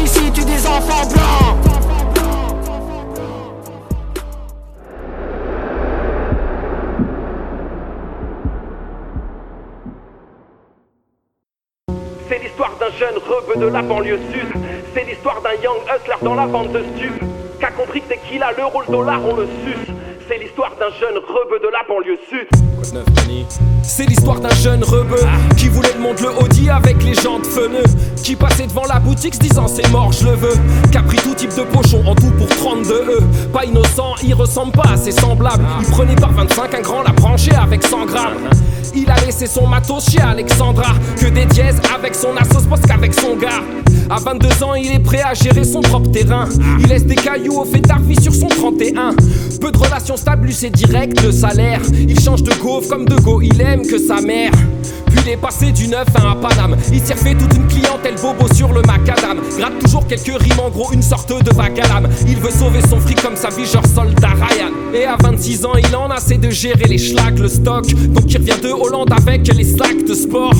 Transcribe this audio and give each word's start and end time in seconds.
Ici 0.00 0.30
tue 0.32 0.44
des 0.44 0.66
enfants 0.66 1.06
blancs? 1.08 1.56
C'est 12.28 12.38
l'histoire 12.38 12.72
d'un 12.78 12.90
jeune 12.98 13.16
rebeu 13.16 13.60
de 13.60 13.66
la 13.66 13.82
banlieue 13.82 14.18
sud. 14.32 14.48
C'est 14.94 15.04
l'histoire 15.04 15.40
d'un 15.42 15.54
young 15.62 15.78
hustler 15.84 16.16
dans 16.22 16.34
la 16.34 16.46
vente 16.46 16.72
de 16.72 16.82
stup. 16.96 17.24
Qu'a 17.60 17.70
compris 17.70 18.02
que 18.02 18.08
dès 18.08 18.18
qu'il 18.18 18.42
a 18.42 18.52
l'euro, 18.52 18.82
le 18.82 18.92
dollar, 18.92 19.20
on 19.24 19.34
le 19.34 19.46
suce. 19.64 19.94
C'est 20.28 20.38
l'histoire 20.38 20.72
d'un 20.76 20.90
jeune 20.90 21.16
rebeu 21.16 21.58
de 21.58 21.68
la 21.68 21.82
banlieue 21.88 22.18
sud. 22.28 22.46
C'est 23.88 24.04
l'histoire 24.04 24.38
d'un 24.38 24.54
jeune 24.54 24.84
rebeu 24.84 25.24
qui 25.56 25.68
voulait 25.68 25.94
le 25.94 26.00
monde 26.00 26.20
le 26.20 26.44
Audi 26.44 26.68
avec 26.68 27.02
les 27.02 27.14
jantes 27.14 27.46
feneux. 27.46 27.82
Qui 28.22 28.36
passait 28.36 28.66
devant 28.66 28.84
la 28.84 29.00
boutique 29.00 29.34
se 29.34 29.40
disant 29.40 29.66
c'est 29.66 29.88
mort, 29.90 30.12
je 30.12 30.26
le 30.26 30.34
veux. 30.34 30.56
Qui 30.92 30.98
pris 30.98 31.16
tout 31.16 31.34
type 31.34 31.56
de 31.56 31.62
pochon 31.62 32.02
en 32.06 32.14
tout 32.14 32.30
pour 32.32 32.48
32 32.48 32.94
E. 32.94 33.22
Pas 33.50 33.64
innocent, 33.64 34.14
il 34.22 34.34
ressemble 34.34 34.72
pas 34.72 34.90
à 34.92 34.96
ses 34.98 35.12
semblables. 35.12 35.64
Il 35.80 35.86
prenait 35.86 36.16
par 36.16 36.32
25 36.32 36.74
un 36.74 36.80
grand 36.82 37.02
la 37.02 37.12
branché 37.12 37.50
avec 37.54 37.82
100 37.82 38.04
grammes. 38.04 38.50
Il 38.94 39.10
a 39.10 39.16
laissé 39.24 39.46
son 39.46 39.66
matos 39.66 40.10
chez 40.10 40.20
Alexandra. 40.20 40.92
Que 41.18 41.26
des 41.26 41.46
dièses 41.46 41.80
avec 41.94 42.14
son 42.14 42.36
assos 42.36 42.66
parce 42.68 42.82
qu'avec 42.82 43.14
son 43.14 43.36
gars. 43.36 43.62
À 44.10 44.18
22 44.18 44.64
ans, 44.64 44.74
il 44.74 44.92
est 44.92 45.02
prêt 45.02 45.22
à 45.22 45.34
gérer 45.34 45.64
son 45.64 45.80
propre 45.80 46.10
terrain. 46.10 46.46
Il 46.80 46.86
laisse 46.86 47.06
des 47.06 47.14
cailloux 47.14 47.58
au 47.58 47.64
fait 47.64 47.82
vie 48.06 48.20
sur 48.20 48.34
son 48.34 48.48
31. 48.48 49.14
Peu 49.60 49.72
de 49.72 49.78
relations 49.78 50.16
stables, 50.16 50.46
lui 50.46 50.54
c'est 50.54 50.70
direct 50.70 51.20
le 51.22 51.32
salaire. 51.32 51.80
Il 51.92 52.18
change 52.20 52.42
de 52.42 52.52
gaufre 52.54 52.88
comme 52.88 53.06
de 53.06 53.16
go, 53.16 53.40
il 53.42 53.60
aime 53.60 53.77
que 53.82 53.98
sa 53.98 54.20
mère. 54.20 54.52
Puis 55.10 55.20
il 55.24 55.32
est 55.32 55.72
du 55.72 55.88
neuf 55.88 56.06
à 56.14 56.28
un 56.28 56.36
Paname. 56.36 56.76
Il 56.92 57.00
s'est 57.00 57.14
refait 57.14 57.34
toute 57.34 57.54
une 57.54 57.66
clientèle 57.66 58.14
bobo 58.20 58.52
sur 58.52 58.72
le 58.72 58.82
macadam. 58.82 59.38
Gratte 59.56 59.78
toujours 59.80 60.06
quelques 60.06 60.40
rimes, 60.40 60.60
en 60.60 60.70
gros, 60.70 60.92
une 60.92 61.02
sorte 61.02 61.30
de 61.30 61.54
vague 61.54 61.80
à. 61.80 62.02
Il 62.26 62.36
veut 62.36 62.50
sauver 62.50 62.80
son 62.88 63.00
fric 63.00 63.20
comme 63.22 63.36
sa 63.36 63.48
vie, 63.48 63.66
genre 63.66 63.86
soldat 63.86 64.28
Ryan. 64.28 64.70
Et 64.94 65.04
à 65.04 65.16
26 65.20 65.64
ans, 65.64 65.72
il 65.76 65.94
en 65.96 66.10
a 66.10 66.16
assez 66.16 66.36
de 66.36 66.50
gérer 66.50 66.88
les 66.88 66.98
schlags, 66.98 67.38
le 67.38 67.48
stock. 67.48 67.86
Donc 67.86 68.24
il 68.28 68.38
revient 68.38 68.60
de 68.62 68.70
Hollande 68.70 69.12
avec 69.12 69.46
les 69.54 69.64
sacs 69.64 70.04
de 70.06 70.14
sport. 70.14 70.54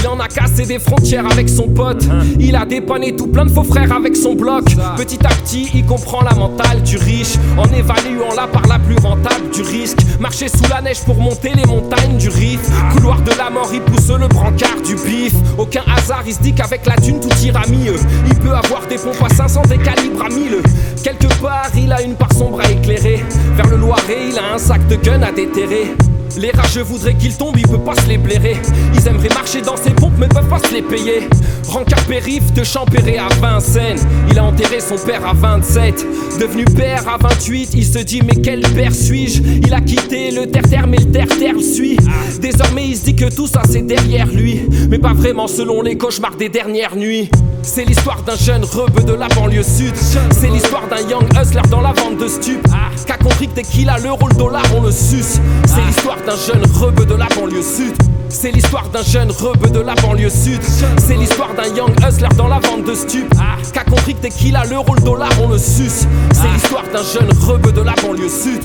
Il 0.00 0.08
en 0.08 0.20
a 0.20 0.28
cassé 0.28 0.64
des 0.64 0.78
frontières 0.78 1.26
avec 1.30 1.48
son 1.48 1.68
pote. 1.68 2.04
Il 2.38 2.56
a 2.56 2.64
dépanné 2.64 3.16
tout 3.16 3.26
plein 3.26 3.44
de 3.44 3.50
faux 3.50 3.64
frères 3.64 3.92
avec 3.92 4.16
son 4.16 4.34
bloc. 4.34 4.64
Petit 4.96 5.18
à 5.24 5.30
petit, 5.30 5.70
il 5.74 5.84
comprend 5.84 6.22
la 6.22 6.34
mentale 6.34 6.82
du 6.82 6.96
riche. 6.96 7.34
En 7.56 7.64
évaluant 7.64 8.34
la 8.36 8.46
par 8.46 8.66
la 8.66 8.78
plus 8.78 8.96
rentable 8.96 9.50
du 9.52 9.62
risque. 9.62 9.98
Marcher 10.20 10.48
sous 10.48 10.68
la 10.70 10.80
neige 10.80 11.00
pour 11.04 11.16
monter 11.16 11.52
les 11.54 11.64
montagnes 11.64 12.16
du 12.16 12.28
Rif. 12.28 12.60
Couloir 12.92 13.20
de 13.22 13.30
la 13.36 13.50
mort, 13.50 13.70
il 13.72 13.80
pousse 13.80 14.08
le 14.08 14.28
brancard 14.28 14.80
du 14.84 14.94
bif. 14.94 15.34
Aucun 15.56 15.82
hasard, 15.86 16.22
il 16.26 16.34
se 16.34 16.40
dit 16.40 16.52
qu'avec 16.52 16.86
la 16.86 16.96
thune 16.96 17.20
tout 17.20 17.28
ira 17.42 17.62
mieux. 17.68 17.96
Il 18.26 18.34
peut 18.36 18.52
avoir 18.52 18.86
des 18.88 18.96
pompes 18.96 19.22
à 19.24 19.34
500, 19.34 19.62
des 19.68 19.78
calibres 19.78 20.24
à 20.24 20.28
1000. 20.28 20.62
Quelque 21.02 21.28
part, 21.40 21.70
il 21.76 21.92
a 21.92 22.02
une 22.02 22.14
part 22.14 22.32
sombre 22.32 22.60
à 22.60 22.70
éclairer. 22.70 23.24
Vers 23.56 23.68
le 23.68 23.76
Loiret, 23.76 24.28
il 24.30 24.38
a 24.38 24.54
un 24.54 24.58
sac 24.58 24.86
de 24.88 24.96
gun 24.96 25.22
à 25.22 25.32
déterrer. 25.32 25.94
Les 26.36 26.50
rageux 26.50 26.82
voudraient 26.82 27.14
qu'il 27.14 27.36
tombe, 27.36 27.56
il 27.56 27.66
peut 27.66 27.78
pas 27.78 27.94
se 27.94 28.06
les 28.06 28.18
blairer. 28.18 28.56
Ils 28.94 29.06
aimeraient 29.08 29.28
marcher 29.30 29.60
dans 29.60 29.76
ses 29.76 29.90
pompes, 29.90 30.12
mais 30.18 30.28
peuvent 30.28 30.48
pas 30.48 30.58
se 30.58 30.72
les 30.72 30.82
payer. 30.82 31.28
Rancard 31.68 32.04
périph' 32.04 32.52
de 32.52 32.64
Champéret 32.64 33.18
à 33.18 33.28
Vincennes. 33.40 33.98
Il 34.30 34.38
a 34.38 34.44
enterré 34.44 34.80
son 34.80 34.96
père 34.96 35.26
à 35.26 35.32
27. 35.32 36.06
Devenu 36.40 36.64
père 36.64 37.08
à 37.08 37.16
28, 37.16 37.70
il 37.74 37.84
se 37.84 37.98
dit, 37.98 38.22
mais 38.22 38.40
quel 38.40 38.60
père 38.60 38.94
suis-je? 38.94 39.42
Il 39.42 39.72
a 39.74 39.80
quitté 39.80 40.30
le 40.30 40.46
terre-terre, 40.46 40.86
mais 40.86 40.98
le 40.98 41.10
terre-terre 41.10 41.54
le 41.54 41.62
suit. 41.62 41.96
Désormais, 42.40 42.88
il 42.88 42.96
se 42.96 43.04
dit 43.04 43.16
que 43.16 43.34
tout 43.34 43.46
ça 43.46 43.62
c'est 43.68 43.82
derrière 43.82 44.28
lui. 44.28 44.62
Mais 44.90 44.98
pas 44.98 45.14
vraiment 45.14 45.48
selon 45.48 45.82
les 45.82 45.96
cauchemars 45.96 46.36
des 46.36 46.48
dernières 46.48 46.96
nuits. 46.96 47.30
C'est 47.62 47.84
l'histoire 47.84 48.22
d'un 48.22 48.36
jeune 48.36 48.64
rebeu 48.64 49.02
de 49.02 49.14
la 49.14 49.28
banlieue 49.28 49.62
sud. 49.62 49.94
C'est 50.30 50.48
l'histoire 50.48 50.88
d'un 50.88 51.00
young 51.08 51.24
hustler 51.40 51.62
dans 51.70 51.80
la 51.80 51.92
vente 51.92 52.18
de 52.18 52.28
stup. 52.28 52.60
Qu'a 53.06 53.16
compris 53.16 53.48
dès 53.48 53.62
qu'il 53.62 53.88
a 53.88 53.98
l'euro, 53.98 54.28
le 54.28 54.34
dollar, 54.34 54.62
on 54.76 54.82
le 54.82 54.90
suce. 54.90 55.40
C'est 55.66 55.84
l'histoire 55.86 56.18
d'un 56.26 56.36
jeune 56.36 56.64
rebeu 56.74 57.04
de 57.04 57.14
la 57.14 57.26
banlieue 57.36 57.62
sud. 57.62 57.94
C'est 58.28 58.50
l'histoire 58.50 58.88
d'un 58.90 59.02
jeune 59.02 59.30
rebeu 59.30 59.70
de 59.70 59.80
la 59.80 59.94
banlieue 59.96 60.30
sud. 60.30 60.60
C'est 60.98 61.16
l'histoire 61.16 61.54
d'un 61.54 61.74
young 61.74 61.94
hustler 62.06 62.28
dans 62.36 62.48
la 62.48 62.58
vente 62.58 62.84
de 62.84 62.94
stup. 62.94 63.28
Qu'a 63.72 63.84
compris 63.84 64.14
dès 64.14 64.30
qu'il 64.30 64.56
a 64.56 64.64
l'euro, 64.64 64.94
le 64.94 65.02
dollar, 65.02 65.30
on 65.42 65.48
le 65.48 65.58
suce. 65.58 66.06
C'est 66.32 66.48
l'histoire 66.52 66.84
d'un 66.92 67.02
jeune 67.02 67.30
rebeu 67.46 67.72
de 67.72 67.80
la 67.82 67.94
banlieue 67.94 68.28
sud. 68.28 68.62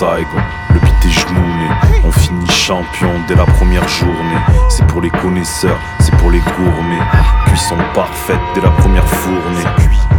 Le 0.00 0.80
beat 0.80 1.04
est. 1.04 2.04
On 2.04 2.10
finit 2.10 2.50
champion 2.50 3.12
dès 3.28 3.36
la 3.36 3.44
première 3.44 3.86
journée. 3.86 4.40
C'est 4.68 4.84
pour 4.88 5.00
les 5.00 5.10
connaisseurs, 5.10 5.78
c'est 6.00 6.14
pour 6.16 6.32
les 6.32 6.40
gourmets. 6.40 6.98
Cuisson 7.46 7.76
parfaite 7.94 8.40
dès 8.56 8.60
la 8.60 8.70
première 8.70 9.06
fournée. 9.06 9.64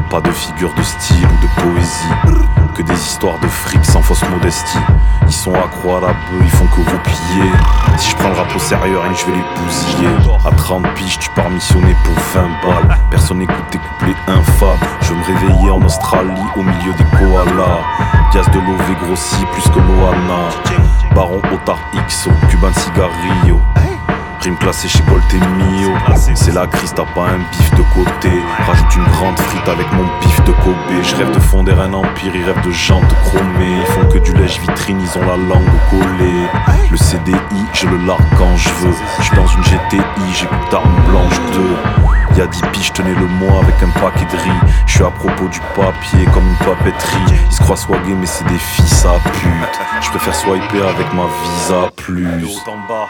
Pas 0.10 0.22
de 0.22 0.32
figure 0.32 0.74
de 0.76 0.82
style 0.82 1.26
ou 1.26 1.42
de 1.42 1.62
poésie. 1.62 2.55
Que 2.76 2.84
des 2.84 2.94
histoires 2.94 3.40
de 3.40 3.48
fric 3.48 3.86
sans 3.86 4.02
fausse 4.02 4.24
modestie. 4.30 4.78
Ils 5.26 5.32
sont 5.32 5.54
accro 5.54 5.96
à 5.96 6.02
la 6.02 6.08
ils 6.44 6.50
font 6.50 6.68
que 6.68 6.82
roupiller. 6.82 7.50
Si 7.98 8.10
je 8.10 8.16
prends 8.18 8.28
le 8.28 8.36
rap 8.36 8.54
au 8.54 8.60
sérieux, 8.60 9.00
rien, 9.00 9.14
je 9.14 9.26
vais 9.28 9.38
les 9.38 9.46
bousiller. 9.56 10.10
À 10.46 10.52
30 10.52 10.84
piges, 10.96 11.18
tu 11.18 11.30
pars 11.30 11.50
missionner 11.50 11.96
pour 12.04 12.14
20 12.34 12.42
balles. 12.62 12.98
Personne 13.10 13.38
n'écoute 13.38 13.64
tes 13.72 13.78
couplets 13.78 14.18
infâmes. 14.28 14.78
Je 15.04 15.14
me 15.14 15.24
réveiller 15.24 15.70
en 15.70 15.82
Australie 15.84 16.42
au 16.58 16.64
milieu 16.64 16.94
des 16.98 17.06
koalas. 17.18 17.80
Gaz 18.34 18.46
de 18.52 18.60
l'OV 18.60 19.06
grossi 19.06 19.46
plus 19.54 19.70
que 19.70 19.80
Loana. 19.80 20.50
Baron 21.16 21.42
Otar 21.54 21.80
X 21.94 22.28
Cuban 22.50 22.74
Cigarillo. 22.74 23.62
Rime 24.46 24.58
classé 24.58 24.88
chez 24.88 25.02
Gold 25.10 25.24
et 25.34 25.40
Mio. 25.40 25.90
C'est 26.36 26.54
la 26.54 26.68
crise, 26.68 26.94
t'as 26.96 27.04
pas 27.16 27.30
un 27.30 27.40
bif 27.40 27.72
de 27.72 27.82
côté. 27.96 28.30
Rajoute 28.68 28.96
une 28.96 29.04
grande 29.06 29.40
frite 29.40 29.68
avec 29.68 29.92
mon 29.92 30.04
bif 30.22 30.44
de 30.44 30.52
Kobe. 30.52 30.76
Je 31.02 31.16
rêve 31.16 31.32
de 31.34 31.40
fonder 31.40 31.72
un 31.72 31.92
empire, 31.92 32.32
ils 32.36 32.44
rêvent 32.44 32.64
de 32.64 32.70
jantes 32.70 33.12
chromées. 33.24 33.80
Ils 33.80 33.86
font 33.88 34.08
que 34.08 34.20
du 34.20 34.34
lèche 34.34 34.60
vitrine, 34.60 35.02
ils 35.02 35.18
ont 35.18 35.26
la 35.26 35.38
langue 35.38 35.66
collée. 35.90 36.46
Le 36.92 36.96
CDI, 36.96 37.36
je 37.74 37.88
le 37.88 37.98
largue 38.06 38.22
quand 38.38 38.56
je 38.56 38.70
veux. 38.70 38.94
Je 39.20 39.36
dans 39.36 39.48
une 39.48 39.64
GTI, 39.64 40.04
j'écoute 40.36 40.74
arme 40.74 40.94
blanche 41.10 41.42
2. 41.52 42.25
Y 42.36 42.42
a 42.42 42.48
10 42.48 42.62
piges, 42.74 42.92
tenais 42.92 43.14
le 43.14 43.28
mois 43.28 43.62
avec 43.62 43.76
un 43.82 43.90
paquet 44.02 44.26
de 44.26 44.38
riz. 44.38 44.74
Je 44.88 44.96
suis 44.96 45.04
à 45.06 45.10
propos 45.10 45.48
du 45.48 45.60
papier 45.74 46.26
comme 46.34 46.46
une 46.46 46.58
papeterie. 46.66 47.40
Ils 47.50 47.56
se 47.56 47.62
croient 47.62 47.78
swagués, 47.78 48.14
mais 48.14 48.26
c'est 48.26 48.46
des 48.48 48.58
fils 48.58 49.06
à 49.06 49.18
pute. 49.30 49.80
Je 50.02 50.10
préfère 50.10 50.36
swiper 50.36 50.82
avec 50.82 51.14
ma 51.14 51.28
visa 51.44 51.90
plus. 51.96 52.46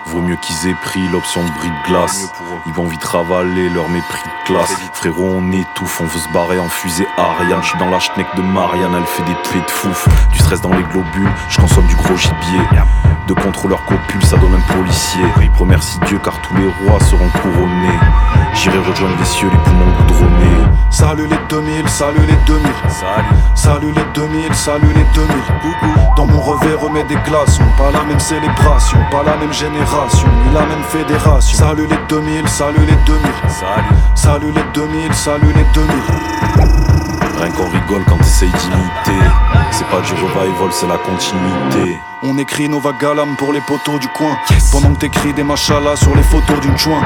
Vaut 0.08 0.22
mieux 0.22 0.36
qu'ils 0.36 0.70
aient 0.70 0.76
pris 0.84 1.08
l'option 1.08 1.42
bris 1.58 1.70
de 1.70 1.90
glace. 1.90 2.32
Ils 2.68 2.74
vont 2.74 2.86
vite 2.86 3.04
ravaler 3.04 3.70
leur 3.70 3.90
mépris 3.90 4.22
de 4.24 4.54
classe. 4.54 4.76
Frérot, 4.94 5.24
on 5.24 5.52
étouffe, 5.52 6.02
on 6.02 6.06
veut 6.06 6.20
se 6.20 6.30
barrer 6.30 6.60
en 6.60 6.70
fusée 6.70 7.08
Ariane. 7.18 7.64
Je 7.64 7.70
suis 7.70 7.80
dans 7.80 7.90
la 7.90 8.00
schneck 8.00 8.28
de 8.38 8.44
Marianne, 8.44 8.94
elle 8.96 9.06
fait 9.06 9.24
des 9.24 9.36
pieds 9.50 9.62
de 9.62 9.72
fouf. 9.72 10.08
Du 10.34 10.38
stress 10.38 10.62
dans 10.62 10.74
les 10.74 10.84
globules, 10.84 11.32
je 11.50 11.60
consomme 11.60 11.88
du 11.88 11.96
gros 11.96 12.16
gibier. 12.16 12.62
De 13.28 13.34
contrôleur 13.34 13.84
copule, 13.86 14.24
ça 14.24 14.38
donne 14.38 14.54
un 14.54 14.74
policier. 14.74 15.24
Remercie 15.58 16.00
Dieu 16.06 16.20
car 16.24 16.40
tous 16.42 16.54
les 16.58 16.68
rois 16.86 17.00
seront 17.00 17.28
couronnés. 17.42 18.00
J'irai 18.54 18.78
rejoindre 18.78 19.16
les 19.18 19.26
cieux, 19.26 19.50
les 19.52 19.58
poumons 19.58 19.92
goudronnés. 19.98 20.62
Salut 20.92 21.26
les 21.28 21.40
2000, 21.50 21.90
salut 21.90 22.20
les 22.28 22.38
2000. 22.46 22.62
Salut. 22.88 23.36
Salut 23.56 23.92
les 23.94 24.04
2000, 24.14 24.54
salut 24.54 24.94
les 24.94 25.04
2000. 25.16 25.28
Dans 26.16 26.28
mon 26.28 26.40
revers, 26.40 26.80
remets 26.80 27.04
des 27.06 27.16
glaçons. 27.16 27.64
Pas 27.80 27.90
la 27.92 28.04
même 28.04 28.20
célébration, 28.20 29.00
pas 29.10 29.24
la 29.24 29.38
même 29.38 29.54
génération, 29.54 30.28
ni 30.46 30.54
la 30.54 30.62
même 30.68 30.84
fédération. 30.84 31.58
Salut 31.58 31.88
les 31.88 31.98
2000, 32.08 32.48
salut 32.48 32.86
les 32.86 32.96
2000. 33.08 33.22
Salut. 33.48 33.96
Salut 34.14 34.52
les 34.52 34.64
2000, 34.74 35.14
salut 35.16 35.54
les 35.56 35.66
2000. 35.74 35.90
Rien 37.42 37.52
qu'on 37.52 37.70
rigole 37.70 38.04
quand 38.08 38.18
t'essayes 38.18 38.50
d'imiter. 38.50 39.26
C'est 39.72 39.88
pas 39.88 40.02
du 40.02 40.14
revival, 40.14 40.70
c'est 40.72 40.88
la 40.88 40.98
continuité. 40.98 42.00
On 42.28 42.40
écrit 42.40 42.68
Nova 42.68 42.92
Galam 43.00 43.36
pour 43.36 43.54
les 43.54 43.62
poteaux 43.62 44.00
du 44.00 44.08
coin. 44.08 44.36
Pendant 44.72 44.96
que 44.96 45.02
t'écris 45.02 45.34
des 45.34 45.44
machallas 45.44 45.98
sur 45.98 46.16
les 46.16 46.24
photos 46.24 46.60
d'une 46.60 46.76
joint. 46.76 47.02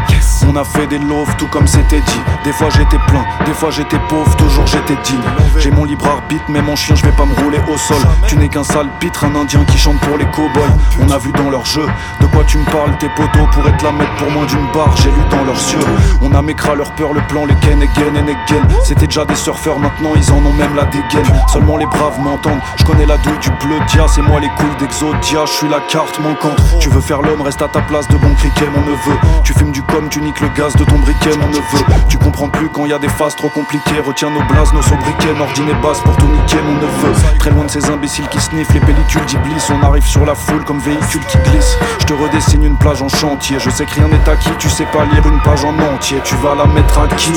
On 0.47 0.55
a 0.55 0.63
fait 0.63 0.87
des 0.87 0.97
loves 0.97 1.35
tout 1.37 1.47
comme 1.47 1.67
c'était 1.67 1.99
dit. 1.99 2.21
Des 2.45 2.53
fois 2.53 2.69
j'étais 2.69 2.97
plein, 3.07 3.25
des 3.45 3.53
fois 3.53 3.69
j'étais 3.69 3.99
pauvre, 4.07 4.33
toujours 4.37 4.65
j'étais 4.65 4.95
digne. 5.03 5.19
J'ai 5.57 5.71
mon 5.71 5.83
libre 5.83 6.07
arbitre, 6.07 6.45
mais 6.47 6.61
mon 6.61 6.77
chien 6.77 6.95
je 6.95 7.03
vais 7.03 7.11
pas 7.11 7.25
me 7.25 7.35
rouler 7.43 7.59
au 7.69 7.77
sol. 7.77 7.97
Tu 8.27 8.37
n'es 8.37 8.47
qu'un 8.47 8.63
sale 8.63 8.87
pitre, 9.01 9.25
un 9.25 9.35
indien 9.35 9.65
qui 9.65 9.77
chante 9.77 9.99
pour 9.99 10.17
les 10.17 10.25
cowboys. 10.31 10.71
On 11.01 11.11
a 11.11 11.17
vu 11.17 11.33
dans 11.33 11.49
leur 11.49 11.65
jeu 11.65 11.85
de 12.21 12.25
quoi 12.27 12.45
tu 12.45 12.57
me 12.57 12.65
parles, 12.65 12.97
tes 12.97 13.09
poteaux 13.09 13.45
pourraient 13.51 13.75
te 13.75 13.83
la 13.83 13.91
mettre 13.91 14.15
pour 14.15 14.31
moins 14.31 14.45
d'une 14.45 14.71
barre. 14.73 14.95
J'ai 14.95 15.11
lu 15.11 15.21
dans 15.29 15.43
leurs 15.43 15.55
yeux. 15.55 15.85
On 16.21 16.33
a 16.33 16.41
mécra 16.41 16.75
leur 16.75 16.91
peur, 16.93 17.13
le 17.13 17.21
plan, 17.27 17.45
les 17.45 17.55
ken 17.55 17.81
again 17.81 18.15
and 18.15 18.27
again. 18.27 18.65
C'était 18.85 19.07
déjà 19.07 19.25
des 19.25 19.35
surfeurs, 19.35 19.79
maintenant 19.79 20.11
ils 20.15 20.31
en 20.31 20.37
ont 20.37 20.53
même 20.53 20.75
la 20.75 20.85
dégaine. 20.85 21.29
Seulement 21.51 21.75
les 21.75 21.87
braves 21.87 22.19
m'entendent. 22.21 22.61
Je 22.77 22.85
connais 22.85 23.05
la 23.05 23.17
douille 23.17 23.39
du 23.39 23.49
bleu 23.65 23.75
dia, 23.89 24.07
c'est 24.07 24.21
moi 24.21 24.39
les 24.39 24.49
couilles 24.49 24.77
d'Exodia. 25.13 25.45
Je 25.45 25.51
suis 25.51 25.67
la 25.67 25.79
carte 25.79 26.19
manquante. 26.19 26.61
Tu 26.79 26.89
veux 26.89 27.01
faire 27.01 27.21
l'homme, 27.21 27.41
reste 27.41 27.61
à 27.61 27.67
ta 27.67 27.81
place 27.81 28.07
de 28.07 28.17
bon 28.17 28.33
criquet, 28.35 28.67
mon 28.73 28.81
neveu. 28.81 29.17
Tu 29.43 29.53
fumes 29.53 29.71
du 29.71 29.81
com, 29.83 30.07
tu 30.09 30.21
niques 30.21 30.41
le 30.41 30.49
gaz 30.49 30.75
de 30.75 30.83
ton 30.83 30.97
briquet, 30.99 31.35
mon 31.37 31.47
neveu. 31.47 31.85
Tu 32.07 32.17
comprends 32.17 32.49
plus 32.49 32.69
quand 32.69 32.85
y 32.85 32.93
a 32.93 32.99
des 32.99 33.09
phases 33.09 33.35
trop 33.35 33.49
compliquées. 33.49 33.99
Retiens 34.05 34.29
nos 34.29 34.43
blazes, 34.43 34.73
nos 34.73 34.81
sobriquets, 34.81 35.33
nordine 35.37 35.69
et 35.69 35.81
basse 35.81 35.99
pour 35.99 36.15
tout 36.17 36.27
niquer, 36.27 36.57
mon 36.65 36.75
neveu. 36.75 37.13
Très 37.39 37.51
loin 37.51 37.65
de 37.65 37.71
ces 37.71 37.89
imbéciles 37.89 38.27
qui 38.27 38.39
sniffent 38.39 38.73
les 38.73 38.79
pellicules 38.79 39.25
d'Iblis. 39.25 39.67
On 39.71 39.85
arrive 39.85 40.05
sur 40.05 40.25
la 40.25 40.35
foule 40.35 40.63
comme 40.63 40.79
véhicule 40.79 41.25
qui 41.25 41.37
glisse. 41.49 41.77
Je 41.99 42.05
te 42.05 42.13
redessine 42.13 42.63
une 42.63 42.77
plage 42.77 43.01
en 43.01 43.09
chantier. 43.09 43.59
Je 43.59 43.69
sais 43.69 43.85
que 43.85 43.95
rien 43.95 44.07
n'est 44.07 44.29
acquis, 44.29 44.51
tu 44.59 44.69
sais 44.69 44.85
pas 44.85 45.05
lire 45.05 45.25
une 45.25 45.41
page 45.41 45.63
en 45.63 45.77
entier. 45.93 46.19
Tu 46.23 46.35
vas 46.35 46.55
la 46.55 46.65
mettre 46.65 46.99
à 46.99 47.07
qui? 47.07 47.33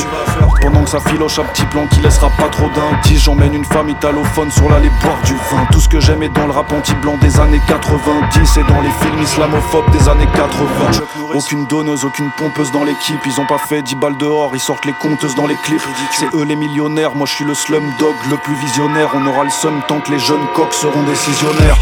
Pendant 0.61 0.85
que 0.85 0.91
ça 0.91 1.01
filoche 1.01 1.39
un 1.39 1.45
petit 1.45 1.65
plan 1.67 1.87
qui 1.87 2.01
laissera 2.01 2.31
pas 2.31 2.49
trop 2.49 2.69
d'indices. 2.69 3.25
J'emmène 3.25 3.55
une 3.55 3.65
femme 3.65 3.89
italophone 3.89 4.51
sur 4.51 4.69
l'allée 4.69 4.91
boire 5.03 5.19
du 5.25 5.35
vin. 5.35 5.67
Tout 5.71 5.81
ce 5.81 5.89
que 5.89 6.01
j'aime 6.01 6.23
est 6.23 6.29
dans 6.29 6.47
le 6.47 6.53
rap 6.53 6.73
anti-blanc 6.73 7.17
des 7.21 7.41
années 7.41 7.61
90 7.67 8.57
et 8.59 8.63
dans 8.65 8.81
les 8.81 8.91
films 8.91 9.23
islamophobes 9.23 9.91
des 9.91 10.09
années 10.09 10.29
80. 10.35 11.05
Aucune 11.35 11.67
donneuse, 11.67 12.05
aucune 12.05 12.31
pompeuse 12.37 12.71
dans 12.73 12.85
l'équipe. 12.85 13.21
Ils 13.27 13.41
ont 13.41 13.47
pas 13.47 13.59
fait 13.59 13.83
10 13.83 13.97
balles 13.97 14.17
dehors, 14.17 14.51
ils 14.55 14.61
sortent 14.61 14.85
les 14.85 14.93
compteuses 14.93 15.35
dans 15.35 15.47
les 15.47 15.57
clips. 15.57 15.83
C'est 16.13 16.35
eux 16.35 16.45
les 16.45 16.57
millionnaires, 16.57 17.15
moi 17.15 17.27
je 17.27 17.35
suis 17.35 17.45
le 17.45 17.55
slum 17.55 17.85
dog, 17.99 18.15
le 18.31 18.37
plus 18.37 18.55
visionnaire. 18.55 19.11
On 19.15 19.27
aura 19.27 19.45
le 19.45 19.51
seum 19.51 19.81
tant 19.89 20.01
que 20.01 20.11
les 20.11 20.19
jeunes 20.19 20.47
coqs 20.55 20.75
seront 20.75 21.03
décisionnaires. 21.05 21.79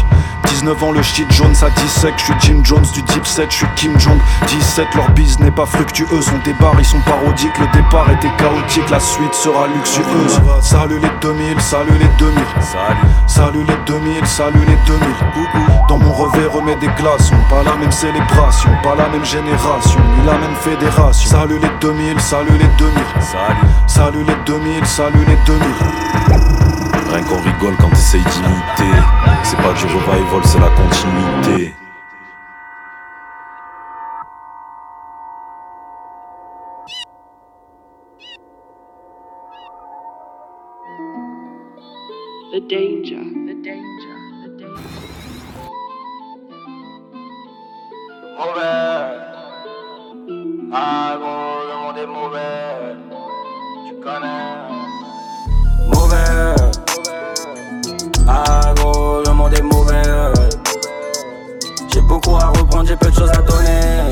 19 0.47 0.83
ans, 0.83 0.91
le 0.91 1.01
shit 1.01 1.31
jaune, 1.31 1.55
ça 1.55 1.69
dissèque. 1.69 2.15
Je 2.17 2.25
suis 2.25 2.33
Jim 2.41 2.61
Jones 2.63 2.85
du 2.93 3.01
Deep 3.01 3.25
Set, 3.25 3.49
je 3.49 3.57
suis 3.57 3.67
Kim 3.75 3.97
Jong. 3.99 4.19
17, 4.47 4.95
leur 4.95 5.09
bise 5.11 5.39
n'est 5.39 5.51
pas 5.51 5.65
fructueux. 5.65 6.05
Son 6.21 6.37
départ, 6.43 6.75
ils 6.77 6.85
sont 6.85 6.99
parodiques. 7.01 7.57
Le 7.57 7.67
départ 7.73 8.09
était 8.11 8.31
chaotique, 8.37 8.89
la 8.89 8.99
suite 8.99 9.33
sera 9.33 9.67
luxueuse. 9.67 10.39
Salut 10.61 10.99
les 10.99 11.09
2000, 11.21 11.59
salut 11.61 11.97
les 11.97 12.09
2000. 12.19 12.43
Salut. 12.59 12.99
Salut 13.27 13.63
les 13.63 13.77
2000, 13.85 14.25
salut 14.27 14.59
les 14.59 14.77
2000. 14.85 15.60
Dans 15.87 15.97
mon 15.97 16.11
revers, 16.11 16.51
remets 16.51 16.75
des 16.77 16.87
glaçons. 16.97 17.35
Pas 17.49 17.63
la 17.63 17.75
même 17.75 17.91
célébration, 17.91 18.69
pas 18.83 18.95
la 18.95 19.09
même 19.09 19.25
génération, 19.25 19.99
ni 20.17 20.25
la 20.25 20.37
même 20.37 20.55
fédération. 20.55 21.29
Salut 21.29 21.59
les 21.59 21.69
2000, 21.79 22.19
salut 22.19 22.57
les 22.57 22.67
2000. 22.77 22.93
Salut. 23.19 23.67
Salut 23.87 24.23
les 24.23 24.35
2000, 24.45 24.85
salut 24.85 25.25
les 25.27 25.37
2000. 25.45 25.65
Rien 27.11 27.23
qu'on 27.23 27.41
rigole 27.41 27.75
quand 27.79 27.89
t'essayes 27.89 28.21
d'imiter. 28.21 28.97
C'est 29.43 29.57
pas 29.57 29.73
du 29.73 29.85
revival, 29.85 30.41
c'est 30.43 30.59
la 30.59 30.69
continuité. 30.69 31.73
The 42.51 42.59
danger, 42.59 43.40
Mauvais. 48.41 49.19
Ah 50.73 51.15
gros, 51.19 51.61
le 51.69 51.75
monde 51.79 51.97
est 51.99 52.07
mauvais. 52.07 52.95
Tu 53.87 53.93
connais. 54.03 54.57
Mauvais. 55.87 56.55
Ah 58.27 58.73
gros, 58.77 59.21
le 59.23 59.31
monde 59.31 59.53
est 59.53 59.61
mauvais. 59.61 60.01
J'ai 61.93 62.01
beaucoup 62.01 62.35
à 62.35 62.47
reprendre, 62.47 62.87
j'ai 62.87 62.95
peu 62.95 63.11
de 63.11 63.15
choses 63.15 63.29
à 63.29 63.43
donner. 63.43 64.09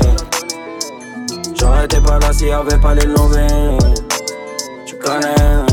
J'aurais 1.58 1.86
été 1.86 2.00
pas 2.00 2.20
là 2.20 2.32
s'il 2.32 2.48
y 2.48 2.52
avait 2.52 2.78
pas 2.78 2.94
les 2.94 3.06
lovés. 3.06 3.78
Tu 4.86 4.94
connais. 4.94 5.69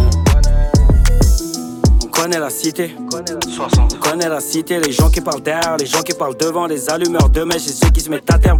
On 2.17 2.21
connaît 2.23 2.39
la 2.39 2.49
cité. 2.49 2.95
On 2.97 3.99
connaît 3.99 4.27
la 4.27 4.39
cité, 4.39 4.79
les 4.79 4.91
gens 4.91 5.09
qui 5.09 5.21
parlent 5.21 5.41
derrière, 5.41 5.77
les 5.77 5.85
gens 5.85 6.01
qui 6.01 6.13
parlent 6.13 6.35
devant, 6.35 6.65
les 6.65 6.89
allumeurs 6.89 7.29
de 7.29 7.43
mèches 7.43 7.67
et 7.67 7.71
ceux 7.71 7.89
qui 7.89 8.01
se 8.01 8.09
mettent 8.09 8.31
à 8.31 8.39
terme. 8.39 8.57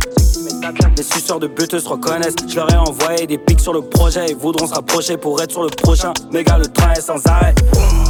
Les 0.95 1.04
suceurs 1.04 1.39
de 1.39 1.48
buteuse 1.48 1.83
se 1.83 1.89
reconnaissent. 1.89 2.36
Je 2.48 2.56
leur 2.56 2.71
ai 2.71 2.77
envoyé 2.77 3.25
des 3.25 3.39
pics 3.39 3.59
sur 3.59 3.74
le 3.74 3.81
projet. 3.81 4.27
Ils 4.30 4.36
voudront 4.36 4.68
se 4.68 4.75
rapprocher 4.75 5.18
pour 5.18 5.42
être 5.42 5.51
sur 5.51 5.63
le 5.63 5.69
prochain. 5.69 6.13
Méga, 6.31 6.57
le 6.59 6.68
train 6.68 6.94
est 6.94 7.01
sans 7.01 7.25
arrêt. 7.25 7.56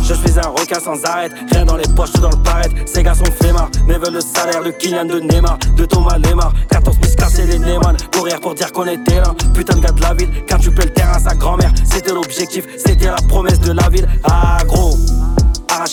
Je 0.04 0.14
suis 0.14 0.38
un 0.38 0.50
requin 0.50 0.80
sans 0.82 1.02
arrêt. 1.06 1.30
Rien 1.52 1.66
dans 1.66 1.78
les 1.78 1.88
poches, 1.96 2.12
tout 2.12 2.22
dans 2.22 2.30
le 2.30 2.44
paraître. 2.44 2.76
Ces 2.86 3.04
gars 3.04 3.16
sont 3.16 3.32
flemmards, 3.40 3.70
mais 3.88 3.98
veulent 3.98 4.16
le 4.16 4.22
salaire 4.22 4.64
de 4.64 4.72
Kylian 4.72 5.06
de 5.06 5.20
Neymar, 5.20 5.58
de 5.78 5.86
Thomas 5.86 6.18
Lemar. 6.18 6.54
14 6.70 6.98
bis 6.98 7.16
cassés 7.16 7.46
les 7.46 7.60
Neyman. 7.60 7.96
Courir 8.12 8.42
pour 8.42 8.54
dire 8.54 8.72
qu'on 8.74 8.86
était 8.86 9.22
là. 9.22 9.34
Putain 9.54 9.76
de 9.76 9.82
gars 9.82 9.92
de 9.92 10.02
la 10.02 10.14
ville. 10.14 10.30
Quand 10.50 10.58
tu 10.58 10.72
le 10.72 10.90
terrain, 10.90 11.20
sa 11.20 11.36
grand-mère. 11.36 11.72
C'était 11.86 12.14
l'objectif, 12.14 12.66
c'était 12.78 13.08
la 13.08 13.22
promesse 13.30 13.60
de 13.62 13.72
la 13.72 13.88
ville. 13.90 14.08
Ah, 14.26 14.58
gros. 14.66 14.98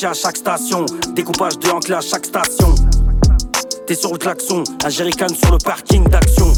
À 0.03 0.13
chaque 0.13 0.37
station. 0.37 0.85
Découpage 1.15 1.57
de 1.61 1.71
enclé 1.71 1.95
à 1.95 2.01
chaque 2.01 2.27
station. 2.27 2.75
T'es 3.87 3.95
sur 3.95 4.13
le 4.13 4.19
klaxon, 4.19 4.65
un 4.85 4.89
jerrycan 4.89 5.29
sur 5.29 5.53
le 5.53 5.59
parking 5.59 6.03
d'action. 6.09 6.53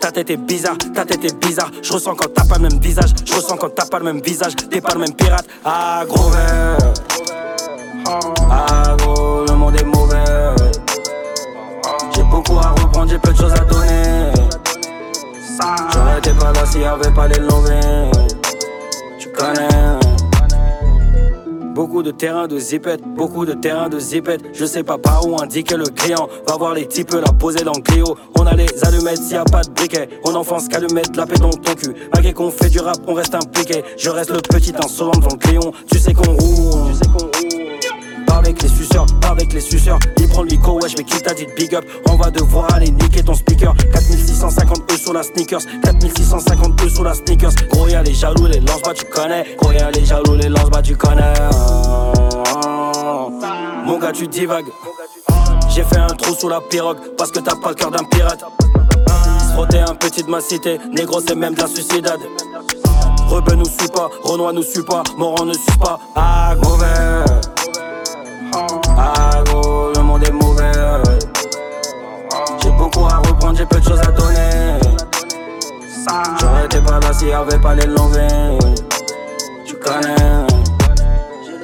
Ta 0.00 0.10
tête 0.10 0.30
est 0.30 0.38
bizarre, 0.38 0.78
ta 0.94 1.04
tête 1.04 1.24
est 1.24 1.38
bizarre. 1.38 1.70
Je 1.82 1.92
ressens 1.92 2.14
quand 2.14 2.32
t'as 2.34 2.46
pas 2.46 2.56
le 2.56 2.68
même 2.68 2.80
visage, 2.80 3.10
je 3.22 3.34
ressens 3.34 3.58
quand 3.58 3.68
t'as 3.68 3.84
pas 3.84 3.98
le 3.98 4.06
même 4.06 4.22
visage. 4.22 4.56
T'es 4.56 4.80
pas 4.80 4.94
le 4.94 5.00
même 5.00 5.14
pirate, 5.14 5.46
ah 5.64 6.04
gros 6.08 6.30
verre. 6.30 6.78
Ah 8.50 8.96
gros, 8.98 9.44
le 9.46 9.54
monde 9.54 9.76
est 9.76 9.84
mauvais. 9.84 10.24
J'ai 12.14 12.22
beaucoup 12.22 12.56
à 12.56 12.70
reprendre, 12.70 13.10
j'ai 13.10 13.18
peu 13.18 13.32
de 13.32 13.36
choses 13.36 13.52
à 13.52 13.60
donner. 13.60 14.32
J'aurais 15.92 16.18
été 16.18 16.30
pas 16.32 16.52
là 16.52 16.64
s'il 16.64 16.80
y 16.80 16.84
avait 16.86 17.12
pas 17.12 17.28
les 17.28 17.40
lovés. 17.40 18.10
Tu 19.18 19.28
connais. 19.28 20.05
Beaucoup 21.76 22.02
de 22.02 22.10
terrains 22.10 22.48
de 22.48 22.58
zipette, 22.58 23.02
beaucoup 23.02 23.44
de 23.44 23.52
terrains 23.52 23.90
de 23.90 23.98
zipette. 23.98 24.40
Je 24.54 24.64
sais 24.64 24.82
pas 24.82 24.96
par 24.96 25.28
où 25.28 25.38
indiquer 25.38 25.76
le 25.76 25.84
client. 25.84 26.26
Va 26.48 26.56
voir 26.56 26.72
les 26.72 26.86
types 26.86 27.12
la 27.12 27.30
poser 27.34 27.64
dans 27.64 27.74
le 27.76 27.82
Clio. 27.82 28.16
On 28.38 28.46
a 28.46 28.54
les 28.54 28.66
allumettes 28.82 29.18
s'il 29.18 29.34
y 29.34 29.36
a 29.36 29.44
pas 29.44 29.60
de 29.60 29.68
briquet. 29.72 30.08
On 30.24 30.34
enfonce 30.34 30.68
qu'allumettes, 30.68 31.14
la 31.16 31.26
paix 31.26 31.36
dans 31.36 31.50
ton 31.50 31.74
cul. 31.74 31.94
Malgré 32.14 32.32
qu'on 32.32 32.50
fait 32.50 32.70
du 32.70 32.80
rap, 32.80 32.96
on 33.06 33.12
reste 33.12 33.34
impliqué. 33.34 33.84
Je 33.98 34.08
reste 34.08 34.30
le 34.30 34.40
petit 34.40 34.72
insolent 34.82 35.12
devant 35.16 35.32
le 35.32 35.36
crayon. 35.36 35.72
Tu 35.92 35.98
sais 35.98 36.14
qu'on 36.14 36.32
roule. 36.32 36.92
Tu 36.92 36.94
sais 36.94 37.08
qu'on 37.12 37.26
roule. 37.26 37.65
Avec 38.46 38.62
les 38.62 38.68
suceurs, 38.68 39.06
avec 39.28 39.52
les 39.52 39.60
suceurs. 39.60 39.98
Il 40.18 40.28
prend 40.28 40.42
le 40.42 40.50
micro, 40.50 40.78
wesh, 40.80 40.96
mais 40.96 41.02
qui 41.02 41.20
t'a 41.20 41.34
dit 41.34 41.48
big 41.56 41.74
up 41.74 41.84
On 42.08 42.14
va 42.14 42.30
devoir 42.30 42.72
aller 42.72 42.92
niquer 42.92 43.24
ton 43.24 43.34
speaker. 43.34 43.74
4650 43.92 44.92
E 44.92 44.96
sur 44.96 45.12
la 45.12 45.24
sneakers. 45.24 45.62
4650 45.82 46.80
E 46.84 46.88
sur 46.88 47.02
la 47.02 47.14
sneakers. 47.14 47.50
Gros, 47.72 47.88
y'a 47.88 48.04
les 48.04 48.14
jaloux, 48.14 48.46
les 48.46 48.60
lance 48.60 48.82
tu 48.94 49.04
connais. 49.06 49.56
Gros, 49.58 49.72
y'a 49.72 49.90
les 49.90 50.04
jaloux, 50.04 50.36
les 50.36 50.48
lance 50.48 50.70
tu 50.84 50.96
connais. 50.96 51.32
Mon 53.84 53.98
gars, 53.98 54.12
tu 54.12 54.28
divagues. 54.28 54.70
J'ai 55.68 55.82
fait 55.82 55.98
un 55.98 56.06
trou 56.06 56.32
sous 56.36 56.48
la 56.48 56.60
pirogue 56.60 56.98
parce 57.18 57.32
que 57.32 57.40
t'as 57.40 57.56
pas 57.56 57.70
le 57.70 57.74
cœur 57.74 57.90
d'un 57.90 58.04
pirate. 58.04 58.44
Frotter 59.54 59.80
un 59.80 59.94
petit 59.96 60.22
de 60.22 60.30
ma 60.30 60.40
cité, 60.40 60.78
négro, 60.92 61.20
c'est 61.26 61.34
même 61.34 61.54
de 61.54 61.62
la 61.62 61.66
suicidade. 61.66 62.20
Rebeu 63.28 63.56
nous 63.56 63.64
suit 63.64 63.88
pas, 63.92 64.08
Renoir 64.22 64.52
nous 64.52 64.62
suit 64.62 64.84
pas, 64.84 65.02
Moran 65.18 65.46
ne 65.46 65.52
suit 65.52 65.78
pas. 65.80 65.98
Ah, 66.14 66.54
mauvais. 66.62 67.45
J'ai 73.56 73.66
peu 73.66 73.80
de 73.80 73.84
choses 73.84 74.00
à 74.00 74.12
donner. 74.12 74.78
J'aurais 76.40 76.64
été 76.66 76.80
pas 76.80 77.00
là 77.00 77.12
s'il 77.12 77.28
y 77.28 77.32
pas 77.58 77.74
les 77.74 77.86
longues. 77.86 78.16
Tu 79.64 79.74
connais. 79.76 80.46
J'ai. 81.44 81.54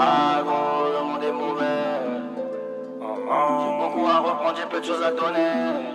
Ah, 0.00 0.42
peu 4.70 4.80
de 4.80 4.84
choses 4.84 5.02
à 5.02 5.10
donner. 5.10 5.90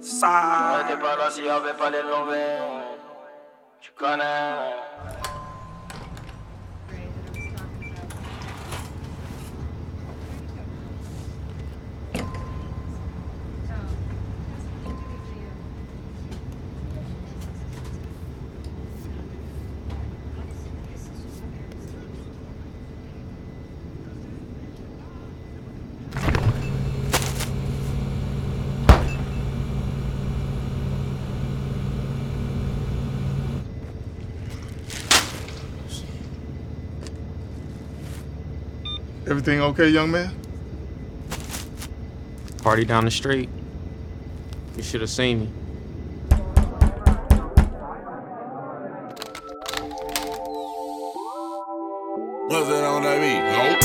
J'aurais 0.00 0.82
été 0.82 0.96
pas 1.00 1.16
là 1.16 1.30
s'il 1.30 1.44
y 1.44 1.48
pas 1.48 1.90
les 1.90 2.02
longues. 2.02 2.34
Tu 3.80 3.92
connais. 3.92 4.74
Everything 39.30 39.60
okay, 39.60 39.88
young 39.88 40.10
man? 40.10 40.34
Party 42.64 42.84
down 42.84 43.04
the 43.04 43.12
street. 43.12 43.48
You 44.76 44.82
should 44.82 45.02
have 45.02 45.10
seen 45.10 45.42
me. 45.42 45.48
Was 52.48 52.68
it 52.68 52.82
on 52.82 53.04
that 53.04 53.20
beat? 53.20 53.40
Nope. 53.54 53.84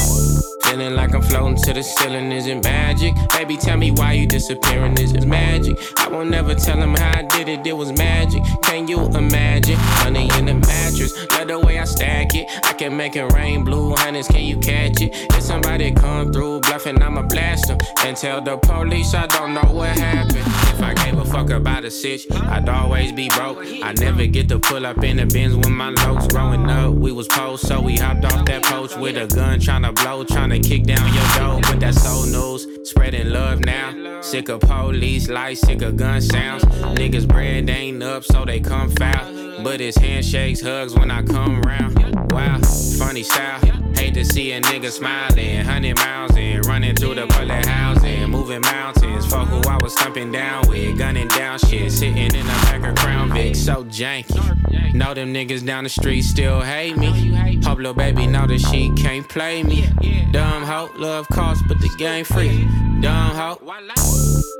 Feeling 0.64 0.96
like 0.96 1.05
I'm 1.16 1.22
floating 1.22 1.56
to 1.64 1.74
the 1.74 1.82
ceiling, 1.82 2.34
is 2.34 2.46
it 2.46 2.62
magic? 2.62 3.14
Baby, 3.32 3.56
tell 3.56 3.78
me 3.78 3.92
why 3.92 4.12
you 4.12 4.28
disappearing, 4.28 4.98
is 5.00 5.14
it 5.14 5.26
magic? 5.26 5.78
I 5.98 6.10
won't 6.10 6.30
never 6.30 6.54
tell 6.54 6.78
him 6.78 6.94
how 6.94 7.20
I 7.20 7.22
did 7.22 7.48
it, 7.48 7.66
it 7.66 7.72
was 7.72 7.94
magic. 7.94 8.44
Can 8.64 8.90
you 8.90 9.00
imagine? 9.06 9.78
Honey 9.78 10.30
in 10.38 10.46
the 10.48 10.56
mattress, 10.56 11.14
love 11.32 11.48
the 11.48 11.58
way 11.58 11.80
I 11.80 11.86
stack 11.86 12.36
it. 12.36 12.48
I 12.66 12.74
can 12.74 12.98
make 12.98 13.16
it 13.16 13.32
rain 13.32 13.64
blue, 13.64 13.96
honey's, 13.96 14.28
can 14.28 14.44
you 14.44 14.58
catch 14.58 15.00
it? 15.00 15.12
If 15.14 15.42
somebody 15.42 15.94
come 15.94 16.34
through 16.34 16.60
bluffing, 16.62 17.02
I'ma 17.02 17.22
blast 17.22 17.68
them. 17.68 17.78
And 18.00 18.18
tell 18.18 18.42
the 18.42 18.58
police 18.58 19.14
I 19.14 19.26
don't 19.28 19.54
know 19.54 19.72
what 19.72 19.98
happened. 19.98 20.44
If 20.76 20.82
I 20.82 20.94
gave 20.96 21.18
a 21.18 21.24
fuck 21.24 21.50
about 21.50 21.86
a 21.86 21.92
sitch, 21.92 22.30
I'd 22.30 22.68
always 22.68 23.14
be 23.14 23.30
broke. 23.30 23.60
I 23.60 23.94
never 23.94 24.26
get 24.26 24.50
to 24.50 24.60
pull 24.60 24.86
up 24.86 25.02
in 25.02 25.16
the 25.16 25.26
bins 25.26 25.56
when 25.56 25.72
my 25.72 25.92
locs 25.92 26.28
growing 26.28 26.70
up. 26.70 26.94
We 26.94 27.14
was 27.14 27.30
post, 27.30 27.68
so 27.68 27.80
we 27.80 27.96
hopped 27.96 28.26
off 28.26 28.46
that 28.48 28.64
post 28.64 29.00
with 29.00 29.16
a 29.16 29.34
gun, 29.34 29.62
trying 29.62 29.84
to 29.84 29.94
blow, 29.94 30.26
trying 30.26 30.50
to 30.50 30.60
kick 30.60 30.84
down 30.84 31.05
your 31.14 31.28
door. 31.38 31.62
But 31.62 31.80
that's 31.80 32.02
so 32.02 32.26
news, 32.26 32.68
spreading 32.90 33.30
love 33.30 33.60
now. 33.60 34.22
Sick 34.22 34.50
of 34.50 34.62
police 34.62 35.30
lights, 35.30 35.62
sick 35.62 35.82
of 35.82 35.98
gun 35.98 36.22
sounds. 36.22 36.64
Niggas 36.64 37.28
bread 37.28 37.70
ain't 37.70 38.02
up, 38.02 38.24
so 38.24 38.46
they 38.46 38.60
come 38.60 38.90
foul. 38.90 39.64
But 39.64 39.82
it's 39.82 39.98
handshakes, 39.98 40.62
hugs 40.62 40.96
when 40.96 41.12
I 41.12 41.22
come 41.24 41.62
round. 41.62 42.32
Wow, 42.32 42.60
funny 42.98 43.24
style. 43.24 43.85
Hate 43.96 44.14
to 44.14 44.26
see 44.26 44.52
a 44.52 44.62
nigga 44.62 44.92
smiling, 44.92 45.64
hundred 45.66 45.98
miles 45.98 46.36
in, 46.36 46.62
running 46.62 46.96
through 46.96 47.16
the 47.16 47.28
bullet 47.28 47.66
housing, 47.66 48.30
moving 48.30 48.62
mountains. 48.62 49.26
Fuck 49.26 49.48
who 49.48 49.62
I 49.70 49.78
was 49.82 49.94
stumping 49.94 50.32
down 50.32 50.68
with, 50.68 50.98
gunning 50.98 51.28
down 51.30 51.60
shit, 51.60 51.92
sitting 51.92 52.18
in 52.18 52.32
the 52.32 52.44
back 52.44 52.84
of 52.84 52.96
Crown 52.96 53.32
Vic, 53.34 53.56
so 53.56 53.84
janky. 53.86 54.94
Know 54.94 55.14
them 55.14 55.34
niggas 55.34 55.66
down 55.66 55.84
the 55.84 55.90
street 55.90 56.22
still 56.22 56.62
hate 56.62 56.98
me. 56.98 57.62
Hope 57.64 57.78
little 57.78 57.94
baby 57.94 58.28
know 58.28 58.48
that 58.48 58.60
she 58.60 58.92
can't 58.96 59.28
play 59.28 59.64
me. 59.64 59.88
Dumb 60.32 60.64
hoe, 60.64 60.92
love 60.96 61.28
cost, 61.30 61.64
but 61.68 61.80
the 61.80 61.90
game 61.98 62.26
free. 62.26 62.68
Dumb 63.02 63.36
hoe. 63.36 63.58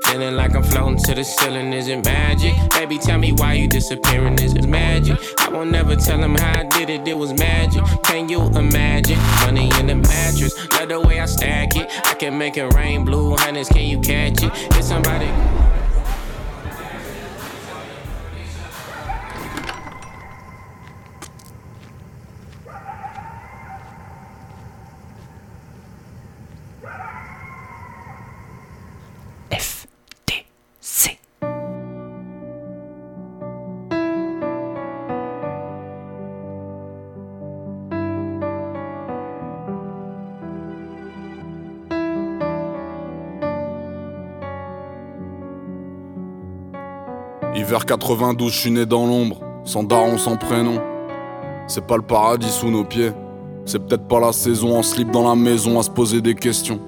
Feeling 0.04 0.36
like 0.36 0.54
I'm 0.54 0.62
floating 0.62 0.98
to 1.04 1.14
the 1.14 1.24
ceiling, 1.24 1.72
is 1.72 1.88
it 1.88 2.04
magic? 2.04 2.54
Baby, 2.70 2.98
tell 2.98 3.18
me 3.18 3.32
why 3.32 3.54
you 3.54 3.66
disappearing, 3.68 4.38
is 4.38 4.54
it 4.54 4.66
magic? 4.66 5.18
I 5.38 5.48
won't 5.48 5.70
never 5.70 5.96
tell 5.96 6.18
him 6.18 6.34
how 6.34 6.60
I 6.60 6.64
did 6.64 6.90
it, 6.90 7.08
it 7.08 7.16
was 7.16 7.32
magic. 7.32 7.82
Can 8.04 8.28
you 8.28 8.42
imagine? 8.42 9.18
Money 9.44 9.70
in 9.80 9.86
the 9.88 9.96
mattress, 9.96 10.54
love 10.72 10.88
the 10.88 11.00
way 11.00 11.20
I 11.20 11.26
stack 11.26 11.76
it. 11.76 11.90
I 12.06 12.14
can 12.14 12.38
make 12.38 12.56
it 12.56 12.72
rain 12.74 13.04
blue, 13.04 13.36
hundreds, 13.36 13.68
can 13.68 13.84
you 13.84 14.00
catch 14.00 14.42
it? 14.42 14.50
If 14.76 14.84
somebody. 14.84 15.65
92, 47.86 48.52
je 48.52 48.58
suis 48.58 48.70
né 48.70 48.84
dans 48.84 49.06
l'ombre, 49.06 49.40
sans 49.64 49.84
daron, 49.84 50.18
sans 50.18 50.36
prénom. 50.36 50.80
C'est 51.68 51.86
pas 51.86 51.96
le 51.96 52.02
paradis 52.02 52.50
sous 52.50 52.68
nos 52.68 52.84
pieds. 52.84 53.12
C'est 53.64 53.78
peut-être 53.78 54.08
pas 54.08 54.20
la 54.20 54.32
saison 54.32 54.76
en 54.76 54.82
slip 54.82 55.10
dans 55.10 55.28
la 55.28 55.36
maison 55.36 55.78
à 55.78 55.82
se 55.82 55.90
poser 55.90 56.20
des 56.20 56.34
questions. 56.34 56.80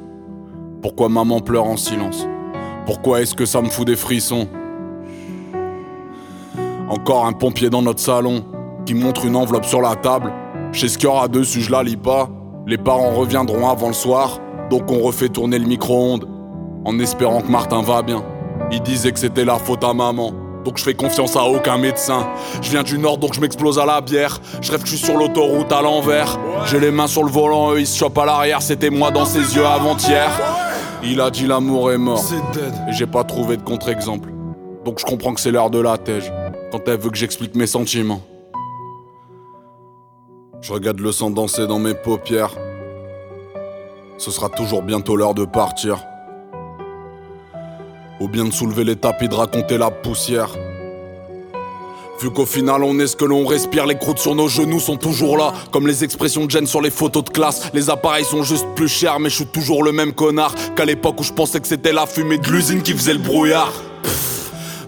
Pourquoi 0.82 1.08
maman 1.08 1.40
pleure 1.40 1.66
en 1.66 1.76
silence? 1.76 2.26
Pourquoi 2.84 3.20
est-ce 3.20 3.34
que 3.34 3.46
ça 3.46 3.62
me 3.62 3.68
fout 3.68 3.86
des 3.86 3.96
frissons? 3.96 4.48
Encore 6.88 7.26
un 7.26 7.32
pompier 7.32 7.70
dans 7.70 7.82
notre 7.82 8.00
salon 8.00 8.44
qui 8.84 8.94
montre 8.94 9.24
une 9.24 9.36
enveloppe 9.36 9.66
sur 9.66 9.80
la 9.80 9.94
table. 9.94 10.32
Sais 10.72 10.88
ce 10.88 10.98
qu'il 10.98 11.08
y 11.08 11.12
aura 11.12 11.28
dessus, 11.28 11.60
je 11.60 11.70
la 11.70 11.82
lis 11.82 11.96
pas. 11.96 12.28
Les 12.66 12.78
parents 12.78 13.10
reviendront 13.10 13.68
avant 13.68 13.88
le 13.88 13.92
soir, 13.92 14.40
donc 14.68 14.90
on 14.90 15.00
refait 15.00 15.28
tourner 15.28 15.58
le 15.58 15.66
micro-ondes 15.66 16.28
en 16.84 16.98
espérant 16.98 17.40
que 17.40 17.50
Martin 17.50 17.82
va 17.82 18.02
bien. 18.02 18.24
Il 18.72 18.80
disait 18.80 19.12
que 19.12 19.18
c'était 19.18 19.44
la 19.44 19.58
faute 19.58 19.84
à 19.84 19.94
maman. 19.94 20.32
Donc 20.68 20.76
je 20.76 20.84
fais 20.84 20.92
confiance 20.92 21.34
à 21.34 21.44
aucun 21.44 21.78
médecin. 21.78 22.28
Je 22.60 22.68
viens 22.68 22.82
du 22.82 22.98
nord 22.98 23.16
donc 23.16 23.32
je 23.32 23.40
m'explose 23.40 23.78
à 23.78 23.86
la 23.86 24.02
bière. 24.02 24.38
Je 24.60 24.70
rêve 24.70 24.82
que 24.82 24.86
je 24.86 24.96
suis 24.96 25.06
sur 25.06 25.16
l'autoroute 25.16 25.72
à 25.72 25.80
l'envers. 25.80 26.38
J'ai 26.66 26.78
les 26.78 26.90
mains 26.90 27.06
sur 27.06 27.24
le 27.24 27.30
volant, 27.30 27.72
eux 27.72 27.80
ils 27.80 27.86
se 27.86 27.96
chopent 27.96 28.18
à 28.18 28.26
l'arrière. 28.26 28.60
C'était 28.60 28.90
moi 28.90 29.10
dans 29.10 29.24
ses 29.24 29.56
yeux 29.56 29.64
avant-hier. 29.64 30.28
Il 31.02 31.22
a 31.22 31.30
dit 31.30 31.46
l'amour 31.46 31.90
est 31.90 31.96
mort. 31.96 32.22
Et 32.86 32.92
j'ai 32.92 33.06
pas 33.06 33.24
trouvé 33.24 33.56
de 33.56 33.62
contre-exemple. 33.62 34.28
Donc 34.84 34.98
je 34.98 35.06
comprends 35.06 35.32
que 35.32 35.40
c'est 35.40 35.52
l'heure 35.52 35.70
de 35.70 35.80
la 35.80 35.96
tège. 35.96 36.30
Quand 36.70 36.86
elle 36.86 36.98
veut 36.98 37.08
que 37.08 37.16
j'explique 37.16 37.54
mes 37.54 37.66
sentiments. 37.66 38.20
Je 40.60 40.70
regarde 40.70 41.00
le 41.00 41.12
sang 41.12 41.30
danser 41.30 41.66
dans 41.66 41.78
mes 41.78 41.94
paupières. 41.94 42.52
Ce 44.18 44.30
sera 44.30 44.50
toujours 44.50 44.82
bientôt 44.82 45.16
l'heure 45.16 45.32
de 45.32 45.46
partir. 45.46 46.04
Ou 48.20 48.28
bien 48.28 48.44
de 48.44 48.52
soulever 48.52 48.84
les 48.84 48.96
tapis, 48.96 49.28
de 49.28 49.34
raconter 49.34 49.78
la 49.78 49.90
poussière. 49.90 50.50
Vu 52.20 52.30
qu'au 52.30 52.46
final 52.46 52.82
on 52.82 52.98
est 52.98 53.06
ce 53.06 53.14
que 53.14 53.24
l'on 53.24 53.46
respire, 53.46 53.86
les 53.86 53.96
croûtes 53.96 54.18
sur 54.18 54.34
nos 54.34 54.48
genoux 54.48 54.80
sont 54.80 54.96
toujours 54.96 55.36
là. 55.36 55.52
Comme 55.70 55.86
les 55.86 56.02
expressions 56.02 56.46
de 56.46 56.50
gêne 56.50 56.66
sur 56.66 56.80
les 56.80 56.90
photos 56.90 57.24
de 57.24 57.30
classe. 57.30 57.70
Les 57.74 57.90
appareils 57.90 58.24
sont 58.24 58.42
juste 58.42 58.66
plus 58.74 58.88
chers, 58.88 59.20
mais 59.20 59.30
je 59.30 59.36
suis 59.36 59.46
toujours 59.46 59.84
le 59.84 59.92
même 59.92 60.12
connard 60.12 60.54
qu'à 60.74 60.84
l'époque 60.84 61.20
où 61.20 61.22
je 61.22 61.32
pensais 61.32 61.60
que 61.60 61.68
c'était 61.68 61.92
la 61.92 62.06
fumée 62.06 62.38
de 62.38 62.48
l'usine 62.48 62.82
qui 62.82 62.92
faisait 62.92 63.12
le 63.12 63.20
brouillard. 63.20 63.72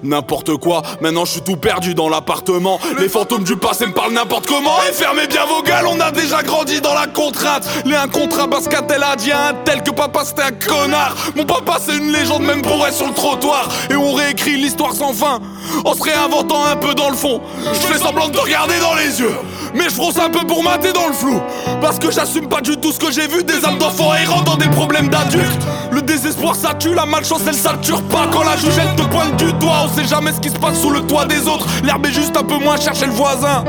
N'importe 0.03 0.57
quoi, 0.57 0.83
maintenant 1.01 1.25
je 1.25 1.33
suis 1.33 1.41
tout 1.43 1.57
perdu 1.57 1.95
dans 1.95 2.09
l'appartement. 2.09 2.81
Les 2.99 3.09
fantômes 3.09 3.45
du 3.45 3.57
passé 3.57 3.87
me 3.87 3.93
parlent 3.93 4.13
n'importe 4.13 4.47
comment. 4.47 4.77
Et 4.89 4.93
fermez 4.93 5.27
bien 5.27 5.45
vos 5.45 5.63
gueules, 5.63 5.87
on 5.87 6.01
a 6.01 6.11
déjà 6.11 6.43
grandi 6.43 6.81
dans 6.81 6.95
la 6.95 7.07
contrainte. 7.07 7.69
Les 7.85 7.97
un 7.97 8.09
qu'Atel 8.09 9.03
a 9.03 9.17
dit 9.17 9.33
à 9.33 9.49
un 9.49 9.55
tel 9.65 9.83
que 9.83 9.91
papa 9.91 10.25
c'était 10.25 10.43
un 10.43 10.53
connard. 10.53 11.15
Mon 11.37 11.45
papa 11.45 11.79
c'est 11.85 11.97
une 11.97 12.13
légende, 12.13 12.43
même 12.43 12.63
pour 12.63 12.87
être 12.87 12.95
sur 12.95 13.07
le 13.07 13.15
trottoir. 13.15 13.69
Et 13.91 13.95
on 13.95 14.13
réécrit 14.13 14.57
l'histoire 14.57 14.95
sans 14.95 15.13
fin, 15.13 15.39
en 15.85 15.95
se 15.95 16.03
réinventant 16.03 16.65
un 16.65 16.77
peu 16.77 16.95
dans 16.95 17.11
le 17.11 17.17
fond. 17.17 17.41
Je 17.73 17.79
fais 17.79 17.99
semblant 17.99 18.29
de 18.29 18.33
te 18.33 18.41
regarder 18.41 18.79
dans 18.81 18.95
les 18.95 19.21
yeux, 19.21 19.35
mais 19.75 19.85
je 19.85 19.95
fronce 19.95 20.19
un 20.19 20.31
peu 20.31 20.47
pour 20.47 20.63
mater 20.63 20.93
dans 20.93 21.09
le 21.09 21.13
flou. 21.13 21.41
Parce 21.81 21.99
que 21.99 22.11
j'assume 22.11 22.49
pas 22.49 22.61
du 22.61 22.77
tout 22.79 22.93
ce 22.93 22.99
que 22.99 23.11
j'ai 23.11 23.27
vu, 23.27 23.45
des 23.45 23.65
âmes 23.65 23.79
d'enfants 23.79 24.15
errant 24.15 24.43
dans 24.43 24.57
des 24.57 24.69
problèmes 24.69 25.09
d'adultes. 25.09 25.67
Le 26.01 26.07
désespoir 26.07 26.55
ça 26.57 26.73
tue, 26.73 26.95
la 26.95 27.05
malchance 27.05 27.43
elle 27.47 27.55
sature 27.55 28.03
pas. 28.05 28.27
Quand 28.33 28.43
la 28.43 28.57
juge 28.57 28.79
elle 28.79 28.97
te 28.97 29.03
pointe 29.03 29.37
du 29.37 29.53
doigt, 29.53 29.85
on 29.85 29.89
sait 29.89 30.07
jamais 30.07 30.33
ce 30.33 30.41
qui 30.41 30.49
se 30.49 30.59
passe 30.59 30.81
sous 30.81 30.89
le 30.89 31.03
toit 31.03 31.27
des 31.27 31.47
autres. 31.47 31.67
L'herbe 31.85 32.07
est 32.07 32.13
juste 32.13 32.35
un 32.39 32.43
peu 32.43 32.57
moins 32.57 32.79
chère 32.79 32.95
chez 32.95 33.05
le 33.05 33.13
voisin. 33.13 33.65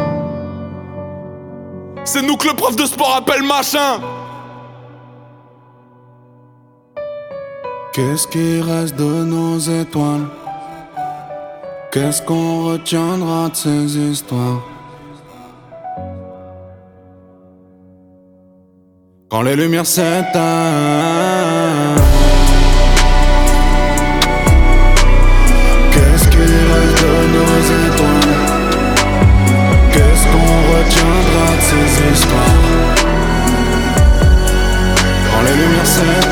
C'est 2.05 2.21
nous 2.21 2.37
que 2.37 2.47
le 2.47 2.53
prof 2.53 2.73
de 2.77 2.85
sport 2.85 3.17
appelle 3.17 3.43
machin. 3.43 3.99
Qu'est-ce 7.91 8.25
qui 8.29 8.61
reste 8.61 8.95
de 8.95 9.25
nos 9.25 9.59
étoiles? 9.59 10.27
Qu'est-ce 11.91 12.21
qu'on 12.21 12.67
retiendra 12.67 13.49
de 13.49 13.55
ces 13.55 13.97
histoires? 13.97 14.61
Quand 19.29 19.41
les 19.41 19.57
lumières 19.57 19.85
s'éteignent 19.85 21.10
les 36.03 36.30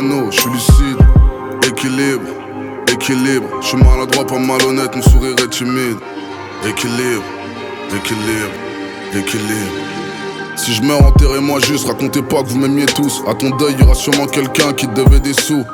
je 0.00 0.40
suis 0.40 0.50
lucide. 0.50 0.98
Équilibre, 1.66 2.22
équilibre, 2.92 3.48
je 3.60 3.66
suis 3.66 3.76
maladroit, 3.76 4.26
pas 4.26 4.38
malhonnête, 4.38 4.94
mon 4.94 5.02
sourire 5.02 5.34
est 5.42 5.50
timide. 5.50 5.98
Équilibre, 6.66 7.24
équilibre, 7.96 8.54
équilibre. 9.12 9.72
Si 10.56 10.72
je 10.72 10.82
meurs, 10.82 11.04
enterrez-moi 11.04 11.58
juste, 11.60 11.86
racontez 11.86 12.22
pas 12.22 12.42
que 12.42 12.48
vous 12.48 12.58
m'aimiez 12.58 12.86
tous. 12.86 13.22
À 13.28 13.34
ton 13.34 13.50
deuil, 13.56 13.74
y 13.78 13.82
aura 13.82 13.94
sûrement 13.94 14.26
quelqu'un 14.26 14.72
qui 14.72 14.86
te 14.86 14.94
devait 14.94 15.20
des 15.20 15.34
sous. 15.34 15.64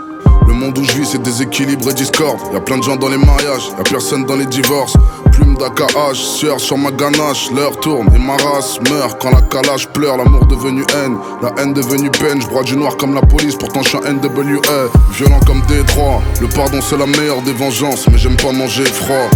Le 0.46 0.52
monde 0.54 0.78
où 0.78 0.84
je 0.84 0.92
vis, 0.92 1.06
c'est 1.06 1.22
déséquilibre 1.22 1.90
et 1.90 1.94
discorde. 1.94 2.40
Y 2.52 2.56
a 2.56 2.60
plein 2.60 2.78
de 2.78 2.82
gens 2.82 2.96
dans 2.96 3.08
les 3.08 3.18
mariages, 3.18 3.68
y 3.76 3.80
a 3.80 3.84
personne 3.84 4.24
dans 4.24 4.36
les 4.36 4.46
divorces. 4.46 4.94
Plume 5.34 5.56
d'AKH, 5.56 6.14
sueur 6.14 6.60
sur 6.60 6.78
ma 6.78 6.92
ganache. 6.92 7.50
L'heure 7.50 7.78
tourne 7.80 8.08
et 8.14 8.18
ma 8.18 8.36
race 8.36 8.78
meurt 8.88 9.20
quand 9.20 9.30
la 9.30 9.42
calage 9.42 9.88
pleure. 9.88 10.16
L'amour 10.16 10.46
devenu 10.46 10.84
haine, 10.94 11.16
la 11.42 11.52
haine 11.60 11.72
devenue 11.74 12.10
peine. 12.10 12.40
Je 12.40 12.62
du 12.64 12.76
noir 12.76 12.96
comme 12.96 13.14
la 13.14 13.20
police, 13.20 13.56
pourtant 13.56 13.82
je 13.82 13.88
suis 13.88 13.98
un 13.98 14.12
NWA. 14.12 14.90
Violent 15.10 15.40
comme 15.44 15.60
Détroit, 15.62 16.22
le 16.40 16.46
pardon 16.46 16.80
c'est 16.80 16.96
la 16.96 17.06
meilleure 17.06 17.42
des 17.42 17.52
vengeances. 17.52 18.06
Mais 18.08 18.18
j'aime 18.18 18.36
pas 18.36 18.52
manger 18.52 18.84
froid. 18.84 19.28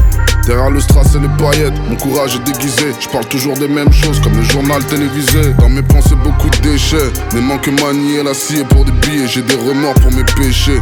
Derrière 0.47 0.71
le 0.71 0.81
strass 0.81 1.17
et 1.17 1.19
les 1.19 1.29
paillettes, 1.37 1.75
mon 1.91 1.97
courage 1.97 2.37
est 2.37 2.45
déguisé. 2.45 2.93
Je 3.01 3.09
parle 3.09 3.27
toujours 3.27 3.55
des 3.55 3.69
mêmes 3.69 3.93
choses 3.93 4.21
comme 4.21 4.37
le 4.37 4.43
journal 4.43 4.85
télévisé. 4.85 5.53
Dans 5.59 5.69
mes 5.69 5.83
pensées, 5.83 6.15
beaucoup 6.23 6.49
de 6.49 6.57
déchets. 6.59 7.13
Mais 7.35 7.41
manque 7.41 7.69
manier 7.83 8.23
la 8.23 8.35
scie 8.35 8.65
pour 8.71 8.85
des 8.85 8.93
billets. 8.93 9.27
J'ai 9.27 9.43
des 9.43 9.57
remords 9.57 9.95
pour 9.95 10.13
mes 10.13 10.25
péchés. 10.25 10.81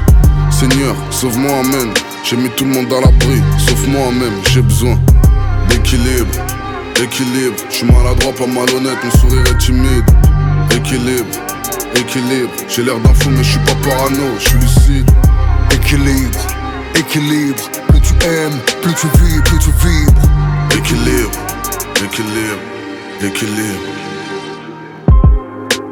Seigneur, 0.51 0.95
sauve-moi, 1.11 1.53
amen. 1.61 1.93
J'ai 2.29 2.37
mis 2.37 2.51
tout 2.57 2.65
le 2.65 2.71
monde 2.71 2.93
à 2.93 3.01
l'abri, 3.03 3.41
sauf 3.57 3.87
moi-même. 3.87 4.33
J'ai 4.51 4.61
besoin 4.61 4.99
d'équilibre, 5.69 6.35
équilibre. 7.01 7.55
Je 7.71 7.75
suis 7.77 7.87
maladroit, 7.87 8.33
pas 8.33 8.49
malhonnête, 8.49 8.99
mon 9.05 9.11
sourire 9.21 9.45
est 9.49 9.59
timide. 9.59 10.05
Équilibre, 10.75 11.25
équilibre. 11.95 12.51
J'ai 12.69 12.83
l'air 12.83 12.99
d'un 12.99 13.15
fou, 13.15 13.31
mais 13.31 13.45
je 13.45 13.51
suis 13.53 13.61
pas 13.61 13.77
parano, 13.89 14.25
je 14.41 14.49
suis 14.49 14.59
lucide. 14.59 15.11
Équilibre, 15.71 16.39
équilibre. 16.99 17.71
Plus 17.91 18.01
tu 18.01 18.15
aimes, 18.27 18.59
plus 18.83 18.95
tu 18.95 19.07
vis, 19.23 19.41
plus 19.43 19.59
tu 19.61 19.71
vibres. 19.87 20.23
Équilibre, 20.77 21.31
équilibre, 22.03 22.61
équilibre. 23.23 23.96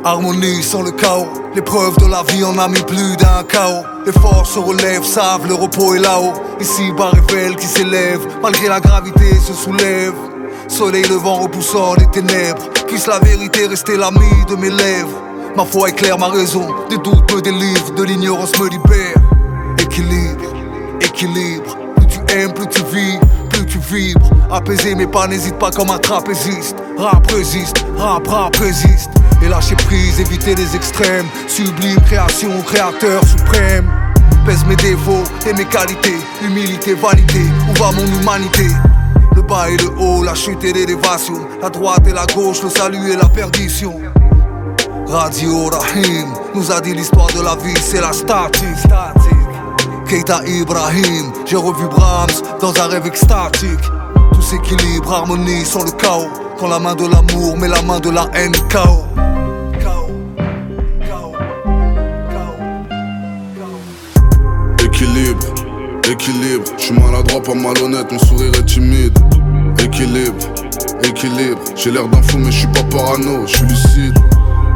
Harmonie 0.06 0.62
sans 0.62 0.82
le 0.82 0.90
chaos. 0.90 1.28
L'épreuve 1.54 1.96
de 1.96 2.06
la 2.06 2.22
vie 2.24 2.44
en 2.44 2.58
a 2.58 2.68
mis 2.68 2.82
plus 2.82 3.16
d'un 3.16 3.42
chaos. 3.48 3.84
Les 4.04 4.12
forces 4.12 4.50
se 4.50 4.58
relèvent, 4.58 5.04
savent, 5.04 5.46
le 5.48 5.54
repos 5.54 5.94
est 5.94 6.00
là-haut. 6.00 6.34
Ici, 6.60 6.92
bas 6.92 7.10
révèle 7.10 7.56
qui 7.56 7.66
s'élève. 7.66 8.20
Malgré 8.42 8.68
la 8.68 8.80
gravité, 8.80 9.34
se 9.40 9.54
soulève. 9.54 10.12
Soleil 10.68 11.04
levant 11.04 11.36
repoussant 11.36 11.94
les 11.94 12.06
ténèbres. 12.08 12.68
Puisse 12.86 13.06
la 13.06 13.18
vérité 13.18 13.66
rester 13.66 13.96
l'ami 13.96 14.44
de 14.46 14.56
mes 14.56 14.68
lèvres. 14.68 15.22
Ma 15.56 15.64
foi 15.64 15.88
éclaire 15.88 16.18
ma 16.18 16.28
raison. 16.28 16.66
Des 16.90 16.98
doutes 16.98 17.32
me 17.32 17.40
délivrent, 17.40 17.94
de 17.94 18.02
l'ignorance 18.02 18.58
me 18.58 18.68
libère. 18.68 19.16
Équilibre, 19.78 20.44
équilibre. 21.00 21.78
Plus 21.96 22.06
tu 22.08 22.36
aimes, 22.36 22.52
plus 22.52 22.68
tu 22.68 22.82
vis, 22.92 23.18
plus 23.48 23.64
tu 23.64 23.78
vibres. 23.78 24.30
Apaiser 24.52 24.94
mes 24.94 25.06
pas, 25.06 25.26
n'hésite 25.28 25.58
pas 25.58 25.70
comme 25.70 25.88
un 25.88 25.98
trapéziste. 25.98 26.76
Rap 26.98 27.26
résiste, 27.30 27.86
rap 27.96 28.26
rap 28.28 28.54
résiste. 28.56 29.10
Et 29.44 29.48
lâcher 29.48 29.76
prise, 29.76 30.20
éviter 30.20 30.54
les 30.54 30.74
extrêmes. 30.74 31.26
Sublime 31.46 32.00
création, 32.06 32.50
créateur 32.62 33.22
suprême. 33.26 33.90
Pèse 34.46 34.64
mes 34.64 34.76
défauts 34.76 35.22
et 35.46 35.52
mes 35.52 35.66
qualités. 35.66 36.16
Humilité 36.42 36.94
validée, 36.94 37.50
où 37.68 37.74
va 37.74 37.90
mon 37.92 38.06
humanité? 38.06 38.68
Le 39.36 39.42
bas 39.42 39.68
et 39.68 39.76
le 39.76 39.90
haut, 39.98 40.22
la 40.22 40.34
chute 40.34 40.64
et 40.64 40.72
l'élévation. 40.72 41.46
La 41.60 41.68
droite 41.68 42.06
et 42.06 42.12
la 42.12 42.24
gauche, 42.34 42.62
le 42.62 42.70
salut 42.70 43.12
et 43.12 43.16
la 43.16 43.28
perdition. 43.28 43.94
Radio 45.08 45.66
Rahim 45.66 46.32
nous 46.54 46.72
a 46.72 46.80
dit 46.80 46.94
l'histoire 46.94 47.30
de 47.34 47.42
la 47.42 47.54
vie, 47.56 47.78
c'est 47.82 48.00
la 48.00 48.14
statique. 48.14 48.64
Keita 50.08 50.40
Ibrahim, 50.46 51.32
j'ai 51.44 51.56
revu 51.56 51.86
Brahms 51.88 52.40
dans 52.62 52.72
un 52.80 52.86
rêve 52.86 53.06
extatique. 53.06 53.84
Tout 54.32 54.42
s'équilibre, 54.42 55.12
harmonie 55.12 55.66
sans 55.66 55.84
le 55.84 55.90
chaos. 55.90 56.28
Quand 56.58 56.68
la 56.68 56.78
main 56.78 56.94
de 56.94 57.06
l'amour 57.06 57.58
met 57.58 57.68
la 57.68 57.82
main 57.82 58.00
de 58.00 58.08
la 58.08 58.26
haine, 58.32 58.52
chaos. 58.70 59.04
Pas 67.44 67.54
malhonnête, 67.54 68.10
mon 68.10 68.18
sourire 68.18 68.52
est 68.58 68.64
timide. 68.64 69.18
Équilibre, 69.82 70.46
équilibre. 71.04 71.60
J'ai 71.76 71.90
l'air 71.90 72.08
d'un 72.08 72.22
fou, 72.22 72.38
mais 72.38 72.50
je 72.50 72.60
suis 72.60 72.68
pas 72.68 72.82
parano, 72.84 73.46
je 73.46 73.56
suis 73.56 73.66
lucide. 73.66 74.18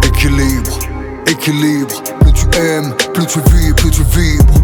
Équilibre, 0.06 0.78
équilibre. 1.26 2.02
Plus 2.20 2.32
tu 2.32 2.58
aimes, 2.58 2.94
plus 3.14 3.26
tu 3.26 3.38
vis, 3.50 3.72
plus 3.72 3.90
tu 3.90 4.02
vibres. 4.02 4.54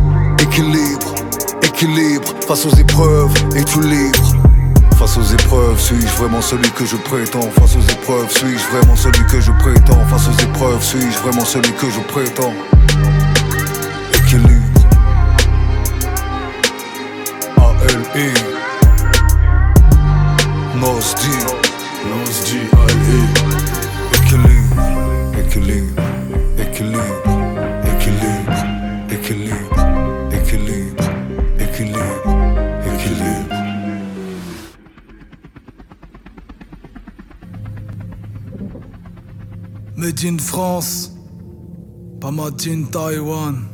Équilibre, 0.43 1.14
équilibre. 1.62 2.35
Face 2.47 2.67
aux 2.67 2.77
épreuves, 2.77 3.33
et 3.57 3.64
tu 3.64 3.81
livres. 3.81 4.37
Face 4.99 5.17
aux 5.17 5.33
épreuves, 5.33 5.81
suis-je 5.81 6.23
vraiment 6.23 6.43
celui 6.43 6.71
que 6.73 6.85
je 6.85 6.97
prétends? 6.97 7.51
Face 7.59 7.77
aux 7.77 7.93
épreuves, 7.93 8.31
suis-je 8.31 8.77
vraiment 8.77 8.97
celui 8.97 9.25
que 9.27 9.40
je 9.40 9.51
prétends? 9.53 10.05
Face 10.11 10.29
aux 10.29 10.43
épreuves, 10.43 10.83
suis-je 10.83 11.19
vraiment 11.21 11.45
celui 11.45 11.73
que 11.73 11.90
je 11.90 12.01
prétends? 12.12 12.53
Équilibre. 32.87 33.55
Made 39.96 40.24
in 40.24 40.38
France, 40.38 41.11
pas 42.20 42.31
made 42.31 42.66
in 42.66 42.85
Taiwan. 42.85 43.73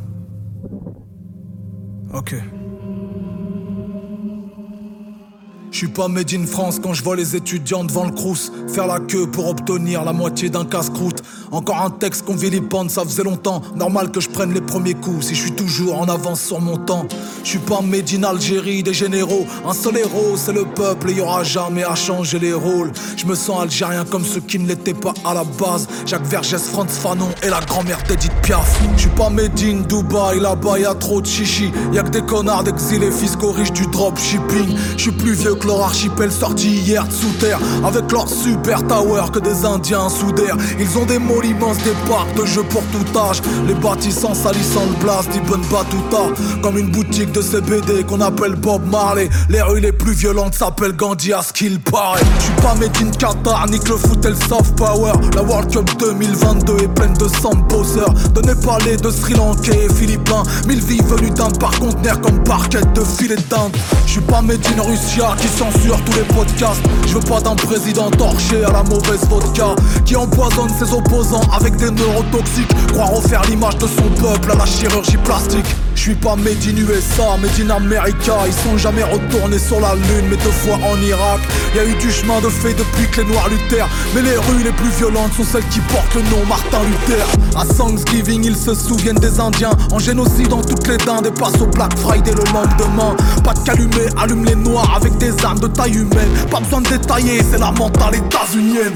Je 5.81 5.87
suis 5.87 5.95
pas 5.95 6.09
made 6.09 6.31
in 6.35 6.45
France 6.45 6.79
quand 6.79 6.93
je 6.93 7.03
vois 7.03 7.17
les 7.17 7.37
étudiants 7.37 7.85
devant 7.85 8.05
le 8.05 8.13
crous 8.13 8.53
Faire 8.73 8.87
la 8.87 9.01
queue 9.01 9.27
pour 9.27 9.49
obtenir 9.49 10.05
la 10.05 10.13
moitié 10.13 10.49
d'un 10.49 10.65
casse-croûte. 10.65 11.23
Encore 11.51 11.83
un 11.83 11.91
texte 11.91 12.25
qu'on 12.25 12.37
vilipende, 12.37 12.89
ça 12.91 13.03
faisait 13.03 13.25
longtemps. 13.25 13.63
Normal 13.75 14.13
que 14.13 14.21
je 14.21 14.29
prenne 14.29 14.55
les 14.55 14.61
premiers 14.61 14.95
coups 14.95 15.27
si 15.27 15.35
je 15.35 15.41
suis 15.43 15.53
toujours 15.53 16.01
en 16.01 16.05
avance 16.05 16.41
sur 16.41 16.61
mon 16.61 16.77
temps. 16.77 17.07
Je 17.43 17.49
suis 17.49 17.59
pas 17.59 17.81
made 17.81 18.09
in 18.15 18.23
Algérie 18.23 18.85
des 18.85 18.95
généraux. 18.95 19.45
Un 19.67 19.73
seul 19.73 19.97
héros 19.99 20.37
c'est 20.37 20.53
le 20.53 20.65
peuple 20.65 21.11
et 21.11 21.15
y 21.15 21.21
aura 21.21 21.43
jamais 21.43 21.83
à 21.83 21.97
changer 21.97 22.39
les 22.39 22.53
rôles. 22.53 22.93
Je 23.17 23.27
me 23.27 23.35
sens 23.35 23.61
algérien 23.61 24.05
comme 24.05 24.25
ceux 24.25 24.41
qui 24.41 24.61
ne 24.61 24.69
l'étaient 24.69 24.95
pas 24.95 25.15
à 25.25 25.35
la 25.35 25.43
base. 25.43 25.89
Jacques 26.07 26.27
Vergès, 26.27 26.63
Franz 26.63 26.93
Fanon 26.93 27.29
et 27.43 27.49
la 27.49 27.61
grand-mère 27.61 27.99
d'Edith 28.07 28.33
Piaf. 28.43 28.81
Je 28.95 29.01
suis 29.01 29.11
pas 29.11 29.31
made 29.31 29.59
in 29.61 29.81
Dubaï, 29.89 30.39
là-bas 30.39 30.79
y 30.79 30.85
a 30.85 30.95
trop 30.95 31.21
de 31.21 31.27
chichi. 31.27 31.73
Y'a 31.93 32.05
que 32.05 32.11
des 32.11 32.23
connards 32.23 32.63
d'exilés 32.63 33.11
fiscaux 33.11 33.51
riches 33.51 33.73
du 33.73 33.87
dropshipping. 33.89 34.77
Je 34.97 35.03
suis 35.03 35.13
plus 35.13 35.33
vieux 35.33 35.57
que 35.57 35.67
leur 35.67 35.83
archipel 35.83 36.31
sorti 36.31 36.69
hier 36.69 37.05
de 37.09 37.13
sous 37.13 37.33
terre. 37.41 37.59
Avec 37.85 38.13
leur 38.13 38.29
super 38.63 38.87
tower 38.87 39.23
que 39.33 39.39
des 39.39 39.65
indiens 39.65 40.09
d'air 40.37 40.57
Ils 40.79 40.99
ont 40.99 41.07
des 41.07 41.15
immenses, 41.15 41.79
des 41.79 41.95
parcs 42.09 42.35
de 42.37 42.45
jeux 42.45 42.63
pour 42.65 42.83
tout 42.93 43.19
âge. 43.19 43.41
Les 43.67 43.75
bâtissants 43.75 44.35
salissant 44.35 44.85
le 44.87 45.03
blast 45.03 45.31
d'Ibn 45.31 45.61
Battuta 45.71 46.43
Comme 46.63 46.77
une 46.77 46.91
boutique 46.91 47.33
de 47.33 47.41
CBD 47.41 48.05
qu'on 48.05 48.21
appelle 48.21 48.57
Bob 48.57 48.83
Marley. 48.91 49.29
Les 49.49 49.63
rues 49.63 49.81
les 49.81 49.93
plus 49.93 50.13
violentes 50.13 50.55
s'appellent 50.55 50.97
Gandhi 50.97 51.33
à 51.33 51.43
ce 51.43 51.53
qu'il 51.53 51.81
paraît. 51.81 52.21
Je 52.39 52.45
suis 52.45 52.55
pas 52.63 52.75
made 52.75 52.97
in 53.03 53.11
Qatar, 53.11 53.67
nique 53.71 53.89
le 53.89 53.97
foot 53.97 54.25
et 54.25 54.31
le 54.31 54.35
soft 54.35 54.77
power. 54.77 55.13
La 55.35 55.43
World 55.43 55.73
Cup 55.73 55.91
2022 55.99 56.77
est 56.85 56.95
pleine 56.95 57.15
de 57.15 57.29
sang 57.29 57.55
bosseurs 57.69 58.13
De 58.35 58.43
Népalais, 58.43 58.97
de 58.97 59.11
Sri 59.11 59.35
Lankais 59.35 59.87
et 59.87 59.95
Philippins. 59.95 60.43
Mille 60.67 60.83
vies 60.83 61.01
venues 61.09 61.31
d'un 61.31 61.51
par 61.51 61.79
conteneur 61.79 62.21
comme 62.21 62.43
parquet 62.45 62.83
de 62.95 63.05
filet 63.05 63.37
d'Inde. 63.49 63.75
Je 64.07 64.13
suis 64.13 64.21
pas 64.21 64.43
made 64.43 64.61
in 64.77 64.83
Russia 64.83 65.35
qui 65.41 65.49
censure 65.49 65.99
tous 66.05 66.17
les 66.19 66.35
podcasts. 66.35 66.83
Je 67.07 67.15
veux 67.15 67.21
pas 67.21 67.41
d'un 67.41 67.57
président 67.57 68.11
torché 68.11 68.50
à 68.57 68.73
la 68.73 68.83
mauvaise 68.83 69.25
vodka 69.29 69.75
Qui 70.05 70.17
empoisonne 70.17 70.71
ses 70.71 70.93
opposants 70.93 71.49
avec 71.53 71.77
des 71.77 71.91
neurotoxiques. 71.91 72.75
Croire 72.93 73.11
refaire 73.11 73.43
l'image 73.49 73.77
de 73.79 73.87
son 73.87 74.09
peuple 74.21 74.53
à 74.53 74.55
la 74.57 74.67
chirurgie 74.67 75.19
plastique 75.19 75.67
je 76.01 76.05
suis 76.07 76.15
pas 76.15 76.35
made 76.35 76.57
in 76.67 76.79
USA, 76.79 77.37
made 77.37 77.61
in 77.61 77.69
America. 77.69 78.33
Ils 78.47 78.55
sont 78.55 78.79
jamais 78.79 79.03
retournés 79.03 79.59
sur 79.59 79.81
la 79.81 79.95
lune 79.95 80.29
mais 80.31 80.37
deux 80.37 80.51
fois 80.51 80.77
en 80.77 80.99
Irak. 81.03 81.41
Y 81.75 81.79
a 81.79 81.85
eu 81.85 81.95
du 81.97 82.11
chemin 82.11 82.41
de 82.41 82.49
fait 82.49 82.73
depuis 82.73 83.07
que 83.11 83.21
les 83.21 83.27
noirs 83.27 83.51
luttèrent. 83.51 83.89
Mais 84.15 84.23
les 84.23 84.39
rues 84.39 84.65
les 84.65 84.73
plus 84.73 84.89
violentes 84.97 85.35
sont 85.37 85.45
celles 85.45 85.69
qui 85.69 85.81
portent 85.81 86.15
le 86.15 86.23
nom 86.23 86.47
Martin 86.49 86.79
Luther. 86.85 87.27
À 87.55 87.67
Thanksgiving 87.67 88.45
ils 88.45 88.57
se 88.57 88.75
souviennent 88.75 89.19
des 89.19 89.41
Indiens. 89.41 89.77
En 89.93 89.99
génocide 89.99 90.49
dans 90.49 90.63
toutes 90.63 90.89
les 90.89 90.97
dindes 90.97 91.27
et 91.27 91.39
passent 91.39 91.61
au 91.61 91.67
Black 91.67 91.93
Friday 91.99 92.33
le 92.33 92.45
lendemain. 92.51 93.15
Pas 93.45 93.53
de 93.53 93.61
calumet, 93.61 94.09
allume 94.19 94.47
les 94.47 94.57
noirs 94.57 94.95
avec 94.97 95.19
des 95.19 95.35
armes 95.45 95.61
de 95.61 95.67
taille 95.67 95.97
humaine. 95.97 96.31
Pas 96.51 96.61
besoin 96.61 96.81
de 96.81 96.89
détailler, 96.89 97.43
c'est 97.51 97.59
la 97.59 97.73
mentale 97.73 98.15
états-unienne 98.15 98.95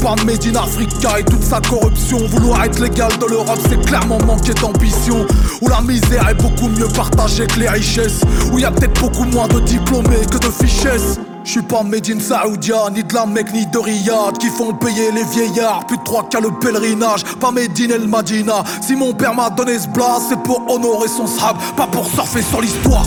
pas 0.00 0.14
made 0.24 0.44
in 0.46 0.56
Africa 0.56 1.18
et 1.18 1.24
toute 1.24 1.42
sa 1.42 1.60
corruption. 1.60 2.18
Vouloir 2.28 2.64
être 2.64 2.80
légal 2.80 3.10
de 3.18 3.26
l'Europe 3.26 3.58
c'est 3.68 3.80
clairement 3.84 4.18
manquer 4.26 4.54
d'ambition. 4.54 5.26
Où 5.60 5.68
la 5.68 5.80
misère 5.80 6.28
est 6.28 6.34
beaucoup 6.34 6.68
mieux 6.68 6.88
partagée 6.88 7.46
que 7.46 7.60
les 7.60 7.68
richesses. 7.68 8.20
Où 8.52 8.58
y 8.58 8.64
a 8.64 8.70
peut-être 8.70 9.00
beaucoup 9.00 9.24
moins 9.24 9.48
de 9.48 9.60
diplômés 9.60 10.26
que 10.30 10.38
de 10.38 10.50
fichesses. 10.50 11.18
Je 11.44 11.52
suis 11.52 11.62
pas 11.62 11.82
made 11.82 12.08
in 12.10 12.20
Saoudia, 12.20 12.90
ni 12.92 13.02
de 13.02 13.14
la 13.14 13.24
Mecque, 13.26 13.52
ni 13.54 13.66
de 13.66 13.78
Riyad 13.78 14.36
Qui 14.38 14.48
font 14.48 14.74
payer 14.74 15.10
les 15.10 15.24
vieillards, 15.24 15.86
plus 15.86 15.96
de 15.96 16.02
trois 16.02 16.28
qu'à 16.28 16.38
le 16.38 16.50
pèlerinage 16.50 17.24
Pas 17.40 17.50
made 17.50 17.78
in 17.80 17.94
El 17.94 18.08
Madina. 18.08 18.62
Si 18.82 18.94
mon 18.94 19.14
père 19.14 19.34
m'a 19.34 19.48
donné 19.48 19.78
ce 19.78 19.88
blast, 19.88 20.26
c'est 20.28 20.42
pour 20.42 20.62
honorer 20.70 21.08
son 21.08 21.26
sable 21.26 21.58
Pas 21.76 21.86
pour 21.86 22.06
surfer 22.06 22.42
sur 22.42 22.60
l'histoire. 22.60 23.06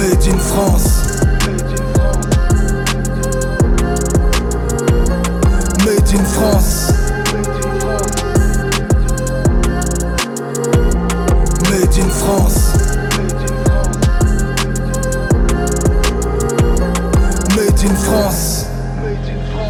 Made 0.00 0.28
in 0.28 0.38
France 0.38 1.05
Made 6.06 6.20
in 6.20 6.24
France. 6.24 6.92
Made 11.68 11.98
in 11.98 12.10
France. 12.10 12.76
Made 17.56 17.82
in 17.82 17.96
France. 17.96 18.66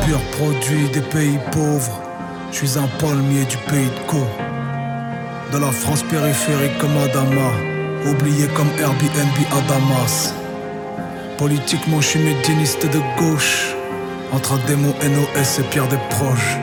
Pur 0.05 0.21
produit 0.33 0.91
des 0.91 1.01
pays 1.01 1.39
pauvres. 1.53 2.03
Je 2.53 2.57
suis 2.57 2.79
un 2.79 2.87
palmier 2.99 3.47
du 3.47 3.57
pays 3.69 3.87
de 3.87 4.07
Co. 4.07 4.19
De 5.55 5.59
la 5.59 5.73
France 5.73 6.03
périphérique 6.03 6.77
comme 6.79 6.99
Adama. 6.99 7.51
Oublié 8.11 8.47
comme 8.49 8.69
Airbnb 8.79 9.39
à 9.53 9.61
Damas. 9.73 10.35
Politiquement, 11.39 12.03
je 12.03 12.09
suis 12.09 12.21
de 12.21 13.01
gauche. 13.19 13.76
Entre 14.33 14.59
démon 14.67 14.95
NOS 15.03 15.61
et 15.61 15.63
Pierre 15.71 15.89
des 15.89 15.99
proches. 16.11 16.57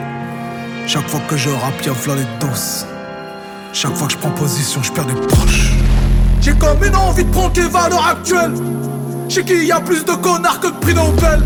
Chaque 0.86 1.08
fois 1.08 1.20
que 1.28 1.36
je 1.36 1.48
rappe, 1.48 1.84
y'a 1.84 1.92
les 2.14 2.26
doses. 2.38 2.86
Chaque 3.72 3.94
fois 3.96 4.06
que 4.06 4.12
je 4.12 4.18
prends 4.18 4.30
position, 4.30 4.82
je 4.82 4.92
perds 4.92 5.06
des 5.06 5.14
proches. 5.14 5.72
J'ai 6.40 6.52
comme 6.52 6.84
une 6.84 6.94
envie 6.94 7.24
de 7.24 7.30
prendre 7.30 7.52
les 7.56 7.68
valeurs 7.68 8.06
actuelles. 8.06 8.54
Chez 9.28 9.44
qui 9.44 9.66
y 9.66 9.72
a 9.72 9.80
plus 9.80 10.04
de 10.04 10.12
connards 10.12 10.60
que 10.60 10.66
de 10.66 10.78
prix 10.80 10.94
Nobel. 10.94 11.42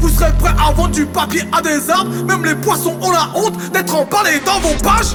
Vous 0.00 0.08
serez 0.10 0.32
prêts 0.38 0.54
à 0.62 0.72
vendre 0.72 0.90
du 0.90 1.06
papier 1.06 1.42
à 1.52 1.62
des 1.62 1.90
arbres? 1.90 2.10
Même 2.26 2.44
les 2.44 2.54
poissons 2.54 2.96
ont 3.00 3.10
la 3.10 3.28
honte 3.34 3.56
d'être 3.72 3.94
emballés 3.94 4.40
dans 4.46 4.60
vos 4.60 4.74
pages 4.82 5.14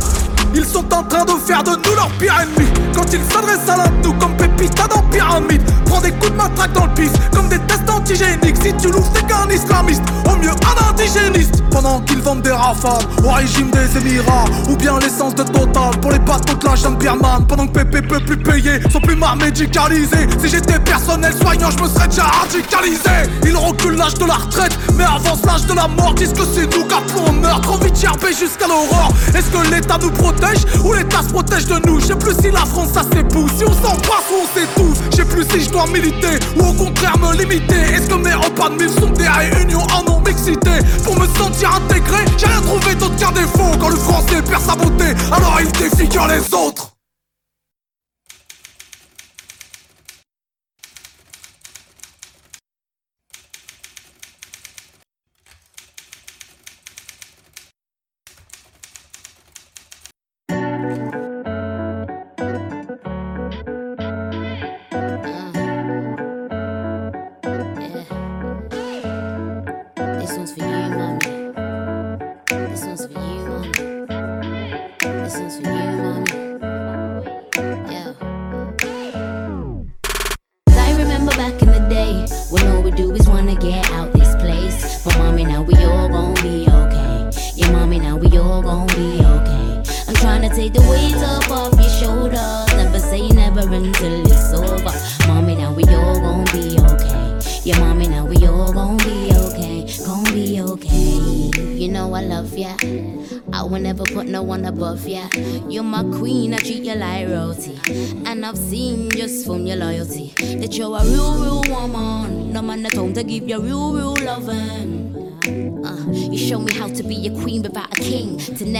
Ils 0.53 0.65
sont 0.65 0.93
en 0.93 1.03
train 1.03 1.25
de 1.25 1.31
faire 1.31 1.63
de 1.63 1.71
nous 1.71 1.95
leur 1.95 2.09
pire 2.19 2.35
ennemi 2.41 2.84
Quand 2.95 3.11
ils 3.11 3.23
s'adressent 3.31 3.69
à 3.69 3.89
nous 4.03 4.13
comme 4.13 4.37
Pépita 4.37 4.87
dans 4.87 5.01
Pyramide 5.09 5.61
Prends 5.85 5.99
des 5.99 6.11
coups 6.11 6.31
de 6.31 6.37
matraque 6.37 6.71
dans 6.71 6.85
le 6.85 6.93
pif 6.93 7.11
Comme 7.33 7.49
des 7.49 7.59
tests 7.59 7.89
antigéniques. 7.89 8.55
Si 8.61 8.73
tu 8.73 8.87
louches 8.89 9.11
c'est 9.13 9.27
qu'un 9.27 9.49
islamiste 9.49 10.03
Au 10.31 10.35
mieux 10.37 10.51
un 10.51 10.89
indigéniste. 10.89 11.61
Pendant 11.71 11.99
qu'ils 12.01 12.21
vendent 12.21 12.41
des 12.41 12.51
rafales 12.51 13.03
Au 13.23 13.31
régime 13.31 13.69
des 13.71 13.97
Émirats 13.97 14.45
Ou 14.69 14.77
bien 14.77 14.97
l'essence 14.99 15.35
de 15.35 15.43
Total 15.43 15.91
Pour 16.01 16.11
les 16.11 16.19
bateaux 16.19 16.55
de 16.55 16.65
la 16.65 16.75
jungle 16.75 16.97
birmane. 16.97 17.45
Pendant 17.47 17.67
que 17.67 17.73
Pépé 17.73 18.01
peut 18.01 18.21
plus 18.21 18.37
payer 18.37 18.79
Son 18.89 19.01
plumard 19.01 19.35
médicalisé 19.35 20.27
Si 20.41 20.47
j'étais 20.47 20.79
personnel 20.79 21.33
soignant 21.33 21.71
je 21.71 21.83
me 21.83 21.87
serais 21.89 22.07
déjà 22.07 22.23
radicalisé. 22.23 23.29
Ils 23.43 23.57
reculent 23.57 23.97
l'âge 23.97 24.13
de 24.13 24.25
la 24.25 24.35
retraite 24.35 24.77
mais 24.97 25.03
avance 25.03 25.43
l'âge 25.45 25.65
de 25.65 25.73
la 25.73 25.87
mort. 25.87 26.13
Disent 26.13 26.33
que 26.33 26.45
c'est 26.45 26.73
nous 26.75 26.85
qu'appelons 26.85 27.25
on 27.27 27.33
meurt 27.33 27.63
Trop 27.63 27.77
vite 27.77 27.95
jusqu'à 28.39 28.67
l'aurore. 28.67 29.11
Est-ce 29.35 29.49
que 29.49 29.71
l'État 29.71 29.97
nous 30.01 30.11
protège 30.11 30.65
Ou 30.83 30.93
l'État 30.93 31.21
se 31.21 31.29
protège 31.29 31.65
de 31.65 31.79
nous? 31.85 31.99
Je 31.99 32.07
sais 32.07 32.15
plus 32.15 32.33
si 32.41 32.51
la 32.51 32.65
ça 32.85 33.03
s'épouse 33.03 33.51
Si 33.57 33.63
on 33.63 33.73
s'en 33.73 33.95
passe 33.95 34.27
ou 34.31 34.43
on 34.43 34.59
s'étouffe 34.59 34.99
Je 35.11 35.15
sais 35.17 35.25
plus 35.25 35.43
si 35.43 35.61
je 35.61 35.69
dois 35.69 35.87
militer 35.87 36.39
Ou 36.57 36.67
au 36.69 36.73
contraire 36.73 37.17
me 37.17 37.35
limiter. 37.35 37.75
Est-ce 37.93 38.07
que 38.07 38.15
mes 38.15 38.33
repas 38.33 38.69
de 38.69 38.75
mille 38.75 38.89
sont 38.89 39.09
des 39.11 39.27
réunions 39.27 39.85
en 39.93 40.03
non-mixité? 40.03 40.79
Pour 41.03 41.19
me 41.19 41.27
sentir 41.37 41.73
intégré 41.75 42.25
J'ai 42.37 42.47
rien 42.47 42.61
trouvé 42.61 42.95
d'autre 42.95 43.15
qu'un 43.15 43.31
défaut. 43.31 43.71
Quand 43.79 43.89
le 43.89 43.97
français 43.97 44.41
perd 44.41 44.61
sa 44.61 44.75
beauté 44.75 45.05
Alors 45.31 45.59
il 45.61 45.71
défigure 45.71 46.27
les 46.27 46.53
autres 46.53 46.94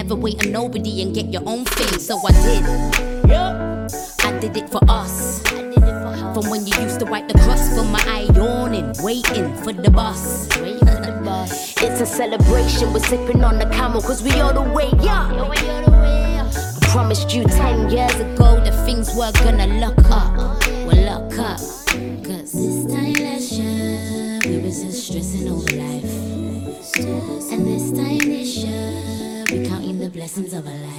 never 0.06 0.22
wait 0.22 0.46
on 0.46 0.52
nobody 0.52 1.02
and 1.02 1.16
get 1.16 1.34
your 1.34 1.42
own 1.48 1.66
thing. 1.66 2.00
So 2.00 2.20
I 2.28 2.32
did. 2.46 2.64
I 4.24 4.40
did 4.40 4.56
it 4.56 4.70
for 4.70 4.82
us. 4.88 5.42
From 5.42 6.50
when 6.50 6.68
you 6.68 6.78
used 6.80 7.00
to 7.00 7.06
wipe 7.06 7.28
the 7.28 7.34
crust 7.34 7.76
from 7.76 7.92
my 7.92 8.04
eye 8.06 8.28
yawning, 8.36 8.94
waiting 9.02 9.56
for 9.64 9.74
the 9.74 9.90
bus. 9.90 10.48
It's 11.82 12.02
a 12.02 12.06
celebration, 12.06 12.94
we're 12.94 13.00
sipping 13.00 13.44
on 13.44 13.58
the 13.58 13.66
camel, 13.66 14.02
cause 14.02 14.22
we 14.22 14.32
all 14.42 14.54
the 14.54 14.62
way 14.62 14.90
up. 15.10 15.32
I 15.32 16.88
promised 16.92 17.34
you 17.34 17.44
10 17.44 17.90
years 17.90 18.16
ago 18.16 18.60
that 18.64 18.86
things 18.86 19.16
were 19.16 19.32
gonna 19.44 19.68
lock 19.80 19.95
of 30.56 30.66
a 30.68 30.70
life. 30.70 30.95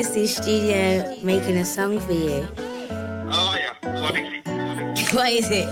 In 0.00 0.26
studio 0.26 1.14
making 1.22 1.58
a 1.58 1.64
song 1.64 2.00
for 2.00 2.14
you. 2.14 2.48
Oh 3.30 3.54
yeah, 3.54 3.74
what 5.12 5.30
is 5.30 5.50
it? 5.50 5.68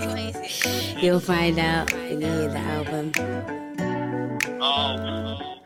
You'll 1.03 1.19
find 1.19 1.59
out 1.59 1.91
when 1.95 2.21
you 2.21 2.27
hear 2.27 2.49
the 2.51 2.59
album. 2.59 3.11
Oh. 4.61 5.57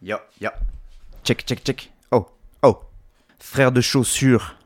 Yo, 0.00 0.18
yo. 0.40 0.50
Check, 1.22 1.44
check, 1.44 1.62
check. 1.62 1.90
Oh, 2.10 2.28
oh. 2.62 2.80
Frère 3.38 3.72
de 3.72 3.82
chaussures. 3.82 4.56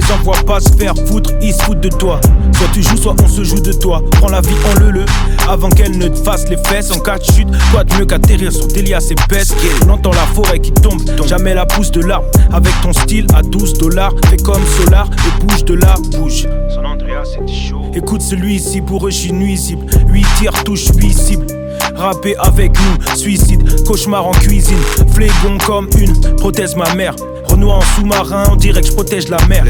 Les 0.00 0.12
envoies 0.12 0.36
pas 0.46 0.60
se 0.60 0.70
faire 0.70 0.94
foutre, 1.06 1.30
ils 1.42 1.52
se 1.52 1.62
foutent 1.62 1.80
de 1.80 1.88
toi. 1.88 2.20
Soit 2.56 2.68
tu 2.72 2.82
joues, 2.82 2.96
soit 2.96 3.14
on 3.22 3.28
se 3.28 3.44
joue 3.44 3.60
de 3.60 3.72
toi. 3.72 4.02
Prends 4.12 4.28
la 4.28 4.40
vie 4.40 4.54
en 4.70 4.80
le 4.80 4.90
le 4.90 5.04
avant 5.48 5.68
qu'elle 5.68 5.96
ne 5.98 6.08
te 6.08 6.18
fasse 6.18 6.48
les 6.48 6.56
fesses. 6.56 6.90
En 6.90 7.00
cas 7.00 7.18
de 7.18 7.24
chute, 7.24 7.48
quoi 7.72 7.84
de 7.84 7.94
mieux 7.94 8.06
qu'atterrir 8.06 8.52
sur 8.52 8.66
des 8.68 8.82
liasses 8.82 9.10
épaisses. 9.10 9.52
On 9.86 9.90
entend 9.90 10.12
la 10.12 10.26
forêt 10.34 10.58
qui 10.58 10.72
tombe, 10.72 11.00
jamais 11.26 11.54
la 11.54 11.66
pousse 11.66 11.90
de 11.90 12.02
là. 12.02 12.22
Avec 12.52 12.72
ton 12.82 12.92
style 12.92 13.26
à 13.34 13.42
12 13.42 13.74
dollars, 13.74 14.12
fais 14.28 14.36
comme 14.38 14.62
Solar 14.64 15.08
et 15.26 15.44
bouge 15.44 15.64
de 15.64 15.74
là, 15.74 15.94
bouge. 16.12 16.46
Son 16.74 16.84
Andrea, 16.84 17.24
c'était 17.24 17.52
chaud. 17.52 17.82
Écoute 17.94 18.22
celui-ci, 18.22 18.80
pour 18.80 19.06
eux, 19.06 19.10
je 19.10 19.16
suis 19.16 19.32
nuisible. 19.32 19.84
8 20.08 20.26
tirs, 20.38 20.64
touche 20.64 20.86
8 20.96 21.12
cibles. 21.12 21.46
Rapper 21.94 22.36
avec 22.38 22.72
nous, 22.72 23.16
suicide, 23.16 23.84
cauchemar 23.84 24.26
en 24.26 24.32
cuisine. 24.32 24.78
Flégon 25.12 25.58
comme 25.66 25.88
une 25.98 26.36
prothèse, 26.36 26.76
ma 26.76 26.94
mère. 26.94 27.14
En 27.62 27.80
sous-marin, 27.82 28.44
on 28.50 28.56
dirait 28.56 28.80
que 28.80 28.88
je 28.88 28.92
protège 28.92 29.28
la 29.28 29.38
mer. 29.46 29.64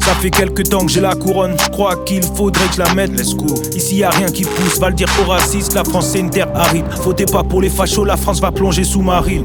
Ça 0.00 0.14
fait 0.20 0.30
quelques 0.30 0.68
temps 0.68 0.84
que 0.84 0.90
j'ai 0.90 1.00
la 1.00 1.14
couronne, 1.14 1.54
je 1.62 1.68
crois 1.70 1.94
qu'il 2.04 2.22
faudrait 2.22 2.66
que 2.66 2.74
je 2.74 2.78
la 2.80 2.94
mette. 2.94 3.12
Let's 3.12 3.34
go. 3.34 3.46
Ici 3.76 3.96
y 3.96 4.04
a 4.04 4.10
rien 4.10 4.26
qui 4.26 4.42
pousse, 4.42 4.80
va 4.80 4.88
le 4.88 4.94
dire 4.94 5.08
aux 5.22 5.30
racistes, 5.30 5.74
la 5.74 5.84
France 5.84 6.08
c'est 6.12 6.18
une 6.18 6.30
terre 6.30 6.48
aride. 6.54 6.84
Fautez 7.02 7.26
pas 7.26 7.44
pour 7.44 7.62
les 7.62 7.70
fachos, 7.70 8.04
la 8.04 8.16
France 8.16 8.40
va 8.40 8.50
plonger 8.50 8.82
sous-marine. 8.82 9.44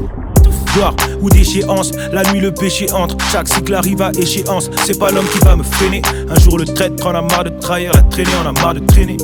Gloire 0.74 0.96
ou 1.22 1.30
déchéance, 1.30 1.91
la 2.12 2.24
nuit 2.32 2.39
le 2.39 2.52
péché 2.52 2.91
entre. 2.93 3.15
Chaque 3.32 3.48
cycle 3.48 3.76
arrive 3.76 4.02
à 4.02 4.12
échéance, 4.17 4.72
c'est 4.86 4.98
pas 4.98 5.12
l'homme 5.12 5.28
qui 5.32 5.39
va 5.39 5.56
me 5.56 5.63
freiner. 5.63 6.02
Un 6.30 6.39
jour 6.39 6.58
le 6.58 6.65
traître 6.65 7.06
en 7.06 7.12
a 7.12 7.22
marre 7.22 7.43
de 7.43 7.50
trahir, 7.50 7.91
la 7.93 8.02
traîner, 8.02 8.32
on 8.43 8.50
a 8.50 8.54
marre 8.54 8.74
de 8.74 8.80
traîner. 8.80 9.17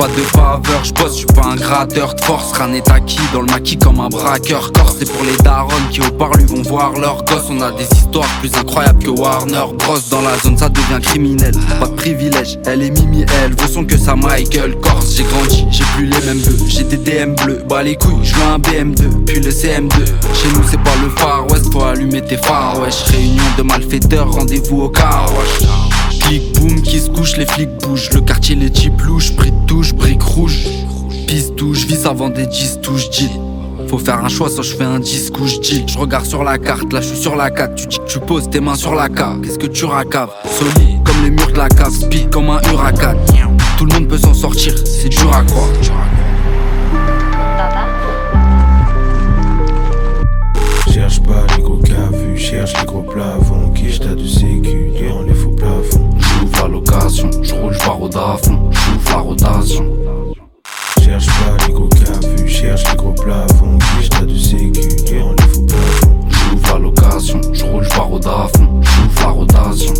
Pas 0.00 0.08
de 0.08 0.22
faveur, 0.22 0.82
je 0.82 0.94
bosse, 0.94 1.12
je 1.12 1.18
suis 1.18 1.26
pas 1.26 1.44
un 1.44 1.56
gratteur 1.56 2.14
de 2.14 2.20
force. 2.22 2.58
N'est 2.70 2.90
acquis 2.90 3.20
dans 3.34 3.42
le 3.42 3.48
maquis 3.48 3.76
comme 3.76 4.00
un 4.00 4.08
braqueur. 4.08 4.72
Corse, 4.72 4.96
c'est 4.98 5.12
pour 5.12 5.22
les 5.24 5.36
darons 5.44 5.68
qui 5.90 6.00
au 6.00 6.10
parlu 6.12 6.42
vont 6.46 6.62
voir 6.62 6.92
leurs 6.92 7.22
gosses. 7.24 7.50
On 7.50 7.60
a 7.60 7.70
des 7.72 7.84
histoires 7.84 8.28
plus 8.40 8.50
incroyables 8.54 9.04
que 9.04 9.10
Warner 9.10 9.66
Bros. 9.78 9.98
Dans 10.10 10.22
la 10.22 10.38
zone, 10.38 10.56
ça 10.56 10.70
devient 10.70 11.02
criminel. 11.02 11.52
Pas 11.78 11.86
de 11.86 11.96
privilège, 11.96 12.58
elle 12.64 12.82
est 12.82 12.90
Mimi, 12.90 13.26
elle 13.42 13.50
veut 13.50 13.68
son 13.68 13.84
que 13.84 13.98
ça 13.98 14.16
Michael. 14.16 14.74
Corse, 14.80 15.16
j'ai 15.16 15.24
grandi, 15.24 15.66
j'ai 15.70 15.84
plus 15.94 16.06
les 16.06 16.20
mêmes 16.24 16.38
vœux. 16.38 16.64
J'ai 16.66 16.84
des 16.84 16.96
DM 16.96 17.34
bleus, 17.34 17.62
bah 17.68 17.82
les 17.82 17.96
couilles, 17.96 18.24
je 18.24 18.34
un 18.36 18.58
BM2, 18.58 19.24
puis 19.26 19.40
le 19.40 19.50
CM2. 19.50 19.92
Chez 20.32 20.48
nous, 20.54 20.62
c'est 20.70 20.82
pas 20.82 20.96
le 21.02 21.10
Far 21.10 21.46
West, 21.50 21.70
faut 21.74 21.82
allumer 21.82 22.22
tes 22.22 22.38
phares, 22.38 22.80
wesh. 22.80 23.02
Réunion 23.10 23.44
de 23.58 23.62
malfaiteurs, 23.64 24.32
rendez-vous 24.32 24.80
au 24.80 24.88
car, 24.88 25.30
wesh. 25.36 25.89
Clic 26.30 26.52
boum 26.60 26.80
qui 26.82 27.00
se 27.00 27.10
couche, 27.10 27.36
les 27.38 27.44
flics 27.44 27.76
bougent. 27.78 28.10
Le 28.14 28.20
quartier 28.20 28.54
les 28.54 28.70
types 28.70 29.00
louches, 29.02 29.34
prix 29.34 29.50
de 29.50 29.66
touche, 29.66 29.92
briques 29.92 30.22
rouges. 30.22 30.64
Piste 31.26 31.56
touche, 31.56 31.86
vis 31.86 32.06
avant 32.06 32.28
des 32.28 32.46
10 32.46 32.78
touches, 32.82 33.10
dit. 33.10 33.32
Faut 33.88 33.98
faire 33.98 34.24
un 34.24 34.28
choix, 34.28 34.48
soit 34.48 34.62
je 34.62 34.76
fais 34.76 34.84
un 34.84 35.00
disque 35.00 35.36
ou 35.40 35.48
je 35.48 35.58
dis. 35.58 35.82
Je 35.88 35.98
regarde 35.98 36.24
sur 36.24 36.44
la 36.44 36.56
carte, 36.56 36.92
là 36.92 37.00
je 37.00 37.08
suis 37.08 37.16
sur 37.16 37.34
la 37.34 37.50
4. 37.50 37.74
Tu 37.74 37.88
dis 37.88 37.98
que 37.98 38.06
tu 38.06 38.20
poses 38.20 38.48
tes 38.48 38.60
mains 38.60 38.76
sur 38.76 38.94
la 38.94 39.08
cave. 39.08 39.40
Qu'est-ce 39.40 39.58
que 39.58 39.66
tu 39.66 39.86
racaves? 39.86 40.30
Solide 40.44 41.02
comme 41.02 41.20
les 41.24 41.30
murs 41.30 41.50
de 41.50 41.58
la 41.58 41.68
cave, 41.68 41.92
speed 41.92 42.30
comme 42.30 42.50
un 42.50 42.60
huracan. 42.70 43.16
Tout 43.76 43.86
le 43.86 43.94
monde 43.94 44.06
peut 44.06 44.18
s'en 44.18 44.32
sortir, 44.32 44.72
c'est 44.86 45.08
dur 45.08 45.34
à 45.34 45.42
croire. 45.42 45.66
Cherche 50.94 51.20
pas 51.22 51.44
les 51.56 51.62
gros 51.64 51.78
cas 51.78 52.08
vus, 52.12 52.38
cherche 52.38 52.72
les 52.78 52.86
je 57.72 57.78
barre 57.78 58.30
à 58.30 58.36
fond, 58.36 58.70
je 58.70 59.10
la 59.10 59.18
rotation. 59.18 59.84
Cherche 61.02 61.26
pas 61.26 61.66
les 61.66 61.72
gros 61.72 61.88
cafus, 61.88 62.48
cherche 62.48 62.84
les 62.90 62.96
gros 62.96 63.12
plafonds, 63.12 63.78
qui 64.00 64.08
t'as 64.08 64.24
du 64.24 64.38
sécu, 64.38 64.88
tu 65.06 65.20
enlèves 65.20 65.58
au 65.58 65.66
plafond. 65.66 66.28
J'ouvre 66.28 66.72
la 66.72 66.78
location, 66.78 67.40
je 67.52 67.64
roule, 67.64 67.84
je 67.84 67.90
barre 67.90 68.44
à 68.44 68.48
fond, 68.48 68.80
j'ouvre 68.82 69.20
la 69.20 69.28
rotation. 69.28 69.94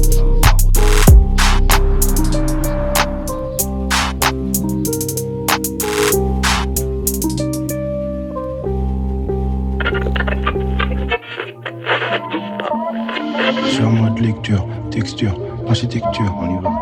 Sur 13.71 13.91
moi 13.91 14.11
de 14.11 14.23
lecture, 14.23 14.67
texture, 14.91 15.35
architecture, 15.69 16.35
on 16.41 16.59
y 16.59 16.63
va. 16.63 16.80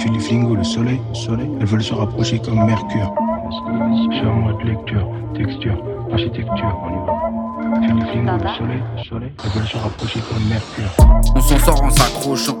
Philippe 0.00 0.30
Lingo, 0.30 0.54
le 0.54 0.64
soleil, 0.64 0.98
soleil, 1.12 1.50
elles 1.60 1.66
veulent 1.66 1.82
se 1.82 1.92
rapprocher 1.92 2.38
comme 2.38 2.64
Mercure. 2.64 3.14
On 11.36 11.40
s'en 11.40 11.58
sort 11.58 11.82
en 11.82 11.90
s'accrochant. 11.90 12.56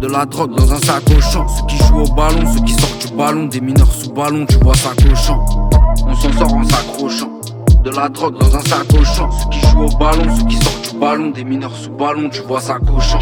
De 0.00 0.08
la 0.08 0.26
drogue 0.26 0.56
dans 0.56 0.72
un 0.72 0.78
sac 0.78 1.04
au 1.16 1.20
champ. 1.20 1.46
Ceux 1.46 1.66
qui 1.66 1.76
jouent 1.76 2.00
au 2.00 2.14
ballon, 2.14 2.44
ceux 2.52 2.64
qui 2.64 2.72
sortent 2.72 3.06
du 3.06 3.14
ballon. 3.14 3.46
Des 3.46 3.60
mineurs 3.60 3.92
sous 3.92 4.12
ballon, 4.12 4.44
tu 4.46 4.56
vois 4.56 4.74
ça 4.74 4.90
cochant. 5.00 5.44
On 6.08 6.14
s'en 6.16 6.32
sort 6.32 6.54
en 6.54 6.64
s'accrochant. 6.64 7.30
De 7.84 7.90
la 7.90 8.08
drogue 8.08 8.36
dans 8.36 8.56
un 8.56 8.60
sac 8.62 8.92
au 8.98 9.04
champ. 9.04 9.30
Ceux 9.30 9.48
qui 9.50 9.60
jouent 9.68 9.84
au 9.84 9.96
ballon, 9.96 10.24
ceux 10.36 10.46
qui 10.46 10.56
sortent 10.56 10.92
du 10.92 10.98
ballon. 10.98 11.30
Des 11.30 11.44
mineurs 11.44 11.76
sous 11.76 11.90
ballon, 11.90 12.28
tu 12.30 12.42
vois 12.42 12.60
ça 12.60 12.78
cochant. 12.80 13.20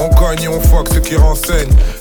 On 0.00 0.08
cogne 0.08 0.42
et 0.42 0.48
on 0.48 0.60
fuck 0.60 0.88
ceux 0.92 0.98
qui 0.98 1.14
renseignent. 1.14 1.70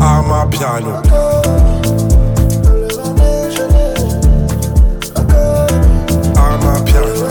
À 0.00 0.22
ma 0.22 0.46
piano. 0.46 0.94
À 6.36 6.56
ma 6.64 6.80
piano. 6.84 7.26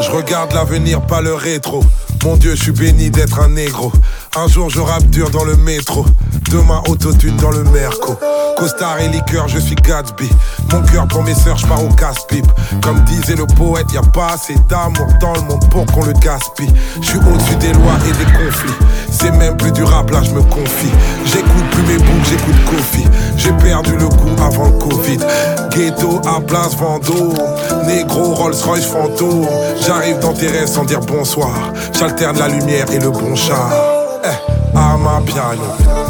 Je 0.00 0.10
regarde 0.10 0.52
l'avenir, 0.52 1.00
pas 1.02 1.20
le 1.20 1.34
rétro. 1.34 1.82
Mon 2.28 2.36
Dieu, 2.36 2.54
je 2.54 2.62
suis 2.64 2.72
béni 2.72 3.08
d'être 3.08 3.40
un 3.40 3.48
négro. 3.48 3.90
Un 4.36 4.48
jour, 4.48 4.68
je 4.68 4.80
rappe 4.80 5.06
dur 5.06 5.30
dans 5.30 5.44
le 5.44 5.56
métro. 5.56 6.04
Demain, 6.50 6.82
autotune 6.86 7.34
dans 7.36 7.50
le 7.50 7.64
merco. 7.64 8.18
Costard 8.58 9.00
et 9.00 9.08
liqueur, 9.08 9.48
je 9.48 9.58
suis 9.58 9.76
Gatsby. 9.76 10.28
Mon 10.70 10.82
cœur 10.82 11.08
pour 11.08 11.22
mes 11.22 11.34
sœurs, 11.34 11.56
je 11.56 11.66
pars 11.66 11.82
au 11.82 11.88
casse-pipe. 11.88 12.46
Comme 12.82 13.00
disait 13.04 13.34
le 13.34 13.46
poète, 13.46 13.86
y 13.94 13.96
a 13.96 14.02
pas 14.02 14.32
assez 14.34 14.56
d'amour 14.68 15.06
dans 15.22 15.32
le 15.32 15.40
monde 15.40 15.70
pour 15.70 15.86
qu'on 15.86 16.04
le 16.04 16.12
gaspille. 16.12 16.70
Je 17.00 17.06
suis 17.06 17.18
au-dessus 17.18 17.56
des 17.56 17.72
lois 17.72 17.96
et 18.06 18.12
des 18.12 18.30
conflits. 18.32 18.74
C'est 19.10 19.30
même 19.30 19.56
plus 19.56 19.72
du 19.72 19.82
rap, 19.82 20.10
là 20.10 20.22
je 20.22 20.32
me 20.32 20.42
confie. 20.42 20.92
J'écoute 21.24 21.70
plus 21.72 21.82
mes 21.84 21.96
boucles, 21.96 22.28
j'écoute 22.28 22.64
Kofi. 22.66 23.04
J'ai 23.36 23.52
perdu 23.52 23.92
le 23.96 24.08
coup 24.08 24.42
avant 24.42 24.66
le 24.66 24.72
Covid. 24.72 25.18
Ghetto 25.70 26.20
à 26.26 26.40
place 26.40 26.76
Vendôme. 26.76 27.38
Négro 27.86 28.34
Rolls 28.34 28.54
Royce 28.64 28.86
fantôme. 28.86 29.46
J'arrive 29.86 30.18
dans 30.18 30.34
tes 30.34 30.48
rêves 30.48 30.68
sans 30.68 30.84
dire 30.84 31.00
bonsoir. 31.00 31.72
La 32.20 32.48
lumière 32.48 32.90
et 32.92 32.98
le 32.98 33.10
bon 33.10 33.34
char. 33.36 33.70
Eh, 34.24 34.76
à 34.76 34.96
ma 34.96 35.20
piano. 35.20 36.07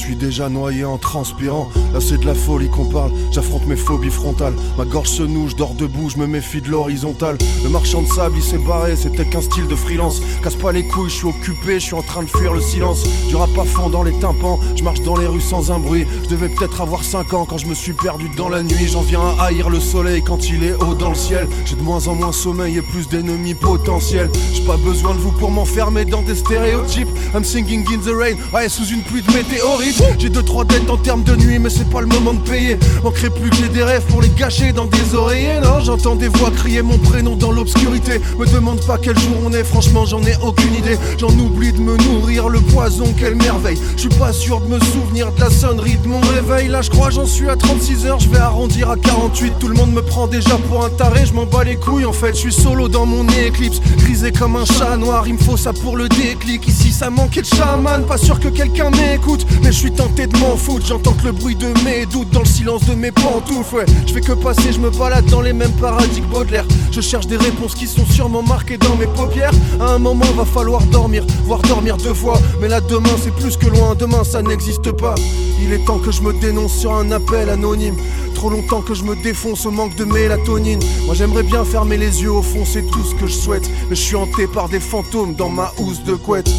Suis 0.00 0.16
déjà 0.16 0.48
noyé 0.48 0.84
en 0.84 0.98
transpirant. 0.98 1.68
Là 1.92 2.00
c'est 2.00 2.18
de 2.18 2.26
la 2.26 2.34
folie 2.34 2.70
qu'on 2.70 2.86
parle, 2.86 3.12
j'affronte 3.30 3.66
mes 3.66 3.76
phobies 3.76 4.10
frontales. 4.10 4.54
Ma 4.78 4.84
gorge 4.84 5.08
se 5.08 5.22
noue, 5.22 5.48
je 5.48 5.56
dors 5.56 5.74
debout, 5.74 6.08
je 6.08 6.18
me 6.18 6.26
méfie 6.26 6.60
de 6.60 6.68
l'horizontale. 6.68 7.36
Le 7.62 7.68
marchand 7.68 8.02
de 8.02 8.08
sable, 8.08 8.36
il 8.36 8.42
s'est 8.42 8.58
barré, 8.58 8.96
c'était 8.96 9.26
qu'un 9.26 9.42
style 9.42 9.66
de 9.66 9.74
freelance. 9.74 10.20
Casse 10.42 10.54
pas 10.54 10.72
les 10.72 10.86
couilles, 10.86 11.10
je 11.10 11.16
suis 11.16 11.26
occupé, 11.26 11.74
je 11.74 11.84
suis 11.84 11.94
en 11.94 12.02
train 12.02 12.22
de 12.22 12.28
fuir 12.28 12.54
le 12.54 12.60
silence. 12.60 13.04
Du 13.28 13.36
rap 13.36 13.50
à 13.58 13.64
fond 13.64 13.90
dans 13.90 14.02
les 14.02 14.12
tympans, 14.18 14.58
je 14.76 14.82
marche 14.82 15.02
dans 15.02 15.16
les 15.16 15.26
rues 15.26 15.40
sans 15.40 15.70
un 15.70 15.78
bruit. 15.78 16.06
Je 16.24 16.28
devais 16.28 16.48
peut-être 16.48 16.80
avoir 16.80 17.04
5 17.04 17.34
ans 17.34 17.44
quand 17.44 17.58
je 17.58 17.66
me 17.66 17.74
suis 17.74 17.92
perdu 17.92 18.30
dans 18.36 18.48
la 18.48 18.62
nuit. 18.62 18.88
J'en 18.88 19.02
viens 19.02 19.20
à 19.38 19.46
haïr 19.46 19.68
le 19.68 19.80
soleil 19.80 20.22
quand 20.22 20.48
il 20.48 20.64
est 20.64 20.74
haut 20.74 20.94
dans 20.94 21.10
le 21.10 21.14
ciel. 21.14 21.48
J'ai 21.66 21.76
de 21.76 21.82
moins 21.82 22.06
en 22.08 22.14
moins 22.14 22.32
sommeil 22.32 22.78
et 22.78 22.82
plus 22.82 23.08
d'ennemis 23.08 23.54
potentiels. 23.54 24.30
J'ai 24.54 24.64
pas 24.64 24.76
besoin 24.78 25.14
de 25.14 25.20
vous 25.20 25.32
pour 25.32 25.50
m'enfermer 25.50 26.04
dans 26.04 26.22
des 26.22 26.36
stéréotypes. 26.36 27.08
I'm 27.34 27.44
singing 27.44 27.84
in 27.92 27.98
the 27.98 28.14
rain, 28.14 28.36
ouais, 28.54 28.68
sous 28.68 28.86
une 28.86 29.02
pluie 29.02 29.22
de 29.22 29.32
météorites. 29.32 29.89
J'ai 30.18 30.28
deux 30.28 30.42
trois 30.42 30.64
dettes 30.64 30.88
en 30.88 30.96
termes 30.96 31.22
de 31.24 31.34
nuit, 31.34 31.58
mais 31.58 31.70
c'est 31.70 31.88
pas 31.88 32.00
le 32.00 32.06
moment 32.06 32.34
de 32.34 32.40
payer. 32.40 32.78
Manquerait 33.02 33.30
plus 33.30 33.50
que 33.50 33.66
des 33.72 33.82
rêves 33.82 34.04
pour 34.08 34.22
les 34.22 34.28
gâcher 34.28 34.72
dans 34.72 34.84
des 34.84 35.14
oreillers. 35.14 35.60
Non, 35.62 35.80
j'entends 35.80 36.14
des 36.14 36.28
voix 36.28 36.50
crier 36.50 36.82
mon 36.82 36.98
prénom 36.98 37.36
dans 37.36 37.50
l'obscurité. 37.50 38.20
Me 38.38 38.46
demande 38.46 38.80
pas 38.86 38.98
quel 38.98 39.18
jour 39.18 39.32
on 39.44 39.52
est, 39.52 39.64
franchement, 39.64 40.04
j'en 40.06 40.22
ai 40.22 40.34
aucune 40.42 40.74
idée. 40.74 40.96
J'en 41.18 41.30
oublie 41.30 41.72
de 41.72 41.80
me 41.80 41.96
nourrir, 41.96 42.48
le 42.48 42.60
poison, 42.60 43.12
quelle 43.18 43.34
merveille. 43.34 43.78
Je 43.96 44.02
suis 44.02 44.08
pas 44.10 44.32
sûr 44.32 44.60
de 44.60 44.68
me 44.68 44.78
souvenir 44.78 45.32
de 45.32 45.40
la 45.40 45.50
sonnerie 45.50 45.96
de 45.96 46.06
mon 46.06 46.20
réveil. 46.20 46.68
Là, 46.68 46.82
je 46.82 46.90
crois, 46.90 47.10
j'en 47.10 47.26
suis 47.26 47.48
à 47.48 47.56
36 47.56 48.06
heures, 48.06 48.20
je 48.20 48.28
vais 48.28 48.38
arrondir 48.38 48.90
à 48.90 48.96
48. 48.96 49.54
Tout 49.58 49.68
le 49.68 49.74
monde 49.74 49.92
me 49.92 50.02
prend 50.02 50.26
déjà 50.26 50.56
pour 50.68 50.84
un 50.84 50.90
taré, 50.90 51.26
je 51.26 51.32
m'en 51.32 51.46
bats 51.46 51.64
les 51.64 51.76
couilles. 51.76 52.04
En 52.06 52.12
fait, 52.12 52.34
je 52.34 52.40
suis 52.40 52.52
solo 52.52 52.88
dans 52.88 53.06
mon 53.06 53.26
éclipse, 53.28 53.80
grisé 53.98 54.30
comme 54.30 54.56
un 54.56 54.64
chat 54.64 54.96
noir. 54.96 55.24
Il 55.26 55.34
me 55.34 55.38
faut 55.38 55.56
ça 55.56 55.72
pour 55.72 55.96
le 55.96 56.08
déclic. 56.08 56.68
Ici, 56.68 56.92
ça 56.92 57.10
manquait 57.10 57.42
de 57.42 57.46
chaman, 57.46 58.04
pas 58.04 58.18
sûr 58.18 58.38
que 58.38 58.48
quelqu'un 58.48 58.90
m'écoute. 58.90 59.46
Suis 59.80 59.92
tenté 59.92 60.26
de 60.26 60.36
m'en 60.36 60.56
foutre, 60.56 60.84
j'entends 60.84 61.14
que 61.14 61.24
le 61.24 61.32
bruit 61.32 61.56
de 61.56 61.68
mes 61.86 62.04
doutes 62.04 62.28
dans 62.28 62.40
le 62.40 62.46
silence 62.46 62.84
de 62.84 62.94
mes 62.94 63.10
pantoufles. 63.10 63.76
Ouais, 63.76 63.86
je 64.06 64.12
fais 64.12 64.20
que 64.20 64.32
passer, 64.32 64.72
je 64.72 64.78
me 64.78 64.90
balade 64.90 65.24
dans 65.30 65.40
les 65.40 65.54
mêmes 65.54 65.72
paradis 65.72 66.20
que 66.20 66.26
Baudelaire. 66.26 66.66
Je 66.90 67.00
cherche 67.00 67.26
des 67.26 67.38
réponses 67.38 67.74
qui 67.74 67.86
sont 67.86 68.04
sûrement 68.04 68.42
marquées 68.42 68.76
dans 68.76 68.94
mes 68.96 69.06
paupières. 69.06 69.54
À 69.80 69.94
un 69.94 69.98
moment, 69.98 70.26
va 70.36 70.44
falloir 70.44 70.82
dormir, 70.82 71.24
voire 71.44 71.62
dormir 71.62 71.96
deux 71.96 72.12
fois. 72.12 72.38
Mais 72.60 72.68
là, 72.68 72.82
demain, 72.82 73.16
c'est 73.22 73.34
plus 73.34 73.56
que 73.56 73.68
loin, 73.68 73.94
demain, 73.94 74.22
ça 74.22 74.42
n'existe 74.42 74.92
pas. 74.92 75.14
Il 75.62 75.72
est 75.72 75.82
temps 75.86 75.98
que 75.98 76.10
je 76.10 76.20
me 76.20 76.34
dénonce 76.34 76.74
sur 76.74 76.92
un 76.92 77.10
appel 77.10 77.48
anonyme. 77.48 77.96
Trop 78.34 78.50
longtemps 78.50 78.82
que 78.82 78.92
je 78.92 79.04
me 79.04 79.16
défonce 79.22 79.64
au 79.64 79.70
manque 79.70 79.96
de 79.96 80.04
mélatonine. 80.04 80.80
Moi, 81.06 81.14
j'aimerais 81.14 81.42
bien 81.42 81.64
fermer 81.64 81.96
les 81.96 82.22
yeux 82.22 82.32
au 82.32 82.42
fond, 82.42 82.66
c'est 82.66 82.86
tout 82.90 83.02
ce 83.02 83.14
que 83.14 83.26
je 83.26 83.34
souhaite. 83.34 83.70
Mais 83.88 83.96
je 83.96 84.02
suis 84.02 84.16
hanté 84.16 84.46
par 84.46 84.68
des 84.68 84.80
fantômes 84.80 85.34
dans 85.34 85.48
ma 85.48 85.72
housse 85.78 86.02
de 86.04 86.16
couette. 86.16 86.50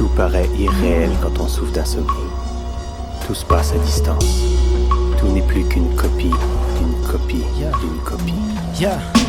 Tout 0.00 0.08
paraît 0.16 0.48
irréel 0.58 1.10
quand 1.20 1.38
on 1.40 1.46
souffre 1.46 1.72
d'un 1.72 1.84
sommeil. 1.84 2.06
Tout 3.26 3.34
se 3.34 3.44
passe 3.44 3.74
à 3.74 3.78
distance. 3.84 4.24
Tout 5.18 5.26
n'est 5.26 5.42
plus 5.42 5.62
qu'une 5.64 5.94
copie, 5.94 6.32
d'une 6.78 7.06
copie, 7.06 7.44
d'une 7.58 8.02
copie. 8.02 9.19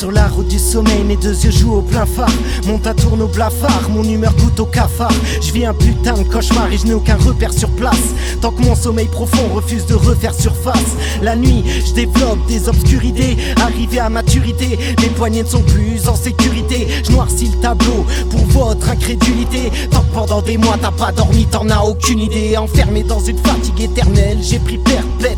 Sur 0.00 0.12
la 0.12 0.28
route 0.28 0.48
du 0.48 0.58
sommeil, 0.58 1.04
mes 1.04 1.16
deux 1.16 1.44
yeux 1.44 1.50
jouent 1.50 1.74
au 1.74 1.82
plein 1.82 2.06
phare. 2.06 2.32
Mon 2.66 2.78
tas 2.78 2.94
tourne 2.94 3.20
au 3.20 3.26
blafard, 3.26 3.90
mon 3.90 4.02
humeur 4.02 4.32
goûte 4.36 4.58
au 4.58 4.64
cafard. 4.64 5.12
Je 5.42 5.52
vis 5.52 5.66
un 5.66 5.74
putain 5.74 6.14
de 6.14 6.22
cauchemar 6.22 6.72
et 6.72 6.78
je 6.78 6.86
n'ai 6.86 6.94
aucun 6.94 7.18
repère 7.18 7.52
sur 7.52 7.68
place. 7.68 8.14
Tant 8.40 8.50
que 8.50 8.62
mon 8.62 8.74
sommeil 8.74 9.08
profond 9.08 9.46
refuse 9.52 9.84
de 9.84 9.94
refaire 9.94 10.32
surface. 10.32 10.96
La 11.20 11.36
nuit, 11.36 11.62
je 11.84 11.92
développe 11.92 12.38
des 12.48 12.66
obscurités. 12.66 13.36
Arrivé 13.60 13.98
à 13.98 14.08
maturité, 14.08 14.78
les 15.02 15.08
poignets 15.08 15.42
ne 15.42 15.48
sont 15.48 15.62
plus 15.64 16.08
en 16.08 16.16
sécurité. 16.16 16.86
Je 17.04 17.12
noircis 17.12 17.50
le 17.54 17.60
tableau 17.60 18.06
pour 18.30 18.46
votre 18.46 18.88
incrédulité. 18.88 19.70
Tant 19.90 20.00
que 20.00 20.14
pendant 20.14 20.40
des 20.40 20.56
mois 20.56 20.78
t'as 20.80 20.92
pas 20.92 21.12
dormi, 21.12 21.44
t'en 21.44 21.68
as 21.68 21.82
aucune 21.82 22.20
idée. 22.20 22.56
Enfermé 22.56 23.02
dans 23.02 23.20
une 23.20 23.36
fatigue 23.36 23.82
éternelle, 23.82 24.38
j'ai 24.40 24.60
pris 24.60 24.78
perpète. 24.78 25.36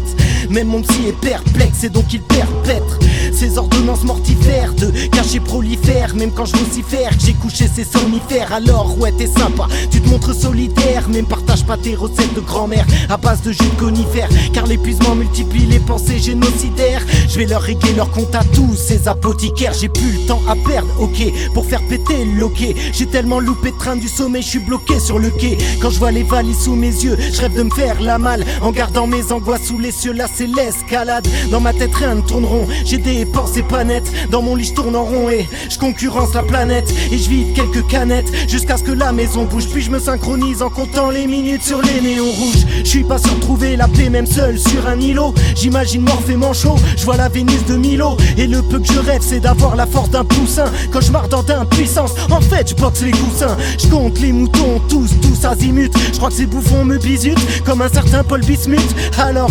Même 0.53 0.69
mon 0.69 0.83
psy 0.83 1.09
est 1.09 1.19
perplexe 1.19 1.85
et 1.85 1.89
donc 1.89 2.13
il 2.13 2.21
perpètre 2.21 2.99
Ces 3.33 3.57
ordonnances 3.57 4.05
mortifères 4.05 4.75
de 4.75 4.91
cachets 5.09 5.41
prolifères 5.41 6.15
Même 6.15 6.31
quand 6.31 6.45
je 6.45 6.57
vocifère 6.57 7.17
que 7.17 7.25
j'ai 7.25 7.35
couché 7.35 7.69
ces 7.75 7.85
somnifères. 7.85 8.53
Alors 8.53 8.99
ouais 8.99 9.13
t'es 9.13 9.27
sympa, 9.27 9.67
tu 9.91 10.01
te 10.01 10.09
montres 10.09 10.35
solitaire 10.35 11.09
Même 11.09 11.27
partage 11.27 11.65
pas 11.65 11.77
tes 11.77 11.95
recettes 11.95 12.35
de 12.35 12.41
grand-mère 12.41 12.87
à 13.09 13.17
base 13.17 13.43
de 13.43 13.53
jus 13.53 13.59
de 13.59 13.81
conifères 13.81 14.29
Car 14.53 14.67
l'épuisement 14.67 15.15
multiplie 15.15 15.67
les 15.67 15.79
pensées 15.79 16.19
génocidaires. 16.19 17.03
Je 17.29 17.39
vais 17.39 17.47
leur 17.47 17.63
régler 17.63 17.95
leur 17.95 18.11
compte 18.11 18.35
à 18.35 18.45
tous 18.45 18.75
ces 18.75 19.09
apothicaires. 19.09 19.73
J'ai 19.73 19.89
plus 19.89 20.13
le 20.13 20.27
temps 20.27 20.43
à 20.49 20.55
perdre, 20.55 20.89
ok, 21.01 21.53
pour 21.55 21.67
faire 21.67 21.81
péter 21.89 22.25
le 22.25 22.41
loquet. 22.41 22.75
J'ai 22.93 23.07
tellement 23.07 23.41
loupé 23.41 23.71
de 23.71 23.79
train 23.79 23.97
du 23.97 24.09
sommet, 24.09 24.43
je 24.43 24.49
suis 24.49 24.59
bloqué 24.59 25.01
sur 25.01 25.19
le 25.19 25.31
quai. 25.31 25.57
Quand 25.81 25.91
je 25.91 25.99
vois 25.99 26.11
les 26.11 26.23
valises 26.23 26.65
sous 26.65 26.75
mes 26.75 26.89
yeux, 26.91 27.17
je 27.33 27.41
rêve 27.41 27.55
de 27.55 27.63
me 27.63 27.71
faire 27.71 28.01
la 28.01 28.19
malle 28.19 28.45
En 28.61 28.71
gardant 28.71 29.07
mes 29.07 29.33
angoisses 29.33 29.67
sous 29.67 29.79
les 29.79 29.93
cieux, 29.93 30.13
là 30.13 30.27
l'escalade. 30.47 31.27
Dans 31.51 31.61
ma 31.61 31.73
tête, 31.73 31.95
rien 31.95 32.15
ne 32.17 32.21
tourne 32.21 32.45
rond. 32.45 32.67
J'ai 32.85 32.99
des 32.99 33.25
pensées 33.25 33.63
pas 33.63 33.85
nettes. 33.85 34.11
Dans 34.31 34.43
mon 34.43 34.55
lit, 34.55 34.65
je 34.65 34.75
tourne 34.75 34.97
en 34.97 35.05
rond 35.05 35.31
et 35.31 35.49
je 35.69 35.79
concurrence 35.79 36.35
la 36.35 36.43
planète. 36.43 36.93
Et 37.11 37.19
je 37.19 37.29
vide 37.29 37.55
quelques 37.55 37.87
canettes 37.89 38.31
jusqu'à 38.49 38.77
ce 38.77 38.83
que 38.83 38.93
la 38.93 39.13
maison 39.13 39.45
bouge. 39.45 39.67
Puis 39.69 39.83
je 39.83 39.91
me 39.91 39.99
synchronise 39.99 40.63
en 40.63 40.71
comptant 40.71 41.11
les 41.11 41.27
minutes 41.27 41.63
sur 41.63 41.81
les 41.83 42.01
néons 42.01 42.31
rouges. 42.31 42.67
Je 42.79 42.89
suis 42.89 43.05
pas 43.05 43.19
sûr 43.19 43.35
de 43.35 43.41
trouver 43.41 43.77
la 43.77 43.89
paix, 43.89 44.09
même 44.09 44.27
seul 44.27 44.59
sur 44.59 44.87
un 44.87 44.99
îlot. 45.01 45.35
J'imagine 45.55 46.03
Morphée 46.03 46.37
manchot. 46.37 46.77
Je 46.97 47.05
vois 47.05 47.17
la 47.17 47.29
Vénus 47.29 47.65
de 47.67 47.77
Milo. 47.77 48.17
Et 48.37 48.47
le 48.47 48.63
peu 48.63 48.79
que 48.79 48.93
je 48.93 48.99
rêve, 48.99 49.23
c'est 49.23 49.41
d'avoir 49.41 49.77
la 49.77 49.87
force 49.87 50.11
d'un 50.11 50.25
poussin. 50.25 50.65
Cauchemardant 50.93 51.43
d'impuissance. 51.43 52.13
En 52.31 52.41
fait, 52.41 52.71
je 52.71 52.75
boxe 52.75 53.03
les 53.03 53.13
coussins. 53.13 53.57
Je 53.79 53.89
compte 53.89 54.19
les 54.21 54.33
moutons, 54.33 54.81
tous, 54.89 55.11
tous 55.21 55.47
azimuts. 55.47 55.91
Je 56.13 56.17
crois 56.19 56.29
que 56.31 56.37
ces 56.37 56.47
bouffons 56.47 56.85
me 56.85 56.99
bisutent 56.99 57.63
comme 57.65 57.83
un 57.83 57.89
certain 57.89 58.23
Paul 58.25 58.41
Bismuth. 58.41 58.81
Alors, 59.19 59.51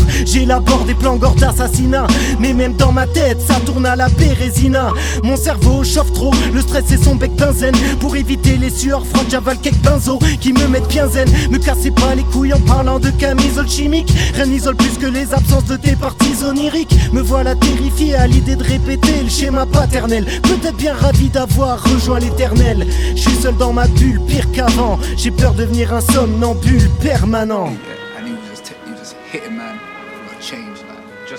des 0.79 0.93
plans 0.95 1.17
gore 1.17 1.35
d'assassinat. 1.35 2.07
Mais 2.39 2.53
même 2.53 2.73
dans 2.73 2.91
ma 2.91 3.07
tête, 3.07 3.41
ça 3.41 3.55
tourne 3.65 3.85
à 3.85 3.95
la 3.95 4.09
bérésina. 4.09 4.91
Mon 5.23 5.35
cerveau 5.35 5.83
chauffe 5.83 6.13
trop, 6.13 6.31
le 6.53 6.61
stress 6.61 6.85
c'est 6.87 7.03
son 7.03 7.15
bec 7.15 7.35
benzène. 7.35 7.75
Pour 7.99 8.15
éviter 8.15 8.57
les 8.57 8.69
sueurs 8.69 9.05
froides, 9.05 9.27
j'avale 9.29 9.57
quelques 9.57 9.81
benzo 9.81 10.19
qui 10.39 10.53
me 10.53 10.67
mettent 10.67 10.87
bien 10.87 11.07
zen. 11.07 11.29
Me 11.49 11.57
cassez 11.57 11.91
pas 11.91 12.15
les 12.15 12.23
couilles 12.23 12.53
en 12.53 12.59
parlant 12.59 12.99
de 12.99 13.09
camisole 13.09 13.69
chimique. 13.69 14.13
Rien 14.35 14.45
n'isole 14.45 14.75
plus 14.75 14.97
que 14.97 15.07
les 15.07 15.33
absences 15.33 15.65
de 15.65 15.77
tes 15.77 15.95
parties 15.95 16.43
oniriques. 16.47 16.95
Me 17.13 17.21
voilà 17.21 17.55
terrifié 17.55 18.15
à 18.15 18.27
l'idée 18.27 18.55
de 18.55 18.63
répéter 18.63 19.23
le 19.23 19.29
schéma 19.29 19.65
paternel. 19.65 20.25
Peut-être 20.43 20.77
bien 20.77 20.93
ravi 20.93 21.29
d'avoir 21.29 21.83
rejoint 21.83 22.19
l'éternel. 22.19 22.87
Je 23.15 23.21
suis 23.21 23.35
seul 23.41 23.55
dans 23.57 23.73
ma 23.73 23.87
bulle, 23.87 24.21
pire 24.27 24.51
qu'avant. 24.51 24.99
J'ai 25.17 25.31
peur 25.31 25.53
de 25.53 25.61
devenir 25.61 25.93
un 25.93 26.01
somnambule 26.01 26.89
permanent. 27.01 27.69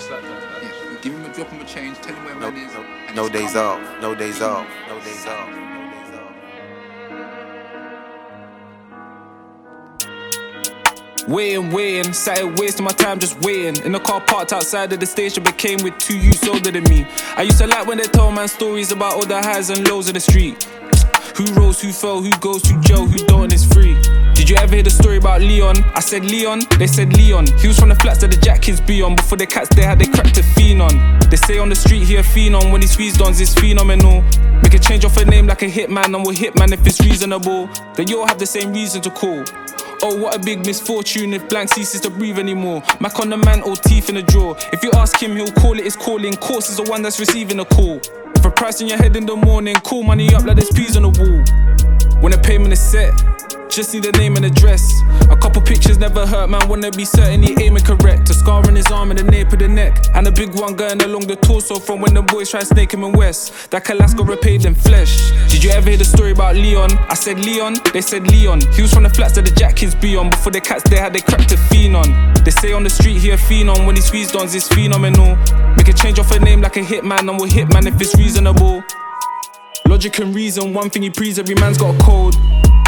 Like 0.09 0.23
just 0.23 0.33
like 0.33 0.61
that. 0.61 0.63
Yeah, 0.63 0.97
give 1.01 1.13
him 1.13 1.25
a 1.25 1.33
drop 1.33 1.49
him 1.49 1.61
a 1.61 1.65
change, 1.65 1.97
tell 1.99 2.15
him 2.15 2.25
where 2.25 2.35
man 2.35 2.55
is. 2.57 2.73
and 2.75 3.15
No 3.15 3.29
just 3.29 3.33
days 3.33 3.53
come. 3.53 3.65
off, 3.83 4.01
no 4.01 4.15
days 4.15 4.41
off, 4.41 4.67
no 4.87 4.99
days 4.99 5.25
off. 5.25 5.49
Waiting, 11.27 11.71
waiting, 11.71 12.11
started 12.13 12.59
wasting 12.59 12.83
my 12.83 12.91
time 12.91 13.17
just 13.17 13.39
waiting. 13.41 13.81
In 13.85 13.93
the 13.93 13.99
car 13.99 14.19
parked 14.19 14.51
outside 14.51 14.91
of 14.91 14.99
the 14.99 15.05
station, 15.05 15.43
became 15.43 15.81
with 15.81 15.97
two 15.97 16.17
youths 16.17 16.45
older 16.47 16.69
than 16.69 16.83
me. 16.85 17.07
I 17.37 17.43
used 17.43 17.59
to 17.59 17.67
like 17.67 17.87
when 17.87 17.97
they 17.97 18.03
told 18.03 18.35
man 18.35 18.47
stories 18.49 18.91
about 18.91 19.13
all 19.13 19.25
the 19.25 19.41
highs 19.41 19.69
and 19.69 19.87
lows 19.87 20.09
of 20.09 20.15
the 20.15 20.19
street. 20.19 20.63
Who 21.37 21.45
rose, 21.53 21.81
who 21.81 21.93
fell, 21.93 22.21
who 22.21 22.29
goes 22.39 22.61
to 22.63 22.79
jail, 22.81 23.05
who 23.05 23.17
don't, 23.25 23.53
is 23.53 23.65
free. 23.73 23.95
Did 24.33 24.49
you 24.49 24.55
ever 24.57 24.75
hear 24.75 24.83
the 24.83 24.89
story 24.89 25.17
about 25.17 25.41
Leon? 25.41 25.83
I 25.95 25.99
said 25.99 26.25
Leon, 26.25 26.61
they 26.77 26.87
said 26.87 27.15
Leon. 27.15 27.47
He 27.59 27.67
was 27.67 27.79
from 27.79 27.89
the 27.89 27.95
flats 27.95 28.19
that 28.21 28.31
the 28.31 28.37
jack 28.37 28.61
kids 28.63 28.81
be 28.81 29.01
on. 29.01 29.15
Before 29.15 29.37
the 29.37 29.45
cats 29.45 29.69
they 29.75 29.83
had 29.83 29.99
they 29.99 30.05
cracked 30.05 30.37
a 30.37 30.43
fiend 30.43 30.81
on. 30.81 31.19
They 31.29 31.37
say 31.37 31.59
on 31.59 31.69
the 31.69 31.75
street 31.75 32.03
he 32.03 32.15
a 32.17 32.23
fiend 32.23 32.55
on. 32.55 32.71
When 32.71 32.81
he 32.81 32.87
squeezed 32.87 33.21
on, 33.21 33.31
it's 33.31 33.53
phenomenal. 33.53 34.21
Make 34.61 34.73
a 34.73 34.79
change 34.79 35.05
off 35.05 35.17
a 35.17 35.25
name 35.25 35.47
like 35.47 35.61
a 35.61 35.69
hitman, 35.69 36.05
and 36.05 36.25
we'll 36.25 36.35
hitman 36.35 36.73
if 36.73 36.85
it's 36.85 36.99
reasonable. 37.01 37.69
Then 37.95 38.07
you 38.07 38.19
all 38.19 38.27
have 38.27 38.39
the 38.39 38.45
same 38.45 38.73
reason 38.73 39.01
to 39.03 39.11
call. 39.11 39.43
Oh, 40.01 40.17
what 40.17 40.35
a 40.35 40.39
big 40.39 40.65
misfortune 40.65 41.33
if 41.33 41.47
blank 41.47 41.69
ceases 41.69 42.01
to 42.01 42.09
breathe 42.09 42.37
anymore. 42.37 42.83
Mac 42.99 43.19
on 43.19 43.29
the 43.29 43.37
man 43.37 43.61
or 43.61 43.75
teeth 43.75 44.09
in 44.09 44.15
the 44.15 44.23
drawer. 44.23 44.57
If 44.73 44.83
you 44.83 44.91
ask 44.95 45.21
him, 45.21 45.37
he'll 45.37 45.51
call 45.53 45.77
it 45.77 45.85
his 45.85 45.95
calling. 45.95 46.33
Course 46.33 46.69
is 46.69 46.77
the 46.77 46.83
one 46.83 47.01
that's 47.01 47.19
receiving 47.19 47.59
a 47.59 47.65
call. 47.65 48.01
If 48.35 48.43
a 48.43 48.51
price 48.51 48.81
in 48.81 48.87
your 48.87 48.97
head 48.97 49.15
in 49.15 49.25
the 49.25 49.35
morning, 49.35 49.75
call 49.75 50.03
money 50.03 50.33
up 50.33 50.43
like 50.43 50.57
there's 50.57 50.71
peas 50.71 50.97
on 50.97 51.03
the 51.03 51.09
wall. 51.09 52.19
When 52.21 52.31
the 52.31 52.37
payment 52.37 52.73
is 52.73 52.81
set, 52.81 53.13
just 53.73 53.89
see 53.89 53.99
the 53.99 54.11
name 54.13 54.35
and 54.35 54.45
address. 54.45 55.01
A 55.31 55.35
couple 55.35 55.61
pictures 55.61 55.97
never 55.97 56.27
hurt, 56.27 56.49
man. 56.49 56.67
Wanna 56.67 56.91
be 56.91 57.05
certain 57.05 57.41
he 57.41 57.55
aiming 57.63 57.83
correct. 57.83 58.29
A 58.29 58.33
scar 58.33 58.65
on 58.67 58.75
his 58.75 58.85
arm 58.91 59.09
and 59.09 59.17
the 59.17 59.23
nape 59.23 59.51
of 59.51 59.59
the 59.59 59.67
neck. 59.67 60.05
And 60.13 60.27
a 60.27 60.31
big 60.31 60.53
one 60.53 60.75
going 60.75 61.01
along 61.01 61.27
the 61.27 61.35
torso 61.35 61.79
from 61.79 61.99
when 61.99 62.13
the 62.13 62.21
boys 62.21 62.51
tried 62.51 62.67
snake 62.67 62.93
him 62.93 63.03
in 63.03 63.13
West. 63.13 63.71
That 63.71 63.83
Kalasco 63.83 64.27
repaid 64.27 64.65
in 64.65 64.75
flesh. 64.75 65.31
Did 65.49 65.63
you 65.63 65.71
ever 65.71 65.89
hear 65.89 65.97
the 65.97 66.05
story 66.05 66.31
about 66.31 66.55
Leon? 66.55 66.91
I 67.09 67.15
said 67.15 67.39
Leon, 67.39 67.77
they 67.93 68.01
said 68.01 68.27
Leon. 68.27 68.61
He 68.73 68.83
was 68.83 68.93
from 68.93 69.03
the 69.03 69.09
flats 69.09 69.33
that 69.35 69.45
the 69.45 69.51
jack 69.51 69.77
kids 69.77 69.95
be 69.95 70.15
on. 70.15 70.29
Before 70.29 70.51
the 70.51 70.61
cats 70.61 70.87
they 70.87 70.97
had 70.97 71.13
they 71.13 71.21
cracked 71.21 71.51
a 71.51 71.57
fiend 71.57 71.95
on. 71.95 72.33
They 72.43 72.51
say 72.51 72.73
on 72.73 72.83
the 72.83 72.91
street 72.91 73.17
he 73.17 73.31
a 73.31 73.37
fiend 73.37 73.69
on. 73.71 73.87
When 73.87 73.95
he 73.95 74.01
squeezed 74.01 74.35
on, 74.35 74.45
it's 74.45 74.67
phenomenal. 74.67 75.35
Make 75.77 75.87
a 75.87 75.93
change 75.93 76.19
off 76.19 76.31
a 76.31 76.39
name 76.39 76.61
like 76.61 76.77
a 76.77 76.81
hitman, 76.81 77.27
and 77.27 77.39
we'll 77.39 77.49
hitman 77.49 77.87
if 77.87 77.99
it's 77.99 78.15
reasonable. 78.17 78.83
Logic 79.93 80.17
and 80.21 80.33
reason, 80.33 80.73
one 80.73 80.89
thing 80.89 81.03
he 81.03 81.11
preaches, 81.11 81.37
every 81.37 81.53
man's 81.53 81.77
got 81.77 81.93
a 81.93 82.03
code. 82.03 82.35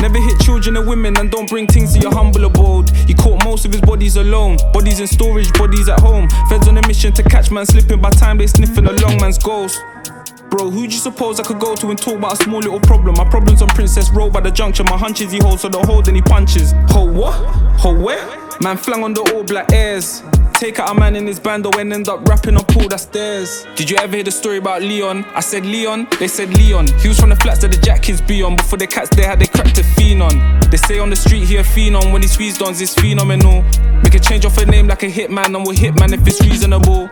Never 0.01 0.19
hit 0.19 0.39
children 0.39 0.75
and 0.75 0.89
women 0.89 1.15
and 1.19 1.29
don't 1.29 1.47
bring 1.47 1.67
things 1.67 1.93
to 1.93 1.99
your 1.99 2.11
humble 2.11 2.45
abode. 2.45 2.89
He 3.05 3.13
caught 3.13 3.43
most 3.43 3.63
of 3.63 3.71
his 3.71 3.81
bodies 3.81 4.15
alone. 4.15 4.57
Bodies 4.73 4.99
in 4.99 5.05
storage, 5.05 5.53
bodies 5.53 5.87
at 5.87 5.99
home. 5.99 6.27
Feds 6.49 6.67
on 6.67 6.79
a 6.79 6.87
mission 6.87 7.13
to 7.13 7.21
catch 7.21 7.51
man 7.51 7.67
slipping 7.67 8.01
by 8.01 8.09
time 8.09 8.39
they 8.39 8.47
sniffing 8.47 8.87
a 8.87 8.91
long 8.93 9.17
man's 9.17 9.37
ghost. 9.37 9.79
Bro, 10.49 10.71
who'd 10.71 10.91
you 10.91 10.97
suppose 10.97 11.39
I 11.39 11.43
could 11.43 11.59
go 11.59 11.75
to 11.75 11.91
and 11.91 12.01
talk 12.01 12.15
about 12.15 12.41
a 12.41 12.43
small 12.43 12.59
little 12.59 12.79
problem? 12.79 13.13
My 13.19 13.29
problem's 13.29 13.61
on 13.61 13.67
Princess 13.67 14.09
Road 14.09 14.33
by 14.33 14.41
the 14.41 14.49
junction. 14.49 14.87
My 14.89 14.97
hunches 14.97 15.31
he 15.31 15.37
holds, 15.37 15.61
so 15.61 15.69
don't 15.69 15.85
hold 15.85 16.09
any 16.09 16.23
punches. 16.23 16.71
Hold 16.87 17.15
what? 17.15 17.35
Hold 17.81 17.99
where? 17.99 18.25
Man 18.61 18.77
flung 18.77 19.03
on 19.03 19.13
the 19.13 19.21
all 19.31 19.43
black 19.43 19.71
airs. 19.71 20.23
Take 20.57 20.79
out 20.79 20.89
a 20.89 20.93
man 20.97 21.15
in 21.17 21.27
his 21.27 21.39
band 21.39 21.65
or 21.65 21.79
end 21.79 22.07
up 22.07 22.25
rapping 22.27 22.55
on 22.55 22.63
Paul, 22.63 22.87
that's 22.87 23.05
theirs. 23.05 23.67
Did 23.75 23.89
you 23.89 23.97
ever 23.97 24.15
hear 24.15 24.23
the 24.23 24.31
story 24.31 24.57
about 24.57 24.81
Leon? 24.81 25.25
I 25.35 25.41
said 25.41 25.65
Leon, 25.65 26.07
they 26.17 26.29
said 26.29 26.49
Leon. 26.57 26.87
He 26.99 27.09
was 27.09 27.19
from 27.19 27.29
the 27.29 27.35
flats 27.35 27.59
that 27.61 27.71
the 27.71 27.77
jack 27.77 28.03
kids 28.03 28.21
be 28.21 28.41
on. 28.41 28.55
Before 28.55 28.79
the 28.79 28.87
cats 28.87 29.13
they 29.15 29.23
had 29.23 29.39
they 29.39 29.47
cracked 29.47 29.77
a 29.77 29.83
fiend. 29.83 30.21
They 30.71 30.77
say 30.77 30.99
on 30.99 31.09
the 31.09 31.15
street 31.15 31.43
he 31.43 31.57
a 31.57 31.63
on. 31.95 32.13
When 32.13 32.21
he 32.21 32.27
squeezed 32.27 32.61
on, 32.61 32.71
it's 32.71 32.95
phenomenal. 32.95 33.63
Make 34.01 34.15
a 34.15 34.19
change 34.19 34.45
off 34.45 34.57
a 34.57 34.65
name 34.65 34.87
like 34.87 35.03
a 35.03 35.11
hitman, 35.11 35.47
and 35.47 35.65
we'll 35.65 35.75
hitman 35.75 36.13
if 36.13 36.25
it's 36.25 36.41
reasonable. 36.41 37.09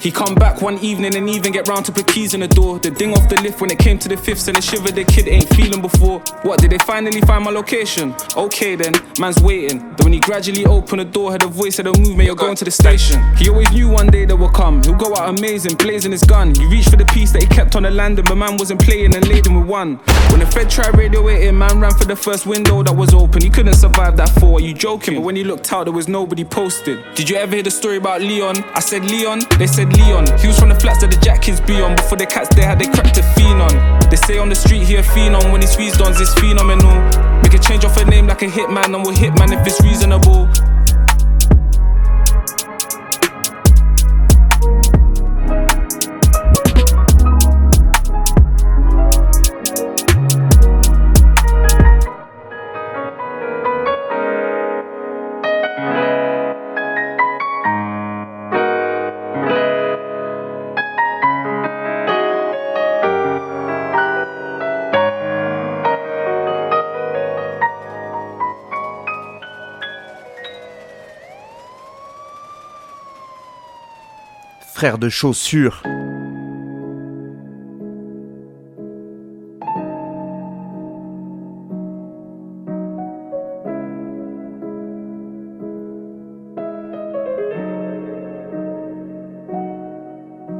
He 0.00 0.10
come 0.10 0.34
back 0.34 0.62
one 0.62 0.78
evening 0.78 1.14
and 1.14 1.28
even 1.28 1.52
get 1.52 1.68
round 1.68 1.84
to 1.84 1.92
put 1.92 2.06
keys 2.06 2.32
in 2.32 2.40
the 2.40 2.48
door. 2.48 2.78
The 2.78 2.90
ding 2.90 3.12
off 3.12 3.28
the 3.28 3.38
lift 3.42 3.60
when 3.60 3.70
it 3.70 3.78
came 3.78 3.98
to 3.98 4.08
the 4.08 4.16
fifths 4.16 4.48
and 4.48 4.56
the 4.56 4.62
shiver 4.62 4.90
the 4.90 5.04
kid 5.04 5.28
ain't 5.28 5.48
feeling 5.50 5.82
before. 5.82 6.20
What, 6.42 6.58
did 6.60 6.70
they 6.70 6.78
finally 6.78 7.20
find 7.20 7.44
my 7.44 7.50
location? 7.50 8.14
Okay 8.34 8.76
then, 8.76 8.94
man's 9.18 9.40
waiting. 9.42 9.78
Then 9.78 10.04
when 10.04 10.12
he 10.14 10.20
gradually 10.20 10.64
opened 10.64 11.00
the 11.00 11.04
door, 11.04 11.32
heard 11.32 11.42
a 11.42 11.48
voice 11.48 11.76
said, 11.76 11.86
"Oh, 11.86 11.92
move, 11.98 12.16
mate, 12.16 12.24
you're 12.24 12.34
going 12.34 12.56
to 12.56 12.64
the 12.64 12.70
station." 12.70 13.22
He 13.36 13.50
always 13.50 13.70
knew 13.72 13.90
one 13.90 14.06
day 14.06 14.24
they 14.24 14.32
would 14.32 14.54
come. 14.54 14.82
He'll 14.82 14.94
go 14.94 15.14
out 15.14 15.38
amazing, 15.38 15.76
blazing 15.76 16.12
his 16.12 16.22
gun. 16.22 16.54
He 16.54 16.64
reached 16.66 16.90
for 16.90 16.96
the 16.96 17.04
piece 17.04 17.32
that 17.32 17.42
he 17.42 17.48
kept 17.48 17.76
on 17.76 17.82
the 17.82 17.90
landing, 17.90 18.24
but 18.24 18.36
man 18.36 18.56
wasn't 18.56 18.80
playing 18.80 19.14
and 19.14 19.28
laid 19.28 19.46
him 19.46 19.60
with 19.60 19.68
one. 19.68 19.96
When 20.30 20.40
the 20.40 20.46
Fed 20.46 20.70
tried 20.70 20.96
radio 20.96 21.28
it, 21.28 21.52
man 21.52 21.78
ran 21.78 21.92
for 21.92 22.06
the 22.06 22.16
first 22.16 22.46
window 22.46 22.82
that 22.82 22.92
was 22.92 23.12
open. 23.12 23.42
He 23.42 23.50
couldn't 23.50 23.74
survive 23.74 24.16
that 24.16 24.30
four. 24.40 24.58
Are 24.58 24.62
you 24.62 24.72
joking? 24.72 25.16
But 25.16 25.22
when 25.22 25.36
he 25.36 25.44
looked 25.44 25.70
out, 25.72 25.84
there 25.84 25.92
was 25.92 26.08
nobody 26.08 26.44
posted. 26.44 27.04
Did 27.14 27.28
you 27.28 27.36
ever 27.36 27.56
hear 27.56 27.62
the 27.62 27.70
story 27.70 27.98
about 27.98 28.22
Leon? 28.22 28.64
I 28.74 28.80
said 28.80 29.04
Leon, 29.04 29.42
they 29.58 29.66
said 29.66 29.89
Leon. 29.92 30.26
He 30.38 30.46
was 30.46 30.58
from 30.58 30.68
the 30.68 30.78
flats 30.78 31.00
that 31.00 31.10
the 31.10 31.18
jack 31.18 31.44
be 31.66 31.80
on. 31.80 31.96
Before 31.96 32.18
the 32.18 32.26
cats 32.26 32.54
they 32.54 32.62
had 32.62 32.78
they 32.78 32.86
cracked 32.86 33.18
a 33.18 33.22
fiend. 33.34 33.60
They 34.10 34.16
say 34.16 34.38
on 34.38 34.48
the 34.48 34.54
street 34.54 34.84
he 34.84 34.96
a 34.96 35.02
fiend. 35.02 35.34
When 35.52 35.60
he 35.60 35.66
squeezed 35.66 36.00
on, 36.00 36.12
it's 36.12 36.34
phenomenal. 36.34 36.94
Make 37.42 37.54
a 37.54 37.58
change 37.58 37.84
off 37.84 37.96
a 37.96 38.04
name 38.04 38.26
like 38.26 38.42
a 38.42 38.46
hitman, 38.46 38.94
and 38.94 39.02
we'll 39.04 39.14
hitman 39.14 39.52
if 39.52 39.66
it's 39.66 39.80
reasonable. 39.82 40.48
De 74.80 75.10
chaussures. 75.10 75.82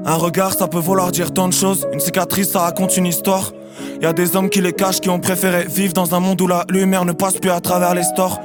Un 0.04 0.16
regard, 0.16 0.52
ça 0.52 0.68
peut 0.68 0.78
vouloir 0.78 1.12
dire 1.12 1.32
tant 1.32 1.48
de 1.48 1.54
choses. 1.54 1.86
Une 1.92 2.00
cicatrice, 2.00 2.50
ça 2.50 2.60
raconte 2.60 2.96
une 2.98 3.06
histoire. 3.06 3.52
Y 4.02 4.06
a 4.06 4.12
des 4.12 4.36
hommes 4.36 4.50
qui 4.50 4.60
les 4.60 4.74
cachent, 4.74 5.00
qui 5.00 5.08
ont 5.08 5.20
préféré 5.20 5.64
vivre 5.64 5.94
dans 5.94 6.14
un 6.14 6.20
monde 6.20 6.40
où 6.42 6.46
la 6.46 6.66
lumière 6.68 7.06
ne 7.06 7.12
passe 7.12 7.38
plus 7.38 7.50
à 7.50 7.60
travers 7.60 7.94
les 7.94 8.02
stores. 8.02 8.38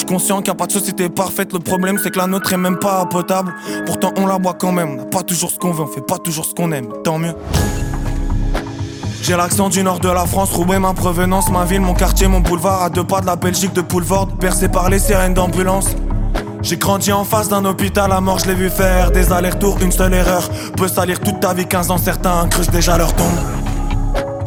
Je 0.00 0.06
conscient 0.06 0.36
qu'il 0.36 0.46
n'y 0.46 0.50
a 0.50 0.54
pas 0.54 0.66
de 0.66 0.72
société 0.72 1.10
parfaite. 1.10 1.52
Le 1.52 1.58
problème, 1.58 1.98
c'est 2.02 2.10
que 2.10 2.18
la 2.18 2.26
nôtre 2.26 2.54
est 2.54 2.56
même 2.56 2.78
pas 2.78 3.04
potable. 3.04 3.52
Pourtant, 3.84 4.12
on 4.16 4.26
la 4.26 4.38
boit 4.38 4.54
quand 4.54 4.72
même. 4.72 4.92
On 4.92 4.96
n'a 4.96 5.04
pas 5.04 5.22
toujours 5.22 5.50
ce 5.50 5.58
qu'on 5.58 5.72
veut, 5.72 5.82
on 5.82 5.86
fait 5.86 6.00
pas 6.00 6.16
toujours 6.16 6.46
ce 6.46 6.54
qu'on 6.54 6.72
aime. 6.72 6.88
Tant 7.04 7.18
mieux. 7.18 7.34
J'ai 9.20 9.36
l'accent 9.36 9.68
du 9.68 9.82
nord 9.82 10.00
de 10.00 10.08
la 10.08 10.24
France, 10.24 10.52
Roubaix 10.52 10.78
ma 10.78 10.94
provenance, 10.94 11.50
ma 11.50 11.66
ville, 11.66 11.82
mon 11.82 11.92
quartier, 11.92 12.28
mon 12.28 12.40
boulevard, 12.40 12.82
à 12.82 12.88
deux 12.88 13.04
pas 13.04 13.20
de 13.20 13.26
la 13.26 13.36
Belgique 13.36 13.74
de 13.74 13.82
Poulvord, 13.82 14.28
percé 14.38 14.70
par 14.70 14.88
les 14.88 14.98
sirènes 14.98 15.34
d'ambulance. 15.34 15.94
J'ai 16.62 16.78
grandi 16.78 17.12
en 17.12 17.24
face 17.24 17.50
d'un 17.50 17.66
hôpital 17.66 18.10
à 18.10 18.22
mort, 18.22 18.38
je 18.38 18.46
l'ai 18.46 18.54
vu 18.54 18.70
faire 18.70 19.10
des 19.10 19.30
allers-retours, 19.30 19.76
une 19.82 19.92
seule 19.92 20.14
erreur 20.14 20.48
peut 20.76 20.88
salir 20.88 21.20
toute 21.20 21.40
ta 21.40 21.52
vie, 21.52 21.66
15 21.66 21.90
ans 21.90 21.98
certains 21.98 22.48
creusent 22.48 22.70
déjà 22.70 22.96
leur 22.96 23.14
tombe. 23.14 23.69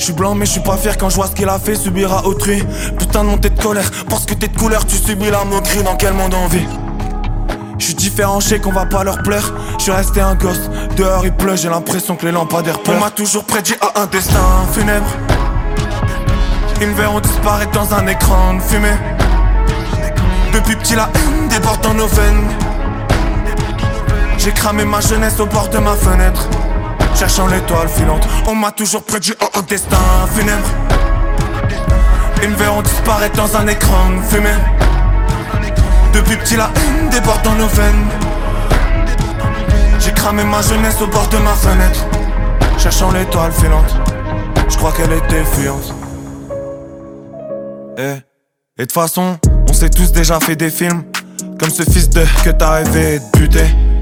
Je 0.03 0.07
suis 0.07 0.15
blanc 0.15 0.35
mais 0.35 0.45
je 0.45 0.51
suis 0.51 0.59
pas 0.59 0.75
fier 0.75 0.97
quand 0.97 1.09
je 1.09 1.15
vois 1.15 1.27
ce 1.27 1.31
qu'il 1.31 1.47
a 1.47 1.57
fait 1.57 1.75
subir 1.75 2.11
à 2.11 2.25
autrui. 2.25 2.61
Putain 2.99 3.23
de 3.23 3.29
montée 3.29 3.49
de 3.49 3.61
colère, 3.61 3.89
parce 4.09 4.25
que 4.25 4.33
t'es 4.33 4.49
de 4.49 4.57
couleur, 4.57 4.85
tu 4.85 4.97
subis 4.97 5.31
la 5.31 5.45
moquerie, 5.45 5.81
dans 5.81 5.95
quel 5.95 6.11
monde 6.11 6.33
on 6.33 6.47
vit 6.47 6.67
je 7.77 7.85
suis 7.85 7.95
différent, 7.95 8.41
je 8.41 8.55
qu'on 8.55 8.73
va 8.73 8.85
pas 8.85 9.05
leur 9.05 9.23
plaire. 9.23 9.53
Je 9.77 9.83
suis 9.83 9.91
resté 9.93 10.19
un 10.19 10.35
gosse, 10.35 10.69
dehors 10.97 11.25
il 11.25 11.31
pleut, 11.31 11.55
j'ai 11.55 11.69
l'impression 11.69 12.17
que 12.17 12.25
les 12.25 12.33
lampadaires 12.33 12.79
pleurent. 12.79 12.97
On 12.97 12.99
m'a 12.99 13.11
toujours 13.11 13.45
prédit 13.45 13.75
à 13.79 14.01
un 14.01 14.05
destin 14.07 14.41
funèbre. 14.73 15.07
Ils 16.81 16.87
me 16.87 16.95
verront 16.95 17.21
disparaître 17.21 17.71
dans 17.71 17.93
un 17.93 18.05
écran 18.07 18.55
de 18.55 18.61
fumée. 18.61 18.97
Depuis 20.53 20.75
petit, 20.75 20.95
la 20.95 21.09
haine 21.15 21.47
déborde 21.47 21.81
dans 21.81 21.93
nos 21.93 22.07
veines. 22.07 22.49
J'ai 24.37 24.51
cramé 24.51 24.83
ma 24.83 24.99
jeunesse 24.99 25.39
au 25.39 25.45
bord 25.45 25.69
de 25.69 25.77
ma 25.77 25.95
fenêtre. 25.95 26.49
Cherchant 27.23 27.47
l'étoile 27.47 27.87
filante, 27.87 28.27
on 28.47 28.53
m'a 28.53 28.71
toujours 28.73 29.01
prédit 29.01 29.31
un 29.55 29.61
destin 29.61 29.95
funèbre. 30.35 30.67
Ils 32.43 32.49
me 32.49 32.55
verront 32.55 32.81
disparaître 32.81 33.37
dans 33.37 33.55
un 33.55 33.65
écran 33.65 34.09
de 34.09 34.21
fumée. 34.23 34.49
Depuis 36.11 36.35
petit 36.35 36.57
la 36.57 36.69
haine 36.75 37.09
déborde 37.09 37.41
dans 37.43 37.55
nos 37.55 37.67
veines. 37.67 38.07
J'ai 40.01 40.11
cramé 40.11 40.43
ma 40.43 40.61
jeunesse 40.61 41.01
au 41.01 41.07
bord 41.07 41.29
de 41.29 41.37
ma 41.37 41.53
fenêtre. 41.53 42.05
Cherchant 42.77 43.11
l'étoile 43.11 43.53
filante. 43.53 43.95
Je 44.67 44.75
crois 44.75 44.91
qu'elle 44.91 45.13
était 45.13 45.45
fuyante 45.45 45.93
Eh 47.97 48.17
Et 48.77 48.85
de 48.85 48.91
façon 48.91 49.37
on 49.69 49.73
s'est 49.73 49.89
tous 49.89 50.11
déjà 50.11 50.41
fait 50.41 50.57
des 50.57 50.69
films. 50.69 51.03
Comme 51.57 51.69
ce 51.69 51.83
fils 51.83 52.09
de 52.09 52.25
que 52.43 52.49
t'as 52.49 52.71
rêvé 52.71 53.19
de 53.19 53.39
buter 53.39 53.92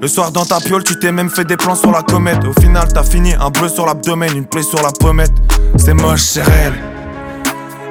le 0.00 0.08
soir 0.08 0.30
dans 0.30 0.44
ta 0.44 0.60
piole, 0.60 0.84
tu 0.84 0.98
t'es 0.98 1.12
même 1.12 1.30
fait 1.30 1.44
des 1.44 1.56
plans 1.56 1.74
sur 1.74 1.90
la 1.90 2.02
comète. 2.02 2.44
Au 2.44 2.60
final, 2.60 2.88
t'as 2.92 3.02
fini 3.02 3.34
un 3.34 3.50
bleu 3.50 3.68
sur 3.68 3.86
l'abdomen, 3.86 4.36
une 4.36 4.46
plaie 4.46 4.62
sur 4.62 4.82
la 4.82 4.90
pommette. 4.92 5.32
C'est 5.76 5.94
moche, 5.94 6.20
c'est 6.20 6.42
réel. 6.42 6.74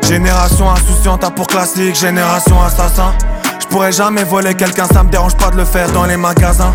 Génération 0.07 0.69
insouciante, 0.69 1.23
à 1.23 1.31
pour 1.31 1.47
classique, 1.47 1.95
génération 1.95 2.61
assassin. 2.61 3.13
Je 3.59 3.65
pourrais 3.67 3.91
jamais 3.91 4.23
voler 4.23 4.53
quelqu'un, 4.53 4.85
ça 4.85 5.03
me 5.03 5.09
dérange 5.09 5.35
pas 5.35 5.49
de 5.49 5.57
le 5.57 5.65
faire 5.65 5.91
dans 5.91 6.05
les 6.05 6.17
magasins. 6.17 6.73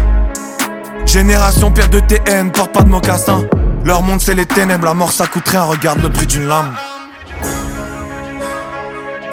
Génération 1.07 1.71
pierre 1.71 1.89
de 1.89 2.01
TN, 2.01 2.51
porte 2.51 2.73
pas 2.73 2.83
de 2.83 2.89
mocassin. 2.89 3.45
Leur 3.85 4.03
monde 4.03 4.21
c'est 4.21 4.35
les 4.35 4.47
ténèbres, 4.47 4.85
la 4.85 4.95
mort 4.95 5.13
ça 5.13 5.27
coûte 5.27 5.49
rien, 5.49 5.63
regarde 5.63 6.03
le 6.03 6.11
prix 6.11 6.27
d'une 6.27 6.47
lame. 6.47 6.75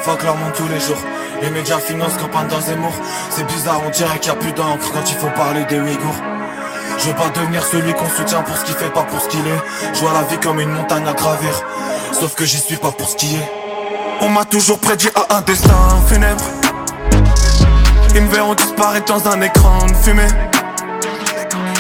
Fuck 0.02 0.24
leur 0.24 0.36
monde 0.36 0.54
tous 0.56 0.68
les 0.68 0.80
jours. 0.80 0.98
Les 1.41 1.50
médias 1.50 1.80
financent 1.80 2.18
campagne 2.18 2.48
dans 2.48 2.62
Zemmour. 2.62 2.93
C'est 3.30 3.45
bizarre, 3.48 3.82
on 3.86 3.89
dirait 3.89 4.20
qu'il 4.20 4.32
y 4.32 4.36
a 4.36 4.38
plus 4.38 4.54
d'encre 4.54 4.91
quand 4.93 5.10
il 5.10 5.16
faut 5.16 5.30
parler 5.36 5.66
des 5.66 5.80
Ouïghours. 5.80 6.22
Je 6.98 7.10
veux 7.10 7.16
pas 7.16 7.30
devenir 7.30 7.64
celui 7.64 7.93
qu'on 7.93 8.10
soutient 8.10 8.41
pour 8.41 8.58
ce 8.58 8.66
qu'il 8.66 8.76
fait, 8.76 8.89
pas 8.89 9.04
pour 9.04 9.22
ce 9.22 9.28
qu'il 9.28 9.41
est. 9.41 9.93
Je 9.93 10.00
vois 10.00 10.14
la 10.14 10.24
vie 10.24 10.38
comme 10.39 10.60
une 10.60 10.72
montagne 10.72 11.08
à 11.08 11.14
gravir. 11.14 11.52
Sauf 12.12 12.34
que 12.36 12.45
j'y 12.45 12.58
suis 12.58 12.78
pas 12.78 12.91
pour 12.91 13.08
ce 13.10 13.16
qui 13.16 13.36
est. 13.36 13.52
On 14.22 14.30
m'a 14.30 14.45
toujours 14.45 14.80
prédit 14.80 15.10
à 15.16 15.38
un 15.38 15.41
destin 15.41 15.76
funèbre. 16.08 16.43
Ils 18.16 18.22
me 18.22 18.30
verront 18.30 18.56
disparaître 18.56 19.14
dans 19.14 19.30
un 19.30 19.41
écran 19.41 19.86
de 19.86 19.93
fumée. 19.93 20.28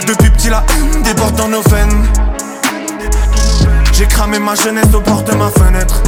Depuis 0.07 0.29
petit, 0.29 0.49
la 0.49 0.63
haine 0.69 1.01
déborde 1.01 1.35
dans 1.35 1.47
nos 1.47 1.61
veines. 1.63 2.05
J'ai 3.93 4.05
cramé 4.05 4.37
ma 4.37 4.53
jeunesse 4.53 4.93
au 4.93 5.01
bord 5.01 5.23
de 5.23 5.33
ma 5.33 5.49
fenêtre. 5.49 6.03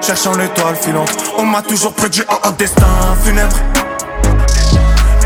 Cherchant 0.00 0.36
l'étoile 0.36 0.76
filante, 0.76 1.10
on 1.36 1.44
m'a 1.44 1.60
toujours 1.62 1.92
prédit 1.92 2.22
à 2.28 2.48
un 2.48 2.52
destin 2.52 2.86
funèbre. 3.22 3.56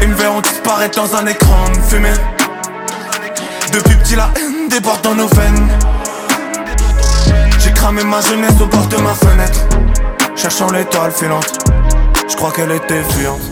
Ils 0.00 0.08
me 0.08 0.14
verront 0.14 0.40
disparaître 0.40 1.00
dans 1.00 1.14
un 1.16 1.26
écran 1.26 1.70
de 1.70 1.80
fumée. 1.82 2.08
Depuis 3.72 3.94
petit, 3.96 4.16
la 4.16 4.30
haine 4.36 4.68
déborde 4.68 5.02
dans 5.02 5.14
nos 5.14 5.28
veines. 5.28 5.68
J'ai 7.60 7.72
cramé 7.72 8.02
ma 8.02 8.20
jeunesse 8.20 8.60
au 8.60 8.66
bord 8.66 8.86
de 8.86 8.96
ma 8.96 9.14
fenêtre. 9.14 9.60
Cherchant 10.34 10.70
l'étoile 10.70 11.12
filante, 11.12 11.58
je 12.28 12.34
crois 12.34 12.50
qu'elle 12.50 12.72
était 12.72 13.02
fuyante. 13.04 13.51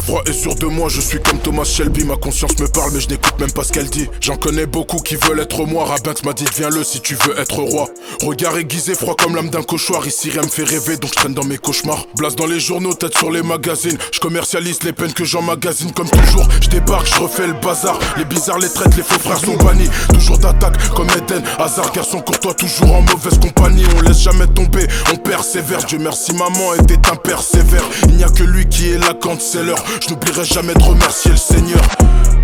Très 0.00 0.06
froid 0.12 0.22
et 0.26 0.32
sûr 0.32 0.54
de 0.54 0.64
moi, 0.66 0.88
je 0.88 1.00
suis 1.00 1.20
comme 1.20 1.38
Thomas 1.40 1.64
Shelby. 1.64 2.04
Ma 2.04 2.16
conscience 2.16 2.58
me 2.58 2.66
parle, 2.68 2.92
mais 2.94 3.00
je 3.00 3.08
n'écoute 3.08 3.38
même 3.38 3.52
pas 3.52 3.64
ce 3.64 3.72
qu'elle 3.72 3.90
dit. 3.90 4.08
J'en 4.20 4.36
connais 4.36 4.64
beaucoup 4.64 4.96
qui 4.98 5.16
veulent 5.16 5.40
être 5.40 5.66
moi. 5.66 5.84
Rabinx 5.84 6.22
m'a 6.24 6.32
dit, 6.32 6.46
viens-le 6.56 6.82
si 6.84 7.00
tu 7.00 7.16
veux 7.16 7.38
être 7.38 7.58
roi. 7.58 7.86
Regard 8.22 8.56
aiguisé, 8.56 8.94
froid 8.94 9.14
comme 9.14 9.36
l'âme 9.36 9.50
d'un 9.50 9.62
cauchoir. 9.62 10.06
Ici 10.06 10.30
rien 10.30 10.40
me 10.40 10.48
fait 10.48 10.64
rêver, 10.64 10.96
donc 10.96 11.10
je 11.10 11.16
traîne 11.16 11.34
dans 11.34 11.44
mes 11.44 11.58
cauchemars. 11.58 12.06
Blase 12.16 12.34
dans 12.34 12.46
les 12.46 12.60
journaux, 12.60 12.94
tête 12.94 13.14
sur 13.14 13.30
les 13.30 13.42
magazines. 13.42 13.98
Je 14.12 14.20
commercialise 14.20 14.82
les 14.84 14.92
peines 14.94 15.12
que 15.12 15.24
j'emmagasine 15.24 15.92
comme 15.92 16.08
toujours. 16.08 16.48
Je 16.62 16.68
débarque, 16.70 17.06
je 17.06 17.20
refais 17.20 17.46
le 17.46 17.54
bazar. 17.54 17.98
Les 18.16 18.24
bizarres, 18.24 18.58
les 18.58 18.70
traites, 18.70 18.96
les 18.96 19.02
faux 19.02 19.18
frères 19.18 19.40
sont 19.40 19.56
bannis. 19.56 19.90
Toujours 20.14 20.38
d'attaque 20.38 20.78
comme 20.94 21.08
Eden. 21.10 21.42
Hasard, 21.58 21.92
garçon 21.92 22.20
courtois, 22.20 22.54
toujours 22.54 22.94
en 22.94 23.02
mauvaise 23.02 23.38
compagnie. 23.38 23.84
On 23.98 24.00
laisse 24.00 24.20
jamais 24.20 24.46
tomber, 24.46 24.86
on 25.12 25.16
persévère. 25.16 25.84
Dieu 25.84 25.98
merci, 25.98 26.32
maman 26.32 26.74
était 26.74 27.10
un 27.10 27.16
persévère. 27.16 27.84
Il 28.08 28.16
n'y 28.16 28.24
a 28.24 28.30
que 28.30 28.44
lui 28.44 28.66
qui 28.66 28.92
est 28.92 28.98
là 28.98 29.12
quand 29.20 29.38
c'est 29.42 29.62
l'heure. 29.62 29.84
Je 30.00 30.10
n'oublierai 30.10 30.44
jamais 30.44 30.74
de 30.74 30.82
remercier 30.82 31.32
le 31.32 31.36
Seigneur. 31.36 31.82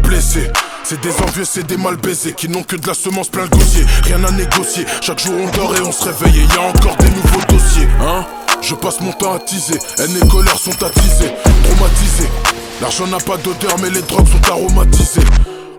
Blessé. 0.03 0.51
C'est 0.85 1.01
des 1.01 1.13
envieux, 1.21 1.45
c'est 1.45 1.67
des 1.67 1.77
mal 1.77 1.97
baisés 1.97 2.33
qui 2.33 2.49
n'ont 2.49 2.63
que 2.63 2.77
de 2.77 2.87
la 2.87 2.95
semence 2.95 3.29
plein 3.29 3.43
le 3.43 3.49
gosier. 3.49 3.85
Rien 4.05 4.23
à 4.23 4.31
négocier. 4.31 4.85
Chaque 5.01 5.19
jour 5.19 5.35
on 5.37 5.51
dort 5.57 5.75
et 5.75 5.81
on 5.81 5.93
se 5.93 6.05
réveille. 6.05 6.41
Et 6.41 6.55
y 6.55 6.59
a 6.59 6.63
encore 6.63 6.97
des 6.97 7.11
nouveaux 7.11 7.47
dossiers, 7.49 7.89
hein? 8.01 8.25
Je 8.63 8.75
passe 8.75 9.01
mon 9.01 9.13
temps 9.13 9.35
à 9.35 9.39
teaser. 9.39 9.79
Haine 9.99 10.17
et 10.17 10.29
colère 10.29 10.59
sont 10.59 10.83
attisés, 10.83 11.33
traumatisés. 11.65 12.31
L'argent 12.81 13.07
n'a 13.07 13.19
pas 13.19 13.37
d'odeur, 13.37 13.77
mais 13.83 13.91
les 13.91 14.03
drogues 14.03 14.29
sont 14.29 14.53
aromatisées. 14.53 15.27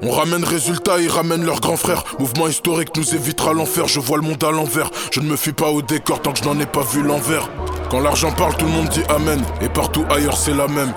On 0.02 0.12
ramène 0.12 0.44
résultat, 0.44 1.00
ils 1.00 1.10
ramènent 1.10 1.46
leurs 1.46 1.60
grands 1.60 1.78
frères. 1.78 2.04
Mouvement 2.20 2.48
historique 2.48 2.96
nous 2.96 3.16
évitera 3.16 3.54
l'enfer. 3.54 3.88
Je 3.88 4.00
vois 4.00 4.18
le 4.18 4.24
monde 4.24 4.44
à 4.44 4.52
l'envers. 4.52 4.90
Je 5.12 5.22
ne 5.22 5.28
me 5.28 5.36
fie 5.36 5.54
pas 5.54 5.70
au 5.70 5.82
décor 5.82 6.22
tant 6.22 6.34
que 6.34 6.40
je 6.40 6.44
n'en 6.44 6.60
ai 6.60 6.66
pas 6.66 6.84
vu 6.84 7.02
l'envers. 7.02 7.50
Quand 7.90 8.00
l'argent 8.00 8.32
parle, 8.32 8.56
tout 8.58 8.66
le 8.66 8.72
monde 8.72 8.90
dit 8.90 9.04
Amen. 9.10 9.42
Et 9.62 9.70
partout 9.70 10.06
ailleurs, 10.10 10.38
c'est 10.38 10.54
la 10.54 10.68
même. 10.68 10.94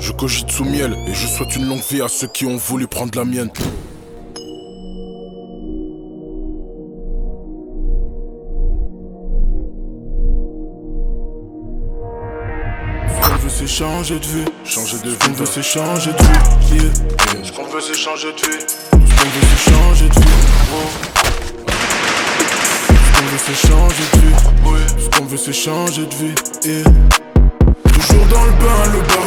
Je 0.00 0.12
cogite 0.12 0.50
sous 0.50 0.64
miel 0.64 0.96
et 1.06 1.14
je 1.14 1.26
souhaite 1.26 1.54
une 1.56 1.66
longue 1.68 1.82
vie 1.90 2.02
à 2.02 2.08
ceux 2.08 2.26
qui 2.26 2.46
ont 2.46 2.56
voulu 2.56 2.86
prendre 2.86 3.16
la 3.16 3.24
mienne. 3.24 3.50
C'est 13.60 13.66
changer 13.66 14.18
de 14.18 14.26
vie. 14.26 14.44
Changer 14.64 14.96
de 15.04 15.10
vie. 15.10 15.16
Ce 15.20 15.26
qu'on 15.26 15.32
veut, 15.34 15.44
c'est 15.44 15.62
changer 15.62 16.12
de 16.12 16.22
vie. 16.22 16.82
Yeah. 16.82 17.44
Ce 17.44 17.52
qu'on 17.52 17.64
veut, 17.64 17.80
c'est 17.82 17.94
changer 17.94 18.28
de 18.32 18.36
vie. 18.40 18.64
Ce 18.64 18.86
qu'on 18.86 19.28
veut, 19.28 19.46
c'est 19.50 19.70
changer 19.70 20.08
de 20.08 20.14
vie. 20.14 20.20
Oh. 20.72 20.88
Ce 23.04 23.18
qu'on 23.18 23.26
veut, 23.26 23.40
c'est 23.44 23.68
changer 23.68 24.04
de 24.12 24.18
vie. 24.18 24.34
Ouais. 24.64 24.86
Ce 24.98 25.18
qu'on 25.18 25.24
veut, 25.26 25.36
c'est 25.36 25.52
changer 25.52 26.06
de. 26.06 26.68
Yeah. 26.68 26.84
Toujours 27.92 28.26
dans 28.28 28.44
le 28.46 28.52
bain, 28.52 28.82
le 28.92 29.00
est 29.00 29.19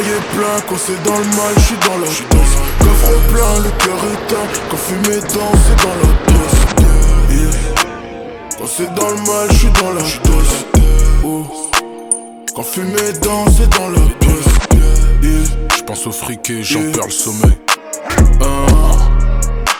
plein. 0.44 0.60
Quand 0.68 0.76
c'est 0.78 1.02
dans 1.02 1.18
le 1.18 1.24
mal, 1.24 1.54
je 1.56 1.60
suis 1.60 1.76
dans 1.76 1.98
la 1.98 2.06
dose. 2.06 2.54
Coffre 2.78 3.18
plein, 3.32 3.54
le 3.62 3.70
cœur 3.84 3.98
éteint. 4.12 4.48
Quand 4.70 4.76
fumer 4.76 5.20
danse, 5.20 5.60
c'est 5.66 5.80
dans 5.84 5.96
la 6.02 6.08
dose. 6.28 6.56
Yeah. 7.30 7.54
Quand 8.58 8.66
c'est 8.66 8.94
dans 8.94 9.10
le 9.10 9.16
mal, 9.16 9.48
je 9.50 9.58
suis 9.58 9.70
dans 9.70 9.90
la 9.90 10.02
dose. 10.02 10.54
Oh. 11.24 11.70
Quand 12.54 12.62
fumer 12.62 13.12
danse, 13.22 13.50
c'est 13.58 13.70
dans 13.70 13.88
la 13.88 13.98
dose. 13.98 14.48
Yeah. 15.22 15.44
Je 15.76 15.82
pense 15.82 16.06
au 16.06 16.12
fric 16.12 16.50
et 16.50 16.62
j'en 16.62 16.80
perds 16.92 17.06
le 17.06 17.10
sommeil. 17.10 17.58
Ah. 18.40 18.44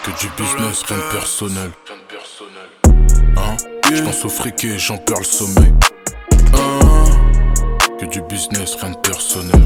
Que 0.05 0.11
du 0.21 0.29
business, 0.37 0.83
rien 0.87 0.99
de 0.99 1.13
personnel. 1.13 1.71
Hein? 3.37 3.57
Je 3.93 4.03
pense 4.03 4.25
au 4.25 4.29
fric 4.29 4.65
et 4.65 4.79
j'en 4.79 4.97
perds 4.99 5.19
le 5.19 5.25
sommeil. 5.25 5.73
Ah. 6.53 6.59
Que 7.99 8.07
du 8.07 8.21
business, 8.23 8.77
rien 8.81 8.91
de 8.91 8.97
personnel. 8.99 9.63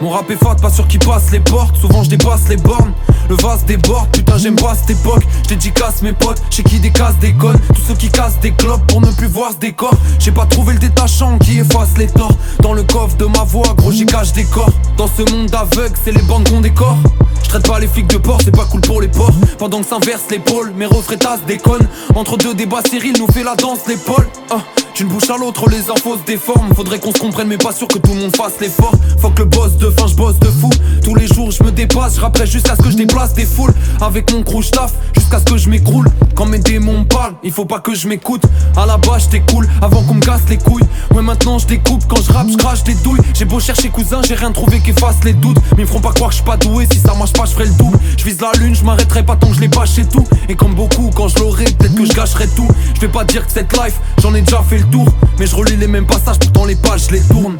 Mon 0.00 0.10
rap 0.10 0.30
est 0.30 0.36
fat, 0.36 0.56
pas 0.56 0.70
sûr 0.70 0.86
qu'il 0.88 1.00
passe 1.00 1.30
les 1.30 1.40
portes. 1.40 1.76
Souvent 1.76 2.02
je 2.02 2.10
dépasse 2.10 2.48
les 2.48 2.56
bornes. 2.56 2.92
Le 3.28 3.34
vase 3.36 3.64
déborde, 3.64 4.08
putain 4.10 4.38
j'aime 4.38 4.56
pas 4.56 4.74
cette 4.74 4.90
époque. 4.90 5.24
Je 5.44 5.48
dédicace 5.50 6.02
mes 6.02 6.12
potes, 6.12 6.40
chez 6.50 6.62
qui 6.62 6.78
des 6.78 6.90
casses 6.90 7.18
déconnent. 7.18 7.58
Tous 7.74 7.82
ceux 7.88 7.94
qui 7.94 8.08
cassent 8.08 8.38
des 8.40 8.52
clopes 8.52 8.86
pour 8.86 9.00
ne 9.00 9.10
plus 9.10 9.26
voir 9.26 9.52
ce 9.52 9.58
décor. 9.58 9.92
J'ai 10.18 10.32
pas 10.32 10.46
trouvé 10.46 10.74
le 10.74 10.78
détachant 10.78 11.38
qui 11.38 11.58
efface 11.58 11.96
les 11.98 12.06
torts. 12.06 12.36
Dans 12.60 12.72
le 12.72 12.82
coffre 12.82 13.16
de 13.16 13.26
ma 13.26 13.44
voix, 13.44 13.74
gros 13.76 13.90
j'y 13.90 14.06
cache 14.06 14.32
des 14.32 14.44
corps. 14.44 14.72
Dans 14.96 15.08
ce 15.08 15.22
monde 15.30 15.54
aveugle, 15.54 15.96
c'est 16.04 16.12
les 16.12 16.22
bandes 16.22 16.48
qu'on 16.48 16.60
décore. 16.60 16.98
Je 17.42 17.48
traite 17.48 17.66
pas 17.66 17.78
les 17.78 17.86
flics 17.86 18.08
de 18.08 18.18
port, 18.18 18.38
c'est 18.44 18.54
pas 18.54 18.64
cool 18.64 18.80
pour 18.80 19.00
les 19.00 19.08
porcs. 19.08 19.34
Pendant 19.58 19.80
que 19.80 19.86
s'inverse 19.86 20.22
l'épaule, 20.30 20.72
mes 20.76 20.86
refrains 20.86 21.16
déconnent. 21.46 21.88
Entre 22.14 22.36
deux 22.36 22.54
débats 22.54 22.80
stériles, 22.80 23.16
nous 23.18 23.26
fait 23.28 23.44
la 23.44 23.54
danse 23.54 23.80
l'épaule. 23.88 24.28
Ah, 24.50 24.58
d'une 24.94 25.08
bouche 25.08 25.28
à 25.30 25.36
l'autre, 25.36 25.68
les 25.68 25.90
infos 25.90 26.16
se 26.16 26.24
déforment. 26.26 26.74
Faudrait 26.74 26.98
qu'on 26.98 27.12
se 27.12 27.18
comprenne, 27.18 27.48
mais 27.48 27.58
pas 27.58 27.72
sûr 27.72 27.88
que 27.88 27.98
tout 27.98 28.12
le 28.12 28.20
monde 28.20 28.36
fasse 28.36 28.54
l'effort. 28.60 28.92
Faut 29.18 29.30
que 29.30 29.40
le 29.40 29.44
boss 29.44 29.76
de 29.76 29.90
fin, 29.90 30.06
je 30.06 30.14
bosse 30.14 30.38
de 30.38 30.46
fou. 30.46 30.70
Tous 31.04 31.14
les 31.14 31.26
jours, 31.26 31.50
je 31.50 31.62
me 31.62 31.70
dépasse, 31.70 32.16
je 32.16 32.20
rappelle 32.20 32.48
jusqu'à 32.48 32.76
ce 32.76 32.82
que 32.82 32.90
je 32.90 32.96
déplace 32.96 33.34
des 33.34 33.44
foules. 33.44 33.74
Avec 34.00 34.32
mon 34.32 34.42
crew, 34.42 34.62
taf 34.70 34.92
jusqu'à 35.14 35.38
ce 35.38 35.44
que 35.44 35.56
je 35.56 35.68
m'écroule. 35.68 36.08
Quand 36.34 36.46
mes 36.46 36.58
démons 36.58 37.04
parlent, 37.04 37.34
il 37.42 37.52
faut 37.52 37.64
pas 37.64 37.80
que 37.80 37.94
je 37.94 38.08
m'écoute. 38.08 38.42
À 38.76 38.86
la 38.86 38.96
base, 38.96 39.24
j'étais 39.24 39.44
cool 39.52 39.68
avant 39.82 40.02
qu'on 40.02 40.14
me 40.14 40.20
casse 40.20 40.42
les 40.48 40.58
couilles. 40.58 40.84
Ouais, 41.14 41.22
maintenant 41.22 41.58
je 41.58 41.66
découpe, 41.66 42.04
quand 42.08 42.20
je 42.22 42.32
rappe, 42.32 42.48
je 42.50 42.56
crache 42.56 42.84
des 42.84 42.94
douilles. 42.94 43.20
J'ai 43.34 43.44
beau 43.44 43.60
chercher 43.60 43.88
cousin, 43.88 44.20
j'ai 44.26 44.34
rien 44.34 44.52
trouvé 44.52 44.80
qui 44.80 44.90
efface 44.90 45.16
les 45.24 45.32
doutes. 45.32 45.58
Mais 45.76 45.78
ils 45.78 45.80
me 45.82 45.86
feront 45.86 46.00
pas 46.00 46.12
croire 46.12 46.30
que 46.30 46.36
je 46.36 46.42
pas 46.42 46.56
doué, 46.56 46.86
si 46.90 46.98
ça 46.98 47.14
marche 47.14 47.25
pas, 47.32 47.44
je 47.44 47.52
ferai 47.52 47.66
le 47.66 47.74
double. 47.74 47.98
Je 48.16 48.24
vise 48.24 48.40
la 48.40 48.52
lune, 48.58 48.74
je 48.74 48.84
m'arrêterai 48.84 49.24
pas 49.24 49.36
tant 49.36 49.48
que 49.48 49.54
je 49.54 49.60
l'ai 49.60 49.68
pas 49.68 49.86
chez 49.86 50.04
tout. 50.04 50.26
Et 50.48 50.54
comme 50.54 50.74
beaucoup, 50.74 51.10
quand 51.14 51.28
je 51.28 51.38
l'aurai, 51.38 51.64
peut-être 51.64 51.94
que 51.94 52.04
je 52.04 52.12
gâcherai 52.12 52.48
tout. 52.48 52.68
Je 52.94 53.00
vais 53.00 53.08
pas 53.08 53.24
dire 53.24 53.46
que 53.46 53.52
cette 53.52 53.72
life, 53.72 53.98
j'en 54.20 54.34
ai 54.34 54.42
déjà 54.42 54.62
fait 54.62 54.78
le 54.78 54.84
tour. 54.84 55.08
Mais 55.38 55.46
je 55.46 55.54
relis 55.54 55.76
les 55.76 55.86
mêmes 55.86 56.06
passages, 56.06 56.38
pourtant 56.38 56.64
les 56.64 56.76
pages, 56.76 57.06
je 57.08 57.12
les 57.12 57.22
tourne. 57.22 57.58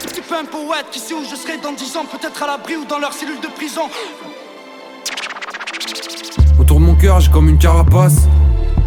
Petit 0.00 0.20
peu 0.20 0.34
un 0.36 0.44
poète 0.44 0.86
qui 0.90 0.98
sait 0.98 1.14
où 1.14 1.22
je 1.28 1.36
serai 1.36 1.58
dans 1.62 1.72
10 1.72 1.96
ans, 1.96 2.04
peut-être 2.10 2.42
à 2.42 2.46
l'abri 2.46 2.76
ou 2.76 2.84
dans 2.84 2.98
leur 2.98 3.12
cellule 3.12 3.40
de 3.40 3.48
prison. 3.48 3.82
Autour 6.58 6.80
de 6.80 6.84
mon 6.84 6.94
cœur, 6.94 7.20
j'ai 7.20 7.30
comme 7.30 7.48
une 7.48 7.58
carapace. 7.58 8.28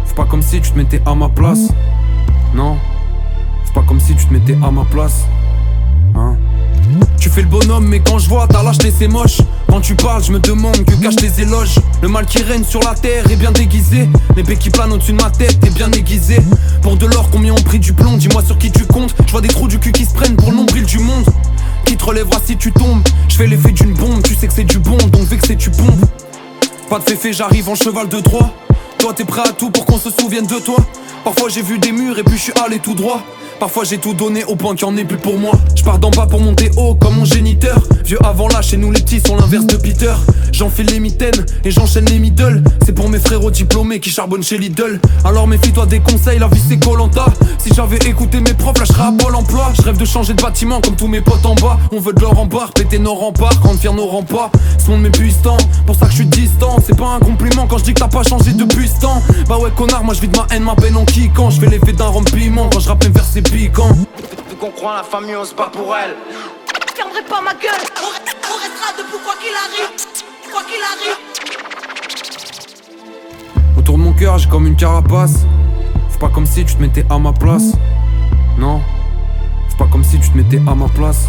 Fais 0.06 0.14
pas 0.14 0.24
comme 0.24 0.42
si 0.42 0.60
tu 0.60 0.70
te 0.70 0.76
mettais 0.76 1.02
à 1.06 1.14
ma 1.14 1.28
place. 1.28 1.68
Non, 2.54 2.76
fais 3.64 3.72
pas 3.72 3.82
comme 3.86 3.98
si 3.98 4.14
tu 4.14 4.26
te 4.26 4.32
mettais 4.32 4.56
à 4.62 4.70
ma 4.70 4.84
place. 4.84 5.24
Hein? 6.14 6.36
Tu 7.18 7.30
fais 7.30 7.42
le 7.42 7.48
bonhomme, 7.48 7.86
mais 7.86 8.00
quand 8.00 8.18
je 8.18 8.28
vois 8.28 8.46
ta 8.46 8.62
lâcheté, 8.62 8.92
c'est 8.96 9.08
moche. 9.08 9.38
Quand 9.68 9.80
tu 9.80 9.94
parles, 9.94 10.22
je 10.24 10.32
me 10.32 10.38
demande 10.38 10.84
que 10.84 10.94
cachent 10.96 11.16
tes 11.16 11.42
éloges. 11.42 11.76
Le 12.02 12.08
mal 12.08 12.26
qui 12.26 12.42
règne 12.42 12.64
sur 12.64 12.80
la 12.82 12.94
terre 12.94 13.30
est 13.30 13.36
bien 13.36 13.52
déguisé. 13.52 14.08
L'épée 14.36 14.56
qui 14.56 14.70
plane 14.70 14.92
au-dessus 14.92 15.12
de 15.12 15.22
ma 15.22 15.30
tête 15.30 15.64
est 15.64 15.74
bien 15.74 15.90
aiguisée. 15.92 16.40
Pour 16.82 16.96
de 16.96 17.06
l'or, 17.06 17.28
combien 17.30 17.52
ont 17.52 17.62
pris 17.62 17.78
du 17.78 17.92
plomb? 17.92 18.16
Dis-moi 18.16 18.42
sur 18.44 18.58
qui 18.58 18.70
tu 18.70 18.84
comptes. 18.84 19.14
Je 19.26 19.32
vois 19.32 19.40
des 19.40 19.48
trous 19.48 19.68
du 19.68 19.78
cul 19.78 19.92
qui 19.92 20.04
se 20.04 20.12
prennent 20.12 20.36
pour 20.36 20.50
le 20.50 20.62
du 20.82 20.98
monde. 20.98 21.24
Qui 21.84 21.96
te 21.96 22.04
relèvera 22.04 22.38
si 22.44 22.56
tu 22.56 22.72
tombes? 22.72 23.02
Je 23.28 23.36
fais 23.36 23.46
l'effet 23.46 23.72
d'une 23.72 23.94
bombe, 23.94 24.22
tu 24.22 24.34
sais 24.34 24.46
que 24.46 24.52
c'est 24.52 24.64
du 24.64 24.78
bon, 24.78 24.96
donc 24.96 25.26
vexé 25.28 25.56
tu 25.56 25.70
pompes. 25.70 26.04
Pas 26.88 26.98
de 26.98 27.04
féfé, 27.04 27.32
j'arrive 27.32 27.68
en 27.68 27.74
cheval 27.74 28.08
de 28.08 28.20
droit. 28.20 28.52
Toi 29.02 29.12
t'es 29.12 29.24
prêt 29.24 29.42
à 29.44 29.50
tout 29.50 29.68
pour 29.68 29.84
qu'on 29.84 29.98
se 29.98 30.10
souvienne 30.10 30.46
de 30.46 30.60
toi. 30.60 30.76
Parfois 31.24 31.48
j'ai 31.48 31.60
vu 31.60 31.80
des 31.80 31.90
murs 31.90 32.16
et 32.20 32.22
puis 32.22 32.36
je 32.36 32.42
suis 32.42 32.52
allé 32.64 32.78
tout 32.78 32.94
droit. 32.94 33.20
Parfois 33.58 33.82
j'ai 33.82 33.98
tout 33.98 34.14
donné 34.14 34.44
au 34.44 34.54
point 34.54 34.76
qu'il 34.76 34.84
en 34.84 34.96
ait 34.96 35.04
plus 35.04 35.18
pour 35.18 35.36
moi. 35.40 35.50
Je 35.74 35.82
pars 35.82 35.98
d'en 35.98 36.10
bas 36.10 36.28
pour 36.30 36.40
monter 36.40 36.70
haut 36.76 36.94
comme 36.94 37.16
mon 37.16 37.24
géniteur. 37.24 37.80
Vieux 38.04 38.18
avant 38.24 38.46
là, 38.46 38.62
chez 38.62 38.76
nous 38.76 38.92
les 38.92 39.00
petits 39.00 39.20
sont 39.20 39.34
l'inverse 39.34 39.66
de 39.66 39.76
Peter. 39.76 40.12
J'enfile 40.52 40.86
les 40.86 41.00
mitaines 41.00 41.44
et 41.64 41.72
j'enchaîne 41.72 42.04
les 42.04 42.20
middle. 42.20 42.62
C'est 42.86 42.92
pour 42.92 43.08
mes 43.08 43.18
frérots 43.18 43.50
diplômés 43.50 43.98
qui 43.98 44.10
charbonnent 44.10 44.44
chez 44.44 44.58
Lidl. 44.58 45.00
Alors 45.24 45.48
méfie-toi 45.48 45.86
des 45.86 45.98
conseils, 45.98 46.38
la 46.38 46.46
vie 46.46 46.62
c'est 46.68 46.78
Colanta. 46.78 47.26
Si 47.58 47.72
j'avais 47.74 47.98
écouté 48.08 48.38
mes 48.38 48.54
profs, 48.54 48.78
là 48.78 48.86
serais 48.86 49.02
à 49.02 49.12
Pôle 49.12 49.34
emploi. 49.34 49.72
Je 49.76 49.82
rêve 49.82 49.96
de 49.96 50.04
changer 50.04 50.34
de 50.34 50.42
bâtiment 50.42 50.80
comme 50.80 50.94
tous 50.94 51.08
mes 51.08 51.20
potes 51.20 51.44
en 51.44 51.54
bas. 51.54 51.78
On 51.90 51.98
veut 51.98 52.12
de 52.12 52.20
l'or 52.20 52.38
en 52.38 52.46
barre, 52.46 52.70
péter 52.72 52.98
nos 52.98 53.14
remparts, 53.14 53.60
rendre 53.62 53.94
nos 53.94 54.06
remparts. 54.06 54.50
Ce 54.78 54.90
monde 54.90 55.02
m'épuisant, 55.02 55.56
pour 55.86 55.96
ça 55.96 56.06
que 56.06 56.12
je 56.12 56.16
suis 56.16 56.26
distant. 56.26 56.76
C'est 56.84 56.96
pas 56.96 57.08
un 57.08 57.18
compliment 57.18 57.66
quand 57.66 57.78
je 57.78 57.84
dis 57.84 57.94
que 57.94 58.00
t'as 58.00 58.08
pas 58.08 58.22
changé 58.22 58.52
depuis 58.52 58.88
Bah 59.48 59.58
ouais, 59.58 59.70
connard, 59.76 60.04
moi 60.04 60.14
je 60.14 60.20
vide 60.20 60.36
ma 60.36 60.46
haine, 60.54 60.62
ma 60.62 60.74
peine 60.74 60.96
en 60.96 61.04
kickant. 61.04 61.50
Je 61.50 61.60
fais 61.60 61.66
l'effet 61.66 61.92
d'un 61.92 62.06
rempiment 62.06 62.68
quand 62.70 62.80
je 62.80 62.88
rappe 62.88 63.04
vers 63.04 63.24
ses 63.24 63.42
piquants. 63.42 63.92
Vu 63.92 64.56
qu'on 64.58 64.70
croit 64.70 64.96
la 64.96 65.02
famille, 65.02 65.36
on 65.36 65.44
se 65.44 65.54
bat 65.54 65.70
pour 65.72 65.94
elle. 65.96 66.14
Je 66.88 66.94
fermerai 66.94 67.22
pas 67.28 67.40
ma 67.42 67.52
gueule, 67.54 67.72
on, 68.00 68.06
on 68.06 68.58
restera 68.58 68.92
debout 68.96 69.18
quoi 69.24 69.34
qu'il 69.40 69.54
arrive. 69.54 69.90
Quoi 70.50 70.62
qu'il 70.62 70.82
arrive. 70.92 71.16
Autour 73.76 73.98
de 73.98 74.02
mon 74.02 74.12
cœur, 74.12 74.38
j'ai 74.38 74.48
comme 74.48 74.66
une 74.66 74.76
carapace. 74.76 75.44
Fais 76.10 76.18
pas 76.18 76.28
comme 76.28 76.46
si 76.46 76.64
tu 76.64 76.74
te 76.76 76.80
mettais 76.80 77.04
à 77.10 77.18
ma 77.18 77.32
place. 77.32 77.72
Non, 78.58 78.80
fais 79.68 79.76
pas 79.76 79.88
comme 79.90 80.04
si 80.04 80.18
tu 80.20 80.30
te 80.30 80.36
mettais 80.36 80.60
à 80.66 80.74
ma 80.74 80.88
place. 80.88 81.28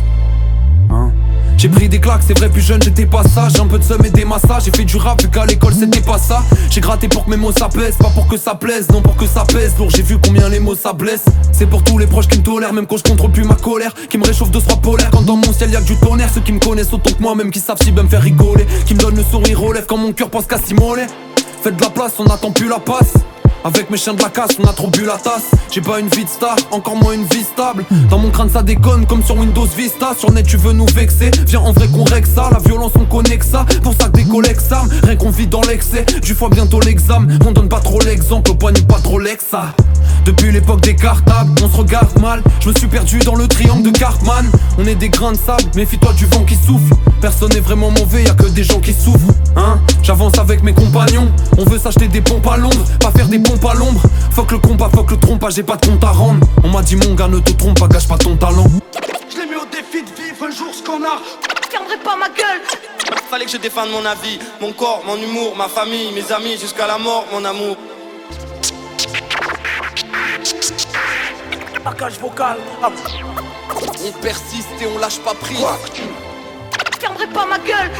Hein? 0.92 1.12
J'ai 1.58 1.70
pris 1.70 1.88
des 1.88 2.00
claques, 2.00 2.24
c'est 2.28 2.38
vrai, 2.38 2.50
plus 2.50 2.62
jeune 2.62 2.82
j'étais 2.82 3.06
pas 3.06 3.24
sage. 3.24 3.54
Un 3.60 3.68
peu 3.68 3.80
de 3.80 3.84
seum 3.84 4.04
et 4.04 4.10
des 4.10 4.26
massages. 4.26 4.64
J'ai 4.66 4.72
fait 4.72 4.84
du 4.84 4.98
rap 4.98 5.22
vu 5.22 5.30
qu'à 5.30 5.46
l'école 5.46 5.74
c'était 5.74 6.02
pas 6.02 6.18
ça. 6.18 6.44
J'ai 6.70 6.82
gratté 6.82 7.08
pour 7.08 7.26
que 7.26 7.30
mes 7.30 7.38
mots 7.38 7.52
ça 7.52 7.70
pèse, 7.70 7.96
pas 7.98 8.10
pour 8.10 8.28
que 8.28 8.38
ça 8.38 8.56
plaise, 8.56 8.90
non 8.90 9.02
pour 9.02 9.16
que 9.16 9.26
ça 9.26 9.46
pèse. 9.46 9.74
Lourd, 9.78 9.90
j'ai 9.90 10.02
vu 10.02 10.18
combien 10.18 10.50
les 10.50 10.60
mots 10.60 10.76
ça 10.76 10.94
blesse. 10.94 11.24
C'est 11.52 11.66
pour 11.66 11.84
tous 11.84 11.98
les 11.98 12.08
proches 12.08 12.28
qui 12.28 12.40
me 12.40 12.44
tolèrent, 12.44 12.74
même 12.74 12.86
quand 12.86 12.98
je 12.98 13.04
contrôle 13.04 13.32
plus 13.32 13.46
ma 13.46 13.56
colère. 13.56 13.94
Qui 14.10 14.18
me 14.18 14.26
réchauffe 14.26 14.52
de 14.52 14.60
trois 14.60 14.78
polaire 14.78 15.10
quand 15.12 15.22
dans 15.22 15.38
mon 15.38 15.54
ciel 15.54 15.72
y'a 15.72 15.80
que 15.80 15.86
du 15.86 15.96
tonnerre. 15.98 16.30
Ceux 16.34 16.42
qui 16.42 16.52
me 16.52 16.60
connaissent 16.60 16.92
autant 16.92 17.14
que 17.14 17.22
moi, 17.22 17.36
même 17.36 17.52
qui 17.52 17.60
savent 17.60 17.78
si 17.82 17.92
bien 17.92 18.04
me 18.04 18.10
faire 18.10 18.22
rigoler. 18.22 18.66
Qui 18.86 18.96
me 18.96 19.00
donnent 19.00 19.16
le 19.16 19.24
sourire 19.24 19.64
au 19.64 19.72
lèvres 19.72 19.88
quand 19.88 19.98
mon 19.98 20.12
cœur 20.12 20.30
pense 20.30 20.46
qu'à 20.46 20.58
s'immoler. 20.58 21.06
Faites 21.62 21.78
de 21.78 21.82
la 21.82 21.90
place, 21.90 22.14
on 22.20 22.26
attend 22.26 22.52
plus 22.52 22.68
la 22.68 22.80
passe. 22.80 23.14
Avec 23.66 23.90
mes 23.90 23.98
chiens 23.98 24.14
de 24.14 24.22
la 24.22 24.30
casse, 24.30 24.58
on 24.60 24.68
a 24.68 24.74
trop 24.74 24.90
bu 24.90 25.06
la 25.06 25.14
tasse. 25.14 25.52
J'ai 25.72 25.80
pas 25.80 26.00
une 26.00 26.10
vie 26.10 26.26
de 26.26 26.30
star, 26.30 26.58
encore 26.72 26.98
moins 26.98 27.14
une 27.14 27.24
vie 27.24 27.44
stable. 27.44 27.86
Dans 28.10 28.18
mon 28.18 28.30
crâne, 28.30 28.50
ça 28.50 28.62
déconne 28.62 29.06
comme 29.06 29.24
sur 29.24 29.38
Windows 29.38 29.68
Vista. 29.78 30.14
Sur 30.20 30.32
net, 30.32 30.46
tu 30.46 30.58
veux 30.58 30.74
nous 30.74 30.86
vexer. 30.88 31.32
Viens 31.48 31.62
en 31.62 31.72
vrai 31.72 31.88
qu'on 31.88 32.04
règle 32.04 32.28
ça. 32.28 32.50
La 32.52 32.60
violence, 32.60 32.92
on 32.96 33.06
connaît 33.06 33.38
que 33.38 33.46
ça. 33.46 33.66
Pour 33.82 33.94
ça 33.94 34.10
que 34.10 34.18
des 34.18 34.26
collègues 34.26 34.60
s'arment. 34.60 34.90
Rien 35.04 35.16
qu'on 35.16 35.30
vit 35.30 35.48
dans 35.48 35.62
l'excès. 35.62 36.06
Du 36.22 36.34
fois 36.34 36.50
bientôt 36.50 36.82
l'examen. 36.82 37.38
On 37.46 37.52
donne 37.52 37.70
pas 37.70 37.80
trop 37.80 38.02
l'exemple, 38.02 38.52
au 38.52 38.56
poignet 38.56 38.82
pas 38.82 39.00
trop 39.00 39.18
l'exa. 39.18 39.74
Depuis 40.26 40.52
l'époque 40.52 40.82
des 40.82 40.96
cartables, 40.96 41.52
on 41.64 41.70
se 41.70 41.78
regarde 41.78 42.20
mal. 42.20 42.42
Je 42.60 42.70
me 42.70 42.76
suis 42.76 42.88
perdu 42.88 43.20
dans 43.20 43.36
le 43.36 43.48
triangle 43.48 43.92
de 43.92 43.98
Cartman. 43.98 44.46
On 44.78 44.86
est 44.86 44.96
des 44.96 45.10
grains 45.10 45.34
de 45.34 45.38
sable, 45.38 45.64
méfie-toi 45.76 46.14
du 46.14 46.26
vent 46.26 46.44
qui 46.44 46.56
souffle. 46.56 46.94
Personne 47.22 47.52
n'est 47.54 47.60
vraiment 47.60 47.92
mauvais, 47.92 48.24
y'a 48.24 48.34
que 48.34 48.48
des 48.48 48.64
gens 48.64 48.80
qui 48.80 48.94
souffrent. 48.94 49.34
Hein? 49.56 49.80
J'avance 50.02 50.38
avec 50.38 50.64
mes 50.64 50.74
compagnons. 50.74 51.30
On 51.58 51.66
veut 51.66 51.78
s'acheter 51.78 52.08
des 52.08 52.22
pompes 52.22 52.48
à 52.48 52.58
l'ombre, 52.58 52.84
pas 53.00 53.12
faire 53.12 53.28
des 53.28 53.40
pompes 53.40 53.53
à 53.68 53.74
l'ombre. 53.74 54.02
Fuck 54.32 54.52
le 54.52 54.60
combat, 54.60 54.90
fuck 54.94 55.12
le 55.12 55.18
trompe, 55.18 55.46
j'ai 55.50 55.64
pas 55.64 55.78
de 55.78 55.86
compte 55.86 56.04
à 56.04 56.12
rendre. 56.12 56.46
On 56.64 56.70
m'a 56.70 56.82
dit 56.82 56.96
mon 56.96 57.14
gars, 57.14 57.28
ne 57.28 57.40
te 57.40 57.52
trompe 57.52 57.80
pas, 57.80 57.88
gâche 57.88 58.08
pas 58.08 58.18
ton 58.18 58.36
talent. 58.36 58.66
Je 59.30 59.38
l'ai 59.38 59.46
mis 59.46 59.56
au 59.56 59.66
défi 59.66 60.04
de 60.04 60.22
vivre 60.22 60.46
un 60.46 60.52
jour 60.52 60.74
ce 60.74 60.84
qu'on 60.84 61.04
a. 61.04 61.20
Je 61.64 61.70
fermerai 61.70 61.98
pas 61.98 62.16
ma 62.16 62.30
gueule. 62.30 62.62
Fallait 63.30 63.46
que 63.46 63.52
je 63.52 63.58
défende 63.58 63.90
mon 63.92 64.06
avis, 64.06 64.40
mon 64.62 64.74
corps, 64.74 65.04
mon 65.06 65.18
humour, 65.18 65.56
ma 65.56 65.68
famille, 65.68 66.12
mes 66.14 66.32
amis, 66.32 66.58
jusqu'à 66.60 66.88
la 66.88 66.98
mort, 66.98 67.26
mon 67.32 67.44
amour. 67.46 67.78
Package 71.84 72.20
vocal. 72.20 72.58
On 74.06 74.12
persiste 74.22 74.70
et 74.82 74.88
on 74.94 75.00
lâche 75.00 75.20
pas 75.20 75.34
prise. 75.34 75.66
Je 76.94 77.00
fermerai 77.00 77.28
pas 77.28 77.46
ma 77.46 77.58
gueule. 77.60 77.92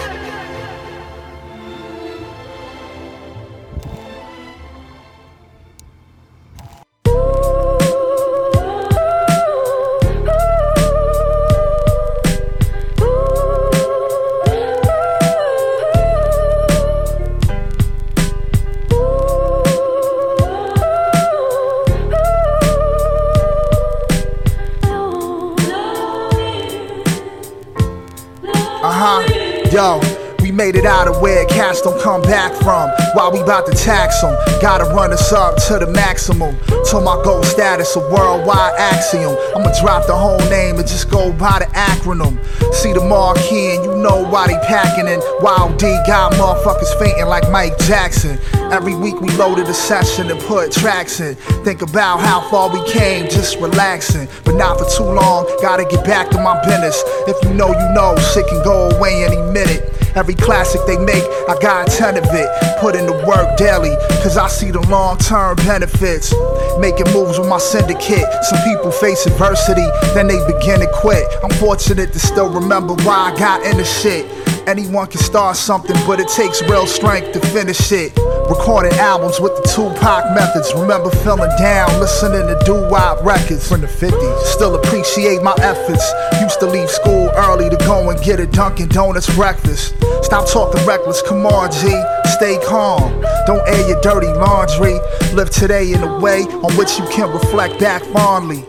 Yo, 29.74 30.00
we 30.40 30.52
made 30.52 30.76
it 30.76 30.86
out 30.86 31.08
of 31.08 31.20
where 31.20 31.48
cats 31.48 31.82
don't 31.82 32.00
come 32.00 32.22
back 32.22 32.54
from. 32.62 32.88
While 33.16 33.32
we 33.32 33.42
bout 33.42 33.66
to 33.66 33.72
tax 33.72 34.22
them, 34.22 34.38
gotta 34.62 34.84
run 34.94 35.12
us 35.12 35.34
up 35.34 35.56
to 35.66 35.80
the 35.80 35.88
maximum. 35.88 36.56
Till 36.86 37.02
my 37.02 37.20
gold 37.24 37.44
status 37.44 37.96
a 37.96 38.00
worldwide 38.00 38.76
axiom. 38.78 39.36
I'ma 39.56 39.74
drop 39.82 40.06
the 40.06 40.14
whole 40.16 40.38
name 40.52 40.78
and 40.78 40.88
just 40.88 41.10
go 41.10 41.34
by 41.34 41.58
the 41.58 41.66
acronym. 41.74 42.38
See 42.72 42.94
the 42.94 43.02
marquee 43.04 43.78
and 43.78 43.84
you 43.84 43.96
know 43.98 44.24
why 44.30 44.46
they 44.46 44.60
packing 44.68 45.08
in. 45.08 45.20
Wild 45.42 45.80
D 45.80 45.88
got 46.06 46.34
motherfuckers 46.34 46.94
fainting 47.00 47.26
like 47.26 47.50
Mike 47.50 47.76
Jackson. 47.80 48.38
Every 48.72 48.96
week 48.96 49.20
we 49.22 49.30
loaded 49.38 49.68
a 49.68 49.74
session 49.74 50.32
and 50.32 50.40
put 50.42 50.72
tracks 50.72 51.20
in. 51.20 51.36
Think 51.64 51.82
about 51.82 52.20
how 52.20 52.42
far 52.50 52.70
we 52.72 52.84
came, 52.90 53.26
just 53.26 53.58
relaxing. 53.60 54.28
But 54.46 54.56
not 54.56 54.80
for 54.80 54.90
too 54.90 55.04
long, 55.04 55.46
gotta 55.62 55.86
get 55.86 56.04
back 56.06 56.30
to 56.32 56.38
my 56.42 56.60
business. 56.66 57.02
If 57.28 57.44
you 57.44 57.54
know, 57.54 57.68
you 57.68 57.94
know, 57.94 58.16
shit 58.34 58.48
can 58.48 58.64
go 58.64 58.90
away 58.90 59.24
any 59.24 59.38
minute. 59.52 59.90
Every 60.16 60.36
classic 60.36 60.82
they 60.86 60.98
make, 60.98 61.24
I 61.50 61.58
got 61.60 61.88
a 61.88 61.98
ton 61.98 62.18
of 62.18 62.26
it. 62.26 62.50
Put 62.80 62.96
in 62.96 63.08
the 63.08 63.26
work 63.26 63.58
daily, 63.58 63.96
cause 64.22 64.38
I 64.38 64.48
see 64.48 64.70
the 64.70 64.82
long 64.82 65.18
term 65.18 65.56
benefits. 65.58 66.34
Making 66.80 67.12
moves 67.14 67.40
with 67.40 67.50
my 67.50 67.58
syndicate. 67.58 68.26
Some 68.44 68.60
people 68.64 68.92
face 68.92 69.26
adversity, 69.26 69.86
then 70.14 70.28
they 70.28 70.38
begin 70.46 70.82
to 70.82 70.92
quit. 70.94 71.26
I'm 71.44 71.50
fortunate 71.58 72.14
to 72.14 72.20
still 72.20 72.50
remember 72.50 72.94
why 73.06 73.34
I 73.34 73.40
got 73.40 73.66
into 73.66 73.86
shit. 73.86 74.26
Anyone 74.68 75.08
can 75.08 75.20
start 75.20 75.58
something, 75.58 75.96
but 76.08 76.22
it 76.22 76.30
takes 76.30 76.62
real 76.64 76.88
strength 76.88 77.34
to 77.34 77.40
finish 77.48 77.92
it. 77.92 78.18
Recording 78.50 78.94
albums 78.94 79.40
with 79.42 79.56
the 79.58 79.64
Tupac 79.64 80.34
methods. 80.34 80.74
Remember 80.74 81.10
feeling 81.10 81.52
down, 81.60 81.90
listening 82.00 82.48
to 82.48 82.58
doo 82.66 82.88
wop 82.90 83.24
records 83.26 83.68
from 83.68 83.82
the 83.82 83.88
50s. 83.88 84.42
Still 84.44 84.76
appreciate 84.76 85.42
my 85.42 85.54
efforts. 85.60 86.10
Used 86.40 86.62
to 86.62 86.66
leave 86.66 86.90
school 86.90 87.30
early 87.36 87.70
to 87.70 87.78
go 87.78 88.10
and 88.10 88.22
get 88.24 88.40
a 88.40 88.48
Dunkin' 88.48 88.88
Donuts 88.88 89.34
breakfast. 89.36 89.96
Stop 90.22 90.48
talking 90.48 90.86
reckless, 90.86 91.22
come 91.22 91.46
on, 91.46 91.70
G. 91.70 91.92
Stay 92.38 92.58
calm. 92.66 93.22
Don't 93.46 93.68
air 93.68 93.88
your 93.88 94.00
dirty 94.00 94.28
laundry. 94.28 94.98
Live 95.34 95.50
today 95.50 95.92
in 95.92 96.02
a 96.04 96.20
way 96.20 96.44
on 96.44 96.72
which 96.78 96.98
you 96.98 97.06
can 97.10 97.30
reflect 97.32 97.80
back 97.82 98.02
fondly. 98.06 98.64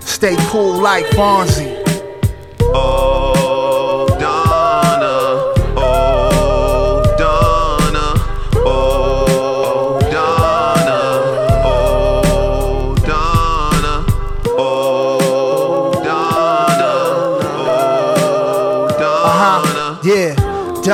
Stay 0.00 0.34
cool 0.48 0.80
like 0.80 1.04
Fonzie. 1.08 1.82
Oh, 2.60 3.15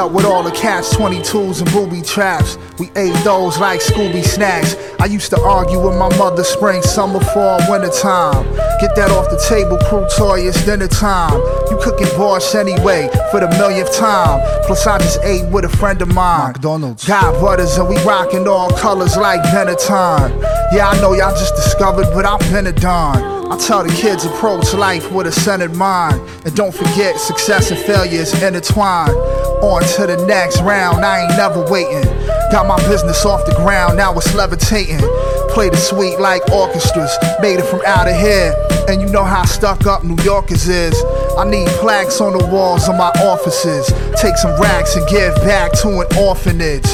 Dealt 0.03 0.15
with 0.15 0.25
all 0.25 0.43
the 0.43 0.51
cats, 0.51 0.97
22s, 0.97 1.63
and 1.63 1.71
booby 1.71 2.03
traps. 2.03 2.59
We 2.81 2.91
ate 2.97 3.15
those 3.23 3.61
like 3.61 3.79
Scooby 3.79 4.25
snacks. 4.25 4.75
I 4.99 5.05
used 5.05 5.31
to 5.31 5.41
argue 5.41 5.79
with 5.79 5.97
my 5.97 6.09
mother 6.19 6.43
spring, 6.43 6.83
summer, 6.83 7.21
fall, 7.21 7.61
winter 7.71 7.89
time. 7.89 8.43
Get 8.81 8.97
that 8.97 9.13
off 9.13 9.31
the 9.31 9.39
table, 9.49 9.79
crew 9.87 10.05
toy, 10.19 10.41
it's 10.41 10.65
dinner 10.65 10.89
time. 10.89 11.39
You 11.71 11.79
cooking 11.81 12.09
borscht 12.19 12.57
anyway 12.57 13.11
for 13.31 13.39
the 13.39 13.49
millionth 13.51 13.95
time. 13.97 14.41
Plus, 14.67 14.85
I 14.89 14.99
just 14.99 15.21
ate 15.23 15.49
with 15.53 15.67
a 15.67 15.69
friend 15.77 16.03
of 16.03 16.13
mine. 16.13 16.55
McDonald's. 16.55 17.07
God 17.07 17.41
butters, 17.41 17.79
and 17.79 17.89
we 17.89 17.97
rocking 17.99 18.49
all 18.49 18.73
colors 18.73 19.17
like 19.17 19.41
Benetton. 19.55 20.43
Yeah, 20.73 20.89
I 20.89 21.01
know 21.01 21.13
y'all 21.13 21.31
just 21.31 21.55
discovered, 21.55 22.07
but 22.13 22.27
I've 22.27 22.41
been 22.51 22.67
a 22.67 22.73
don. 22.73 23.42
I 23.53 23.57
tell 23.59 23.85
the 23.85 23.93
kids 23.93 24.25
approach 24.25 24.73
life 24.73 25.13
with 25.13 25.27
a 25.27 25.31
centered 25.31 25.77
mind. 25.77 26.19
And 26.47 26.57
don't 26.57 26.75
forget, 26.75 27.21
success 27.21 27.71
and 27.71 27.79
failure 27.79 28.23
is 28.23 28.33
intertwined. 28.43 29.11
On 29.11 29.83
to 29.83 30.07
the 30.07 30.25
next 30.27 30.63
round, 30.63 31.05
I 31.05 31.25
ain't 31.25 31.37
never 31.37 31.61
waiting. 31.71 32.03
Got 32.51 32.67
my 32.67 32.79
business 32.89 33.27
off 33.27 33.45
the 33.45 33.55
ground, 33.57 33.99
now 33.99 34.17
it's 34.17 34.35
levitating. 34.35 35.01
Play 35.51 35.69
the 35.69 35.77
sweet 35.77 36.19
like 36.19 36.41
orchestras, 36.51 37.15
made 37.43 37.59
it 37.59 37.67
from 37.67 37.83
out 37.85 38.09
of 38.09 38.17
here. 38.17 38.55
And 38.89 39.03
you 39.03 39.09
know 39.09 39.23
how 39.23 39.45
stuck 39.45 39.85
up 39.87 40.03
New 40.03 40.17
Yorkers 40.25 40.67
is. 40.67 40.97
I 41.37 41.45
need 41.45 41.69
plaques 41.77 42.23
on 42.23 42.39
the 42.39 42.47
walls 42.47 42.89
of 42.89 42.97
my 42.97 43.11
offices. 43.21 43.87
Take 44.19 44.39
some 44.39 44.59
racks 44.59 44.97
and 44.97 45.07
give 45.09 45.35
back 45.45 45.73
to 45.83 45.89
an 46.01 46.07
orphanage. 46.17 46.89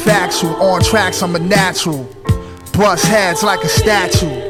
Factual, 0.00 0.56
on 0.62 0.80
tracks, 0.82 1.22
I'm 1.22 1.36
a 1.36 1.38
natural. 1.38 2.08
Bust 2.72 3.04
heads 3.04 3.42
like 3.42 3.62
a 3.64 3.68
statue. 3.68 4.49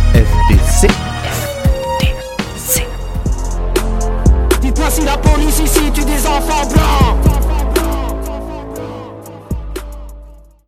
Mon 5.31 5.47
ici 5.47 5.91
tu 5.93 6.03
des 6.03 6.27
enfants 6.27 6.67
blancs. 6.67 7.40